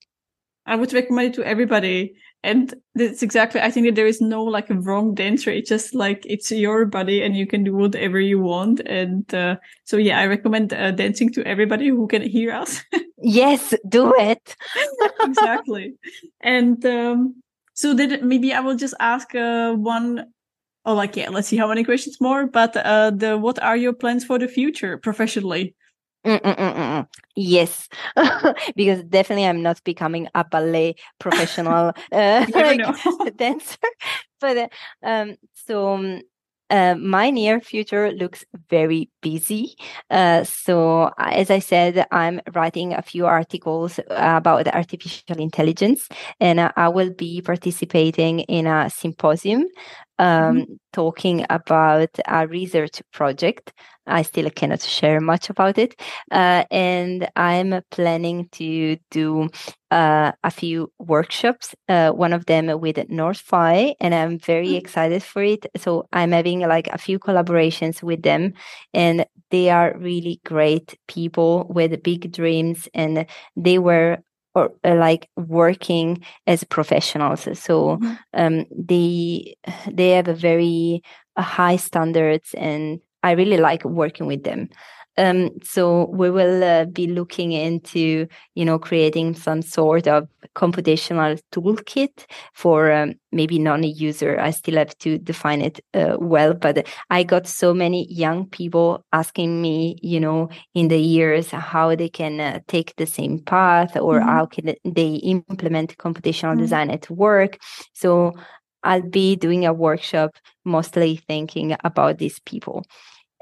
I 0.66 0.76
would 0.76 0.94
recommend 0.94 1.34
it 1.34 1.36
to 1.36 1.48
everybody. 1.48 2.16
And 2.46 2.76
that's 2.94 3.24
exactly, 3.24 3.60
I 3.60 3.72
think 3.72 3.88
that 3.88 3.96
there 3.96 4.06
is 4.06 4.22
no 4.22 4.44
like 4.44 4.70
a 4.70 4.76
wrong 4.76 5.16
dancer. 5.16 5.50
It's 5.50 5.68
just 5.68 5.96
like, 5.96 6.24
it's 6.28 6.52
your 6.52 6.86
body 6.86 7.24
and 7.24 7.36
you 7.36 7.48
can 7.48 7.64
do 7.64 7.74
whatever 7.76 8.20
you 8.20 8.40
want. 8.40 8.82
And 8.82 9.34
uh, 9.34 9.56
so, 9.84 9.98
yeah, 9.98 10.20
I 10.20 10.28
recommend 10.28 10.72
uh, 10.72 10.92
dancing 10.92 11.34
to 11.34 11.44
everybody 11.44 11.90
who 11.90 12.08
can 12.08 12.22
hear 12.22 12.54
us. 12.54 12.84
yes, 13.18 13.74
do 13.90 14.14
it. 14.16 14.56
exactly. 15.22 15.96
And 16.42 16.86
um, 16.86 17.42
so 17.74 17.96
then 17.96 18.28
maybe 18.28 18.54
I 18.54 18.60
will 18.60 18.76
just 18.76 18.94
ask 19.00 19.34
uh, 19.34 19.74
one 19.74 20.28
oh 20.86 20.94
like 20.94 21.16
yeah 21.16 21.32
let's 21.32 21.48
see 21.48 21.58
how 21.58 21.68
many 21.68 21.84
questions 21.84 22.22
more 22.22 22.46
but 22.46 22.78
uh 22.78 23.10
the 23.10 23.40
what 23.40 23.58
are 23.64 23.76
your 23.76 23.92
plans 23.92 24.24
for 24.24 24.38
the 24.38 24.48
future 24.48 25.00
professionally 25.00 25.74
Mm-mm-mm-mm. 26.26 27.08
Yes, 27.36 27.88
because 28.76 29.04
definitely 29.04 29.46
I'm 29.46 29.62
not 29.62 29.84
becoming 29.84 30.28
a 30.34 30.44
ballet 30.44 30.96
professional 31.20 31.94
uh, 32.12 32.46
dancer. 33.36 33.78
But 34.42 34.58
uh, 34.58 34.68
um, 35.04 35.36
so 35.54 35.94
um, 35.94 36.22
uh, 36.72 36.96
my 36.96 37.30
near 37.30 37.62
future 37.62 38.12
looks 38.12 38.44
very 38.70 39.10
busy. 39.22 39.76
Uh, 40.10 40.44
so, 40.44 41.12
as 41.20 41.52
I 41.52 41.60
said, 41.60 42.08
I'm 42.12 42.42
writing 42.54 42.94
a 42.94 43.04
few 43.04 43.28
articles 43.28 44.00
about 44.10 44.68
artificial 44.70 45.38
intelligence, 45.38 46.10
and 46.40 46.60
I 46.60 46.90
will 46.90 47.12
be 47.12 47.42
participating 47.42 48.40
in 48.42 48.66
a 48.66 48.90
symposium 48.90 49.66
um, 50.20 50.58
mm-hmm. 50.58 50.74
talking 50.94 51.46
about 51.50 52.10
a 52.28 52.48
research 52.48 53.02
project. 53.12 53.74
I 54.08 54.22
still 54.22 54.50
cannot 54.52 54.82
share 54.82 55.20
much 55.20 55.50
about 55.50 55.78
it. 55.78 56.00
Uh, 56.32 56.64
and 56.70 57.28
I'm 57.36 57.82
planning 57.90 58.48
to 58.52 58.98
do 59.10 59.50
uh, 59.90 60.32
a 60.44 60.52
few 60.52 60.92
workshops, 61.00 61.74
uh, 61.90 62.12
one 62.12 62.34
of 62.34 62.46
them 62.46 62.68
with 62.80 62.98
NorthFi, 62.98 63.96
and 64.00 64.14
I'm 64.14 64.38
very 64.38 64.68
mm-hmm. 64.68 64.76
excited 64.76 65.24
for 65.24 65.42
it. 65.42 65.66
So 65.78 66.08
I'm 66.14 66.34
having 66.34 66.60
like 66.60 66.88
a 66.88 66.98
few 66.98 67.18
collaborations 67.18 68.04
with 68.04 68.22
them, 68.22 68.54
and 68.94 69.26
they 69.50 69.70
are 69.70 69.98
really 69.98 70.40
great 70.46 70.98
people 71.08 71.66
with 71.70 72.04
big 72.04 72.32
dreams, 72.32 72.88
and 72.94 73.26
they 73.56 73.80
were 73.80 74.20
or 74.56 74.72
uh, 74.84 74.96
like 74.96 75.30
working 75.36 76.24
as 76.48 76.64
professionals 76.64 77.42
so 77.60 77.98
mm-hmm. 77.98 78.14
um, 78.34 78.66
they 78.72 79.56
they 79.92 80.12
have 80.12 80.28
a 80.28 80.34
very 80.34 81.04
uh, 81.36 81.42
high 81.42 81.76
standards 81.76 82.56
and 82.58 83.00
i 83.24 83.32
really 83.32 83.58
like 83.58 83.84
working 83.86 84.26
with 84.26 84.44
them 84.44 84.70
um, 85.18 85.50
so 85.64 86.10
we 86.10 86.30
will 86.30 86.64
uh, 86.64 86.86
be 86.86 87.08
looking 87.08 87.54
into, 87.54 88.28
you 88.54 88.66
know, 88.66 88.78
creating 88.78 89.36
some 89.36 89.62
sort 89.62 90.08
of 90.08 90.28
computational 90.56 91.40
toolkit 91.52 92.26
for 92.54 92.92
um, 92.92 93.14
maybe 93.32 93.58
non-user. 93.58 94.40
I 94.40 94.52
still 94.52 94.76
have 94.76 94.98
to 95.00 95.18
define 95.18 95.62
it 95.62 95.80
uh, 95.94 96.18
well, 96.20 96.54
but 96.54 96.88
I 97.10 97.24
got 97.24 97.48
so 97.48 97.74
many 97.74 98.12
young 98.12 98.48
people 98.48 99.06
asking 99.14 99.62
me, 99.62 99.98
you 100.02 100.20
know, 100.20 100.50
in 100.74 100.90
the 100.90 101.00
years 101.00 101.52
how 101.52 101.96
they 101.96 102.10
can 102.10 102.40
uh, 102.40 102.60
take 102.68 102.96
the 102.98 103.06
same 103.06 103.40
path 103.40 103.96
or 103.96 104.20
mm-hmm. 104.20 104.30
how 104.30 104.46
can 104.46 104.76
they 104.84 105.16
implement 105.16 105.98
computational 105.98 106.52
mm-hmm. 106.52 106.62
design 106.62 106.90
at 106.92 107.10
work. 107.10 107.58
So 107.94 108.34
I'll 108.84 109.02
be 109.02 109.36
doing 109.36 109.66
a 109.66 109.74
workshop 109.74 110.32
mostly 110.64 111.18
thinking 111.28 111.76
about 111.84 112.20
these 112.20 112.40
people. 112.40 112.86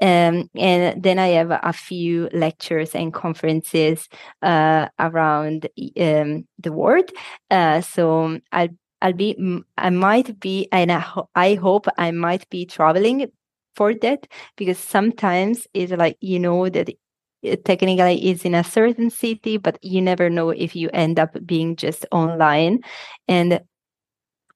Um, 0.04 0.50
and 0.56 1.02
then 1.02 1.18
I 1.18 1.28
have 1.28 1.50
a 1.50 1.72
few 1.72 2.28
lectures 2.32 2.94
and 2.94 3.12
conferences 3.12 4.08
uh, 4.42 4.88
around 4.98 5.68
um, 6.00 6.46
the 6.58 6.72
world. 6.72 7.10
Uh, 7.50 7.80
so 7.80 8.38
I'll 8.52 8.68
I'll 9.02 9.12
be 9.14 9.36
I 9.78 9.90
might 9.90 10.38
be 10.40 10.68
and 10.72 10.90
I, 10.92 10.98
ho- 11.00 11.28
I 11.34 11.54
hope 11.54 11.86
I 11.98 12.10
might 12.10 12.48
be 12.50 12.66
traveling 12.66 13.30
for 13.76 13.94
that 13.94 14.26
because 14.56 14.78
sometimes 14.78 15.66
it's 15.74 15.92
like 15.92 16.16
you 16.20 16.38
know 16.38 16.68
that 16.68 16.90
technically 17.64 18.30
is 18.30 18.44
in 18.44 18.54
a 18.54 18.64
certain 18.64 19.10
city 19.10 19.58
but 19.58 19.78
you 19.82 20.00
never 20.00 20.30
know 20.30 20.50
if 20.50 20.74
you 20.74 20.88
end 20.94 21.18
up 21.20 21.36
being 21.46 21.76
just 21.76 22.06
online 22.10 22.80
and 23.28 23.60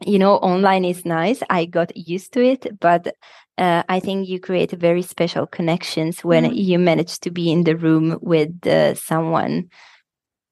you 0.06 0.18
know 0.18 0.36
online 0.36 0.84
is 0.84 1.04
nice 1.04 1.42
i 1.50 1.64
got 1.64 1.94
used 1.96 2.32
to 2.32 2.44
it 2.44 2.66
but 2.80 3.14
uh, 3.58 3.82
I 3.88 4.00
think 4.00 4.28
you 4.28 4.40
create 4.40 4.70
very 4.72 5.02
special 5.02 5.46
connections 5.46 6.24
when 6.24 6.44
mm-hmm. 6.44 6.54
you 6.54 6.78
manage 6.78 7.18
to 7.20 7.30
be 7.30 7.50
in 7.50 7.64
the 7.64 7.76
room 7.76 8.18
with 8.22 8.66
uh, 8.66 8.94
someone. 8.94 9.68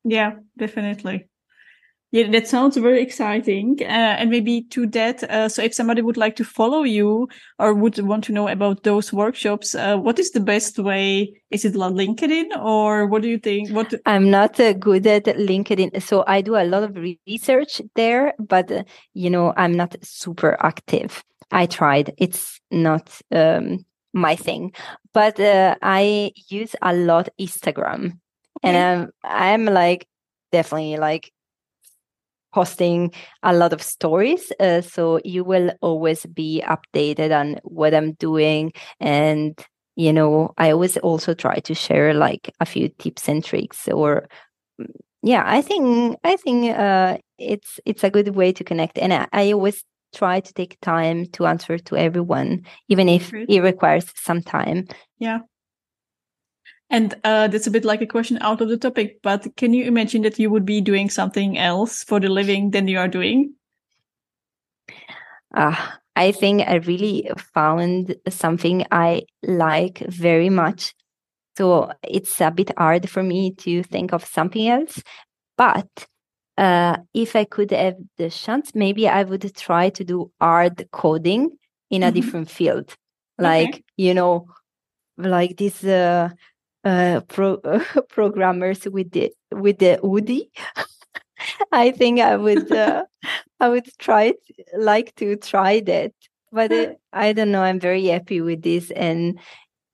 Yeah, 0.04 0.32
definitely. 0.58 1.28
Yeah, 2.12 2.30
that 2.30 2.46
sounds 2.46 2.76
very 2.76 3.02
exciting. 3.02 3.78
Uh, 3.80 3.84
and 4.18 4.30
maybe 4.30 4.62
to 4.70 4.86
that, 4.86 5.24
uh, 5.24 5.48
so 5.48 5.62
if 5.62 5.74
somebody 5.74 6.02
would 6.02 6.16
like 6.16 6.36
to 6.36 6.44
follow 6.44 6.84
you 6.84 7.28
or 7.58 7.74
would 7.74 7.98
want 7.98 8.24
to 8.24 8.32
know 8.32 8.46
about 8.46 8.84
those 8.84 9.12
workshops, 9.12 9.74
uh, 9.74 9.96
what 9.96 10.18
is 10.18 10.30
the 10.30 10.40
best 10.40 10.78
way? 10.78 11.34
Is 11.50 11.64
it 11.64 11.76
on 11.76 11.94
LinkedIn 11.94 12.56
or 12.62 13.06
what 13.06 13.22
do 13.22 13.28
you 13.28 13.38
think? 13.38 13.70
What 13.70 13.92
I'm 14.06 14.30
not 14.30 14.58
uh, 14.60 14.72
good 14.72 15.06
at 15.06 15.24
LinkedIn, 15.24 16.00
so 16.00 16.22
I 16.26 16.42
do 16.42 16.54
a 16.54 16.64
lot 16.64 16.84
of 16.84 16.96
research 16.96 17.82
there, 17.96 18.34
but 18.38 18.70
uh, 18.70 18.84
you 19.12 19.28
know 19.28 19.52
I'm 19.56 19.74
not 19.74 19.96
super 20.02 20.56
active. 20.60 21.24
I 21.50 21.66
tried. 21.66 22.14
It's 22.18 22.60
not 22.70 23.20
um, 23.32 23.84
my 24.12 24.36
thing, 24.36 24.72
but 25.12 25.38
uh, 25.38 25.76
I 25.82 26.32
use 26.48 26.74
a 26.82 26.94
lot 26.94 27.28
Instagram, 27.40 28.18
and 28.62 28.76
I'm 28.76 29.10
I'm 29.24 29.64
like 29.66 30.06
definitely 30.52 30.96
like 30.96 31.32
posting 32.54 33.12
a 33.42 33.52
lot 33.52 33.72
of 33.72 33.82
stories. 33.82 34.52
Uh, 34.58 34.80
so 34.80 35.20
you 35.24 35.44
will 35.44 35.72
always 35.82 36.24
be 36.26 36.62
updated 36.66 37.38
on 37.38 37.60
what 37.62 37.94
I'm 37.94 38.12
doing 38.12 38.72
and 38.98 39.62
you 39.96 40.12
know 40.12 40.52
i 40.58 40.70
always 40.70 40.96
also 40.98 41.34
try 41.34 41.58
to 41.58 41.74
share 41.74 42.14
like 42.14 42.54
a 42.60 42.66
few 42.66 42.88
tips 42.88 43.28
and 43.28 43.42
tricks 43.42 43.88
or 43.88 44.28
yeah 45.22 45.42
i 45.46 45.60
think 45.60 46.16
i 46.22 46.36
think 46.36 46.76
uh, 46.76 47.16
it's 47.38 47.80
it's 47.84 48.04
a 48.04 48.10
good 48.10 48.36
way 48.36 48.52
to 48.52 48.62
connect 48.62 48.98
and 48.98 49.12
I, 49.12 49.26
I, 49.32 49.52
always 49.52 49.82
try 50.14 50.40
to 50.40 50.52
take 50.54 50.78
time 50.80 51.26
to 51.32 51.46
answer 51.46 51.78
to 51.78 51.96
everyone, 51.96 52.64
even 52.88 53.08
if 53.08 53.32
it 53.32 53.60
requires 53.60 54.12
some 54.16 54.42
time. 54.42 54.88
Yeah. 55.18 55.40
And 56.88 57.14
uh, 57.24 57.48
that's 57.48 57.66
a 57.66 57.70
bit 57.70 57.84
like 57.84 58.00
a 58.00 58.06
question 58.06 58.38
out 58.40 58.60
of 58.60 58.68
the 58.68 58.76
topic, 58.76 59.20
but 59.22 59.46
can 59.56 59.74
you 59.74 59.84
imagine 59.84 60.22
that 60.22 60.38
you 60.38 60.50
would 60.50 60.64
be 60.64 60.80
doing 60.80 61.10
something 61.10 61.58
else 61.58 62.04
for 62.04 62.20
the 62.20 62.28
living 62.28 62.70
than 62.70 62.86
you 62.86 62.98
are 62.98 63.08
doing? 63.08 63.54
Uh, 65.54 65.74
I 66.14 66.32
think 66.32 66.62
I 66.62 66.76
really 66.76 67.28
found 67.54 68.14
something 68.28 68.86
I 68.92 69.22
like 69.42 69.98
very 69.98 70.48
much. 70.48 70.94
So 71.56 71.90
it's 72.02 72.40
a 72.40 72.50
bit 72.50 72.70
hard 72.78 73.08
for 73.10 73.22
me 73.22 73.52
to 73.54 73.82
think 73.82 74.12
of 74.12 74.24
something 74.24 74.68
else. 74.68 75.02
But 75.56 76.06
uh, 76.56 76.96
if 77.12 77.36
I 77.36 77.44
could 77.44 77.70
have 77.70 77.96
the 78.16 78.30
chance, 78.30 78.74
maybe 78.74 79.08
I 79.08 79.22
would 79.24 79.54
try 79.56 79.90
to 79.90 80.04
do 80.04 80.30
hard 80.40 80.88
coding 80.90 81.56
in 81.90 82.02
a 82.02 82.06
mm-hmm. 82.06 82.14
different 82.14 82.50
field, 82.50 82.94
like 83.38 83.68
okay. 83.68 83.84
you 83.96 84.14
know, 84.14 84.48
like 85.18 85.56
these 85.56 85.84
uh, 85.84 86.30
uh, 86.84 87.20
pro- 87.28 87.60
programmers 88.08 88.86
with 88.86 89.10
the 89.10 89.32
with 89.52 89.78
the 89.78 90.00
UDI. 90.02 90.48
I 91.72 91.90
think 91.90 92.20
I 92.20 92.36
would 92.36 92.72
uh, 92.72 93.04
I 93.60 93.68
would 93.68 93.86
try 93.98 94.34
like 94.76 95.14
to 95.16 95.36
try 95.36 95.80
that, 95.80 96.12
but 96.52 96.72
uh, 96.72 96.94
I 97.12 97.32
don't 97.32 97.52
know. 97.52 97.62
I'm 97.62 97.80
very 97.80 98.06
happy 98.06 98.40
with 98.40 98.62
this, 98.62 98.90
and 98.92 99.38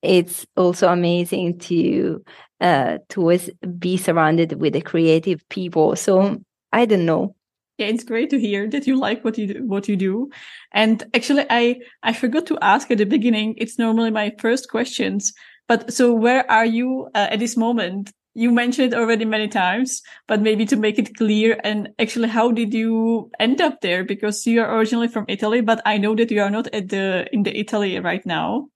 it's 0.03 0.47
also 0.57 0.89
amazing 0.89 1.59
to 1.61 2.25
uh, 2.61 2.99
to 3.09 3.21
always 3.21 3.51
be 3.79 3.97
surrounded 3.97 4.61
with 4.61 4.75
the 4.75 4.81
creative 4.81 5.47
people. 5.49 5.97
So 5.97 6.41
I 6.73 6.87
don't 6.87 7.07
know. 7.07 7.35
Yeah, 7.79 7.87
it's 7.87 8.05
great 8.05 8.31
to 8.31 8.41
hear 8.41 8.69
that 8.69 8.87
you 8.87 8.99
like 8.99 9.25
what 9.25 9.39
you 9.39 9.55
do, 9.55 9.67
what 9.67 9.89
you 9.89 9.97
do. 9.97 10.31
And 10.73 11.03
actually, 11.15 11.47
I 11.49 11.81
I 12.03 12.13
forgot 12.13 12.47
to 12.47 12.59
ask 12.61 12.91
at 12.91 12.99
the 12.99 13.07
beginning. 13.07 13.55
It's 13.57 13.79
normally 13.79 14.11
my 14.11 14.33
first 14.39 14.69
questions. 14.69 15.33
But 15.69 15.93
so, 15.93 16.13
where 16.13 16.49
are 16.51 16.67
you 16.67 17.09
uh, 17.15 17.29
at 17.31 17.39
this 17.39 17.57
moment? 17.57 18.13
You 18.35 18.51
mentioned 18.51 18.93
it 18.93 18.97
already 18.97 19.25
many 19.25 19.49
times, 19.49 20.01
but 20.27 20.41
maybe 20.41 20.65
to 20.67 20.77
make 20.77 20.99
it 20.99 21.17
clear. 21.17 21.61
And 21.65 21.91
actually, 21.99 22.29
how 22.29 22.51
did 22.51 22.73
you 22.73 23.31
end 23.39 23.61
up 23.61 23.81
there? 23.81 24.05
Because 24.05 24.47
you 24.47 24.61
are 24.63 24.77
originally 24.77 25.09
from 25.09 25.27
Italy, 25.29 25.61
but 25.61 25.81
I 25.85 25.99
know 25.99 26.15
that 26.15 26.31
you 26.31 26.43
are 26.43 26.51
not 26.51 26.69
at 26.75 26.89
the 26.89 27.27
in 27.33 27.43
the 27.43 27.59
Italy 27.59 27.99
right 28.01 28.25
now. 28.27 28.69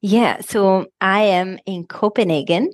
Yeah, 0.00 0.40
so 0.40 0.86
I 1.00 1.22
am 1.22 1.58
in 1.66 1.86
Copenhagen 1.86 2.70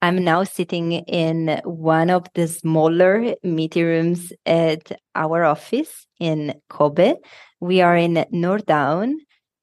I'm 0.00 0.22
now 0.22 0.44
sitting 0.44 0.92
in 0.92 1.60
one 1.64 2.08
of 2.10 2.26
the 2.34 2.46
smaller 2.46 3.34
meeting 3.42 3.84
rooms 3.84 4.32
at 4.46 4.92
our 5.16 5.44
office 5.44 6.06
in 6.20 6.54
COBE. 6.68 7.16
We 7.60 7.80
are 7.80 7.96
in 7.96 8.14
Nordhavn, 8.32 9.14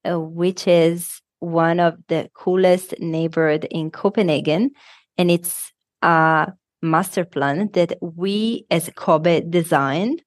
uh, 0.09 0.19
which 0.19 0.67
is 0.67 1.21
one 1.39 1.79
of 1.79 1.95
the 2.09 2.29
coolest 2.33 2.95
neighborhood 2.99 3.65
in 3.71 3.91
Copenhagen, 3.91 4.71
and 5.17 5.31
it's 5.31 5.71
a 6.01 6.51
master 6.81 7.23
plan 7.23 7.69
that 7.73 7.97
we 8.01 8.65
as 8.69 8.89
COBE 8.95 9.49
designed. 9.49 10.21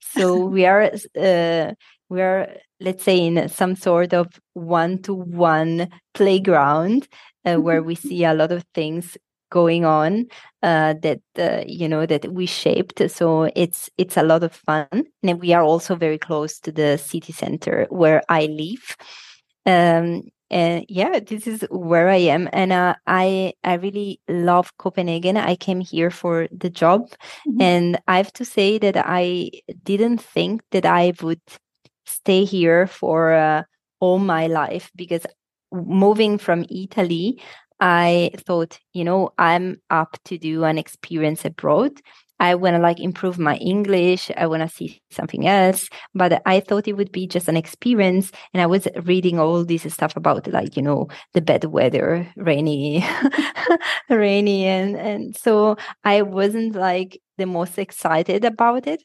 So 0.00 0.44
we 0.44 0.66
are 0.66 0.90
uh, 1.18 1.72
we 2.10 2.20
are 2.20 2.48
let's 2.80 3.02
say 3.02 3.18
in 3.18 3.48
some 3.48 3.76
sort 3.76 4.12
of 4.12 4.28
one 4.52 5.00
to 5.02 5.14
one 5.14 5.88
playground 6.12 7.08
uh, 7.46 7.56
where 7.56 7.82
we 7.82 7.94
see 8.06 8.24
a 8.24 8.34
lot 8.34 8.52
of 8.52 8.64
things 8.74 9.16
going 9.54 9.84
on 9.84 10.26
uh, 10.64 10.94
that 11.02 11.22
uh, 11.38 11.62
you 11.66 11.88
know 11.88 12.04
that 12.06 12.32
we 12.32 12.46
shaped. 12.46 12.98
So 13.08 13.50
it's 13.54 13.88
it's 13.96 14.16
a 14.16 14.22
lot 14.24 14.42
of 14.42 14.52
fun, 14.52 14.88
and 15.22 15.40
we 15.40 15.54
are 15.54 15.62
also 15.62 15.94
very 15.94 16.18
close 16.18 16.58
to 16.60 16.72
the 16.72 16.98
city 16.98 17.32
center 17.32 17.86
where 17.88 18.20
I 18.28 18.46
live. 18.46 18.96
Um, 19.64 20.22
and 20.50 20.84
yeah, 20.88 21.20
this 21.20 21.46
is 21.46 21.64
where 21.70 22.08
I 22.08 22.22
am, 22.34 22.48
and 22.52 22.72
uh, 22.72 22.94
I 23.06 23.54
I 23.62 23.74
really 23.74 24.20
love 24.28 24.76
Copenhagen. 24.78 25.36
I 25.36 25.56
came 25.56 25.80
here 25.80 26.10
for 26.10 26.48
the 26.50 26.70
job, 26.70 27.00
mm-hmm. 27.46 27.62
and 27.62 27.98
I 28.08 28.16
have 28.16 28.32
to 28.34 28.44
say 28.44 28.78
that 28.78 28.96
I 28.98 29.50
didn't 29.84 30.18
think 30.18 30.62
that 30.72 30.84
I 30.84 31.12
would 31.22 31.40
stay 32.06 32.44
here 32.44 32.86
for 32.86 33.32
uh, 33.32 33.62
all 34.00 34.18
my 34.18 34.46
life 34.48 34.90
because 34.96 35.26
moving 35.72 36.38
from 36.38 36.64
Italy, 36.70 37.40
I 37.80 38.30
thought, 38.46 38.78
you 38.92 39.04
know, 39.04 39.30
I'm 39.38 39.80
up 39.90 40.16
to 40.26 40.38
do 40.38 40.64
an 40.64 40.78
experience 40.78 41.44
abroad. 41.44 42.00
I 42.40 42.56
want 42.56 42.74
to 42.74 42.82
like 42.82 43.00
improve 43.00 43.38
my 43.38 43.56
English. 43.56 44.30
I 44.36 44.46
want 44.46 44.62
to 44.62 44.68
see 44.68 45.00
something 45.10 45.46
else. 45.46 45.88
But 46.14 46.42
I 46.46 46.60
thought 46.60 46.88
it 46.88 46.94
would 46.94 47.12
be 47.12 47.26
just 47.26 47.48
an 47.48 47.56
experience. 47.56 48.32
And 48.52 48.60
I 48.60 48.66
was 48.66 48.88
reading 49.04 49.38
all 49.38 49.64
this 49.64 49.90
stuff 49.92 50.16
about 50.16 50.46
like, 50.48 50.76
you 50.76 50.82
know, 50.82 51.08
the 51.32 51.40
bad 51.40 51.64
weather, 51.64 52.28
rainy, 52.36 53.04
rainy. 54.10 54.66
And, 54.66 54.96
and 54.96 55.36
so 55.36 55.76
I 56.02 56.22
wasn't 56.22 56.74
like 56.74 57.20
the 57.38 57.46
most 57.46 57.78
excited 57.78 58.44
about 58.44 58.86
it. 58.86 59.02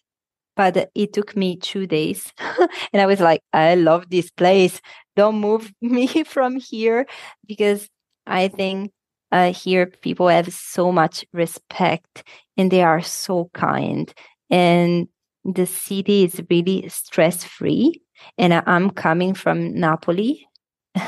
But 0.56 0.92
it 0.94 1.14
took 1.14 1.36
me 1.38 1.56
two 1.58 1.88
days. 1.88 2.34
and 2.94 3.02
I 3.02 3.06
was 3.06 3.20
like, 3.22 3.42
I 3.54 3.76
love 3.76 4.10
this 4.10 4.30
place. 4.32 4.82
Don't 5.16 5.40
move 5.40 5.72
me 5.82 6.08
from 6.26 6.58
here 6.58 7.06
because 7.48 7.88
I 8.30 8.48
think 8.48 8.92
uh, 9.32 9.54
here 9.54 9.88
people 9.88 10.28
have 10.28 10.54
so 10.54 10.92
much 10.92 11.26
respect 11.34 12.24
and 12.58 12.72
they 12.72 12.84
are 12.84 13.02
so 13.02 13.50
kind. 13.54 14.12
And 14.50 15.08
the 15.46 15.66
city 15.66 16.24
is 16.24 16.42
really 16.50 16.88
stress 16.90 17.44
free 17.44 18.02
and 18.38 18.54
i'm 18.54 18.90
coming 18.90 19.34
from 19.34 19.74
napoli. 19.74 20.46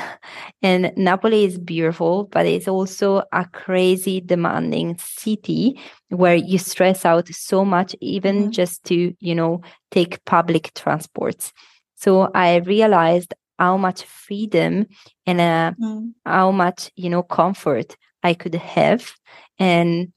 And 0.64 0.94
napoli 0.96 1.44
is 1.46 1.58
beautiful 1.58 2.26
but 2.32 2.46
it's 2.46 2.68
also 2.68 3.24
a 3.34 3.46
crazy 3.46 4.22
demanding 4.22 4.98
city 5.00 5.80
where 6.10 6.36
you 6.36 6.58
stress 6.58 7.04
out 7.04 7.28
so 7.30 7.66
much 7.66 7.96
even 8.00 8.44
mm-hmm. 8.44 8.52
just 8.52 8.84
to 8.86 9.14
you 9.20 9.36
know 9.36 9.62
take 9.90 10.24
public 10.26 10.72
transports. 10.76 11.52
So 11.96 12.32
i 12.34 12.58
realized 12.58 13.34
how 13.62 13.78
much 13.78 14.04
freedom 14.04 14.88
and 15.28 15.40
uh, 15.40 15.72
mm. 15.80 16.12
how 16.26 16.52
much 16.52 16.90
you 16.96 17.12
know 17.12 17.22
comfort 17.22 17.96
I 18.24 18.34
could 18.34 18.56
have. 18.56 19.14
And 19.60 20.12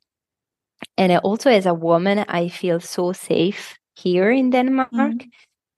and 0.97 1.13
also 1.19 1.51
as 1.51 1.67
a 1.67 1.75
woman, 1.75 2.25
I 2.27 2.49
feel 2.49 2.81
so 2.81 3.13
safe 3.13 3.79
here 3.95 4.31
in 4.31 4.51
Denmark. 4.51 4.91
Mm-hmm. 4.93 5.29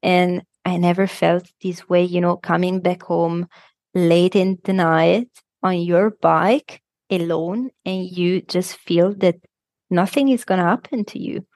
And 0.03 0.43
I 0.65 0.77
never 0.77 1.07
felt 1.09 1.51
this 1.61 1.89
way, 1.89 2.05
you 2.05 2.21
know, 2.21 2.37
coming 2.37 2.81
back 2.81 3.03
home 3.03 3.47
late 3.95 4.37
in 4.37 4.59
the 4.63 4.73
night 4.73 5.29
on 5.63 5.81
your 5.81 6.11
bike 6.11 6.81
alone 7.11 7.71
and 7.85 8.05
you 8.05 8.43
just 8.43 8.77
feel 8.77 9.15
that 9.15 9.37
nothing 9.91 10.29
is 10.29 10.45
going 10.45 10.59
to 10.59 10.65
happen 10.65 11.05
to 11.07 11.19
you. 11.19 11.47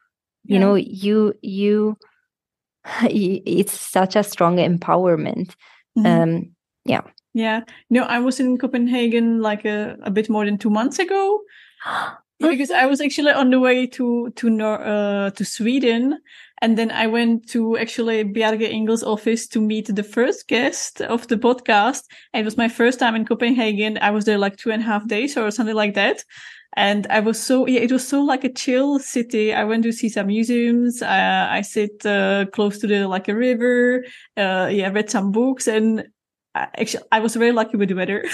Yeah. 0.45 0.55
You 0.55 0.59
know, 0.59 0.75
you 0.75 1.35
you 1.43 1.97
it's 3.03 3.79
such 3.79 4.17
a 4.17 4.25
strong 4.25 4.57
empowerment. 4.57 5.55
Mm-hmm. 5.99 6.07
Um 6.07 6.57
yeah. 6.85 7.03
Yeah. 7.33 7.61
No, 7.91 8.03
I 8.03 8.19
was 8.19 8.41
in 8.41 8.59
Copenhagen 8.59 9.41
like 9.41 9.65
a, 9.65 9.97
a 10.03 10.11
bit 10.11 10.29
more 10.29 10.45
than 10.45 10.59
two 10.59 10.71
months 10.71 10.99
ago. 10.99 11.41
because 12.41 12.71
I 12.71 12.87
was 12.87 13.01
actually 13.01 13.33
on 13.33 13.51
the 13.51 13.61
way 13.61 13.87
to 13.87 14.31
to 14.37 14.51
Nor- 14.51 14.83
uh, 14.83 15.31
to 15.31 15.45
Sweden, 15.45 16.19
and 16.63 16.77
then 16.79 16.91
I 16.91 17.07
went 17.07 17.49
to 17.51 17.77
actually 17.77 18.25
Bjarke 18.25 18.73
Ingels' 18.73 19.07
office 19.07 19.47
to 19.49 19.61
meet 19.61 19.95
the 19.95 20.03
first 20.03 20.49
guest 20.49 21.01
of 21.03 21.29
the 21.29 21.37
podcast. 21.37 22.05
And 22.33 22.43
it 22.43 22.45
was 22.45 22.57
my 22.57 22.69
first 22.69 22.99
time 22.99 23.15
in 23.15 23.27
Copenhagen. 23.27 23.99
I 24.01 24.11
was 24.11 24.25
there 24.25 24.39
like 24.39 24.57
two 24.57 24.71
and 24.71 24.83
a 24.83 24.87
half 24.87 25.07
days 25.07 25.37
or 25.37 25.51
something 25.51 25.77
like 25.77 25.95
that. 25.95 26.25
And 26.75 27.07
I 27.09 27.21
was 27.21 27.43
so 27.43 27.67
yeah, 27.67 27.81
it 27.81 27.91
was 27.91 28.07
so 28.07 28.23
like 28.23 28.45
a 28.45 28.53
chill 28.53 28.99
city. 29.01 29.53
I 29.53 29.65
went 29.65 29.83
to 29.83 29.93
see 29.93 30.09
some 30.09 30.29
museums. 30.29 31.03
Uh, 31.03 31.49
I 31.51 31.63
sit 31.63 32.07
uh, 32.07 32.47
close 32.53 32.79
to 32.79 32.87
the 32.87 33.09
like 33.09 33.29
a 33.29 33.35
river. 33.35 34.05
Uh, 34.37 34.69
yeah, 34.71 34.89
read 34.91 35.11
some 35.11 35.33
books, 35.33 35.67
and 35.67 36.07
actually 36.55 37.05
I 37.11 37.21
was 37.21 37.35
very 37.35 37.53
lucky 37.53 37.77
with 37.77 37.89
the 37.89 37.97
weather. 37.97 38.25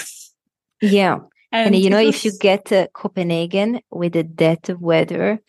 yeah. 0.81 1.19
And, 1.49 1.73
and 1.73 1.81
you 1.81 1.89
know, 1.89 2.03
was... 2.03 2.13
if 2.13 2.25
you 2.25 2.37
get 2.37 2.65
to 2.65 2.89
Copenhagen 2.91 3.79
with 3.89 4.11
the 4.11 4.23
dead 4.23 4.67
weather, 4.81 5.39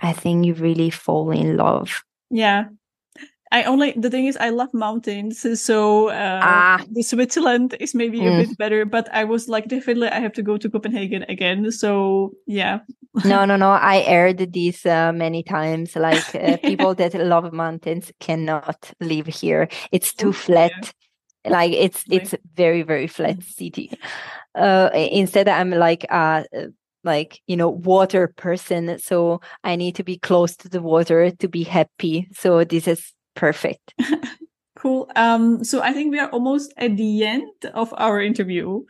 I 0.00 0.12
think 0.12 0.44
you 0.44 0.54
really 0.54 0.90
fall 0.90 1.30
in 1.30 1.56
love. 1.56 2.02
Yeah. 2.30 2.64
I 3.52 3.62
only 3.64 3.92
the 3.92 4.10
thing 4.10 4.26
is 4.26 4.36
I 4.36 4.50
love 4.50 4.72
mountains, 4.74 5.46
so 5.60 6.08
uh, 6.08 6.40
ah. 6.42 6.84
the 6.90 7.02
Switzerland 7.02 7.76
is 7.78 7.94
maybe 7.94 8.20
mm. 8.20 8.26
a 8.26 8.46
bit 8.46 8.58
better. 8.58 8.84
But 8.84 9.08
I 9.12 9.24
was 9.24 9.48
like, 9.48 9.68
definitely 9.68 10.08
I 10.08 10.20
have 10.20 10.32
to 10.34 10.42
go 10.42 10.56
to 10.56 10.68
Copenhagen 10.68 11.24
again. 11.28 11.70
So 11.70 12.32
yeah. 12.46 12.80
no, 13.24 13.44
no, 13.44 13.56
no. 13.56 13.70
I 13.70 13.98
aired 14.00 14.52
this 14.52 14.84
uh, 14.84 15.12
many 15.12 15.42
times. 15.42 15.94
Like 15.96 16.34
uh, 16.34 16.56
people 16.58 16.94
that 16.96 17.14
love 17.34 17.52
mountains 17.52 18.12
cannot 18.20 18.92
live 19.00 19.26
here. 19.26 19.68
It's 19.92 20.12
too 20.12 20.32
flat. 20.32 20.72
Yeah 20.74 20.90
like 21.48 21.72
it's 21.72 22.02
it's 22.10 22.34
very 22.54 22.82
very 22.82 23.06
flat 23.06 23.36
mm-hmm. 23.36 23.40
city 23.42 23.96
uh 24.56 24.90
instead 24.92 25.48
i'm 25.48 25.70
like 25.70 26.04
uh 26.10 26.42
like 27.04 27.40
you 27.46 27.56
know 27.56 27.68
water 27.68 28.28
person 28.36 28.98
so 28.98 29.40
i 29.62 29.76
need 29.76 29.94
to 29.94 30.02
be 30.02 30.18
close 30.18 30.56
to 30.56 30.68
the 30.68 30.82
water 30.82 31.30
to 31.30 31.48
be 31.48 31.62
happy 31.62 32.28
so 32.32 32.64
this 32.64 32.88
is 32.88 33.12
perfect 33.36 33.94
cool 34.76 35.10
um 35.16 35.64
so 35.64 35.80
i 35.80 35.92
think 35.92 36.10
we 36.10 36.18
are 36.18 36.28
almost 36.30 36.72
at 36.76 36.96
the 36.96 37.24
end 37.24 37.48
of 37.72 37.94
our 37.96 38.20
interview 38.20 38.82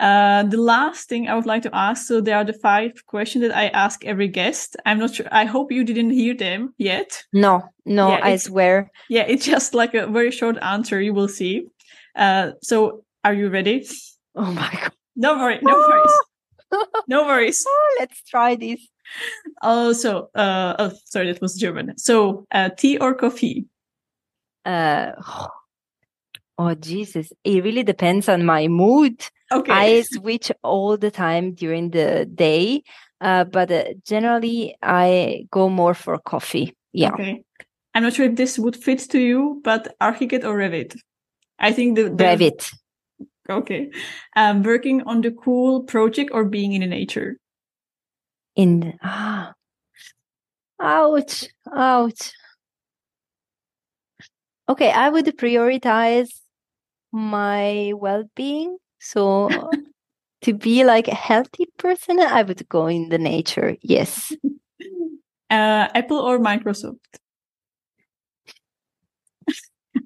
uh 0.00 0.42
the 0.44 0.56
last 0.56 1.08
thing 1.08 1.28
i 1.28 1.34
would 1.34 1.44
like 1.44 1.62
to 1.62 1.74
ask 1.74 2.06
so 2.06 2.20
there 2.20 2.36
are 2.36 2.44
the 2.44 2.54
five 2.54 2.92
questions 3.06 3.42
that 3.42 3.54
i 3.54 3.66
ask 3.68 4.04
every 4.04 4.28
guest 4.28 4.76
i'm 4.86 4.98
not 4.98 5.14
sure 5.14 5.26
i 5.32 5.44
hope 5.44 5.70
you 5.70 5.84
didn't 5.84 6.10
hear 6.10 6.34
them 6.34 6.72
yet 6.78 7.24
no 7.34 7.62
no 7.84 8.08
yeah, 8.08 8.20
i 8.22 8.36
swear 8.36 8.90
yeah 9.10 9.24
it's 9.28 9.44
just 9.44 9.74
like 9.74 9.92
a 9.92 10.06
very 10.06 10.30
short 10.30 10.56
answer 10.62 11.00
you 11.00 11.12
will 11.12 11.28
see 11.28 11.66
uh, 12.16 12.52
so 12.62 13.04
are 13.22 13.34
you 13.34 13.48
ready? 13.48 13.86
Oh 14.34 14.52
my 14.52 14.70
god. 14.72 14.92
No 15.14 15.36
worry, 15.36 15.58
no 15.62 15.74
worries. 15.74 16.86
no 17.08 17.26
worries. 17.26 17.64
Let's 17.98 18.22
try 18.22 18.54
this. 18.54 18.86
Also, 19.62 20.28
uh, 20.34 20.76
oh, 20.78 20.92
sorry, 21.04 21.32
that 21.32 21.40
was 21.40 21.54
German. 21.56 21.96
So, 21.98 22.46
uh, 22.50 22.70
tea 22.70 22.98
or 22.98 23.14
coffee? 23.14 23.66
Uh, 24.66 25.12
oh, 26.58 26.74
Jesus. 26.74 27.32
It 27.44 27.64
really 27.64 27.82
depends 27.82 28.28
on 28.28 28.44
my 28.44 28.68
mood. 28.68 29.24
Okay. 29.52 29.72
I 29.72 30.02
switch 30.02 30.50
all 30.62 30.96
the 30.96 31.10
time 31.10 31.54
during 31.54 31.90
the 31.90 32.26
day, 32.26 32.82
uh, 33.20 33.44
but 33.44 33.70
uh, 33.70 33.84
generally 34.04 34.76
I 34.82 35.46
go 35.50 35.68
more 35.68 35.94
for 35.94 36.18
coffee. 36.18 36.74
Yeah. 36.92 37.12
Okay. 37.12 37.44
I'm 37.94 38.02
not 38.02 38.12
sure 38.12 38.26
if 38.26 38.36
this 38.36 38.58
would 38.58 38.76
fit 38.76 38.98
to 39.10 39.18
you, 39.18 39.60
but 39.64 39.96
Archicad 40.02 40.44
or 40.44 40.58
Revit? 40.58 40.98
I 41.58 41.72
think 41.72 41.96
the, 41.96 42.04
the 42.04 42.24
Revit. 42.24 42.74
Okay. 43.48 43.90
Um, 44.34 44.62
working 44.62 45.02
on 45.02 45.20
the 45.20 45.30
cool 45.30 45.84
project 45.84 46.30
or 46.34 46.44
being 46.44 46.72
in 46.72 46.80
the 46.80 46.88
nature? 46.88 47.38
In 48.56 48.98
ah, 49.02 49.52
ouch, 50.80 51.48
ouch. 51.72 52.32
Okay, 54.68 54.90
I 54.90 55.08
would 55.08 55.26
prioritize 55.38 56.28
my 57.12 57.92
well-being. 57.94 58.78
So 58.98 59.70
to 60.42 60.54
be 60.54 60.84
like 60.84 61.08
a 61.08 61.14
healthy 61.14 61.66
person, 61.78 62.20
I 62.20 62.42
would 62.42 62.68
go 62.68 62.86
in 62.86 63.08
the 63.08 63.18
nature. 63.18 63.76
Yes. 63.82 64.32
Uh, 65.48 65.86
Apple 65.94 66.18
or 66.18 66.40
Microsoft? 66.40 66.98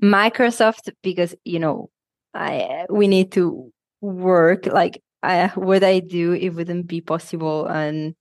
Microsoft 0.03 0.91
because 1.03 1.35
you 1.45 1.59
know 1.59 1.91
I 2.35 2.87
we 2.91 3.09
need 3.09 3.33
to 3.33 3.73
work 4.01 4.67
like 4.67 5.03
I 5.23 5.49
what 5.55 5.83
I 5.83 6.01
do 6.01 6.33
it 6.33 6.51
wouldn't 6.51 6.87
be 6.87 7.01
possible 7.01 7.67
and 7.67 8.15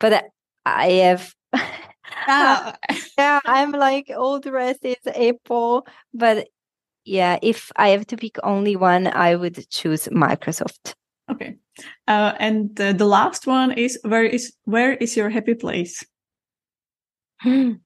but 0.00 0.26
I 0.64 0.90
have 0.92 1.34
ah. 2.28 2.76
yeah 3.18 3.40
I'm 3.44 3.72
like 3.72 4.10
all 4.16 4.40
the 4.40 4.52
rest 4.52 4.84
is 4.84 4.96
Apple 5.06 5.86
but 6.12 6.48
yeah 7.04 7.38
if 7.42 7.70
I 7.76 7.88
have 7.90 8.06
to 8.08 8.16
pick 8.16 8.36
only 8.42 8.76
one 8.76 9.06
I 9.06 9.34
would 9.36 9.68
choose 9.70 10.08
Microsoft. 10.08 10.94
Okay. 11.30 11.56
Uh, 12.06 12.34
and 12.38 12.78
uh, 12.80 12.92
the 12.92 13.06
last 13.06 13.46
one 13.46 13.72
is 13.72 13.98
where 14.02 14.24
is 14.24 14.52
where 14.64 14.94
is 14.94 15.16
your 15.16 15.30
happy 15.30 15.54
place? 15.54 16.04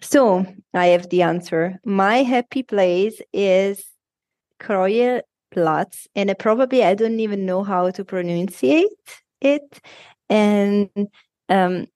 So 0.00 0.46
I 0.72 0.86
have 0.86 1.10
the 1.10 1.22
answer. 1.22 1.78
My 1.84 2.22
happy 2.22 2.62
place 2.62 3.20
is 3.32 3.84
Krøyers 4.60 5.22
Plads, 5.50 6.08
and 6.14 6.34
probably 6.38 6.82
I 6.84 6.94
don't 6.94 7.20
even 7.20 7.44
know 7.44 7.62
how 7.62 7.90
to 7.90 8.04
pronunciate 8.04 8.86
it. 9.40 9.80
And 10.30 10.88
um, 11.50 11.86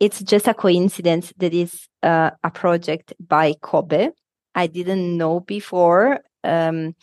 it's 0.00 0.20
just 0.20 0.48
a 0.48 0.54
coincidence 0.54 1.32
that 1.38 1.54
is 1.54 1.88
uh, 2.02 2.30
a 2.42 2.50
project 2.50 3.14
by 3.20 3.54
COBE. 3.62 4.12
I 4.54 4.66
didn't 4.66 5.16
know 5.16 5.40
before. 5.40 6.20
Um, 6.42 6.94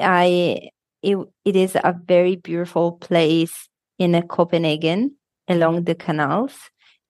I 0.00 0.70
it, 1.02 1.18
it 1.44 1.56
is 1.56 1.76
a 1.76 1.94
very 2.06 2.36
beautiful 2.36 2.92
place 2.92 3.68
in 3.98 4.20
Copenhagen 4.28 5.16
along 5.48 5.84
the 5.84 5.94
canals, 5.94 6.54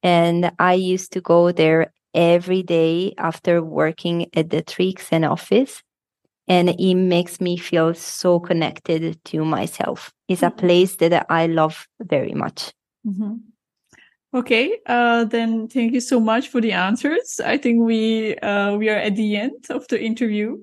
and 0.03 0.53
I 0.59 0.75
used 0.75 1.13
to 1.13 1.21
go 1.21 1.53
there 1.53 1.93
every 2.15 2.63
day 2.63 3.15
after 3.19 3.63
working 3.63 4.27
at 4.35 4.51
the 4.51 4.63
3XN 4.63 5.31
office. 5.31 5.83
And 6.49 6.71
it 6.71 6.95
makes 6.95 7.41
me 7.41 7.57
feel 7.57 7.93
so 7.95 8.39
connected 8.39 9.23
to 9.27 9.45
myself. 9.45 10.13
It's 10.29 10.43
a 10.43 10.47
mm-hmm. 10.47 10.59
place 10.59 10.97
that 10.97 11.27
I 11.29 11.49
love 11.49 11.89
very 12.01 12.35
much. 12.35 12.73
Mm-hmm. 13.05 13.35
Okay, 14.35 14.79
uh, 14.87 15.25
then 15.25 15.69
thank 15.69 15.93
you 15.95 16.01
so 16.01 16.21
much 16.21 16.49
for 16.49 16.61
the 16.61 16.73
answers. 16.73 17.41
I 17.45 17.57
think 17.59 17.81
we 17.81 18.37
uh, 18.39 18.77
we 18.77 18.89
are 18.91 18.97
at 18.99 19.17
the 19.17 19.37
end 19.37 19.67
of 19.71 19.87
the 19.89 20.03
interview. 20.03 20.63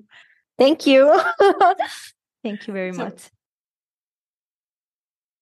Thank 0.58 0.86
you. 0.86 1.10
thank 2.44 2.66
you 2.66 2.72
very 2.72 2.92
So- 2.92 3.04
much. 3.04 3.30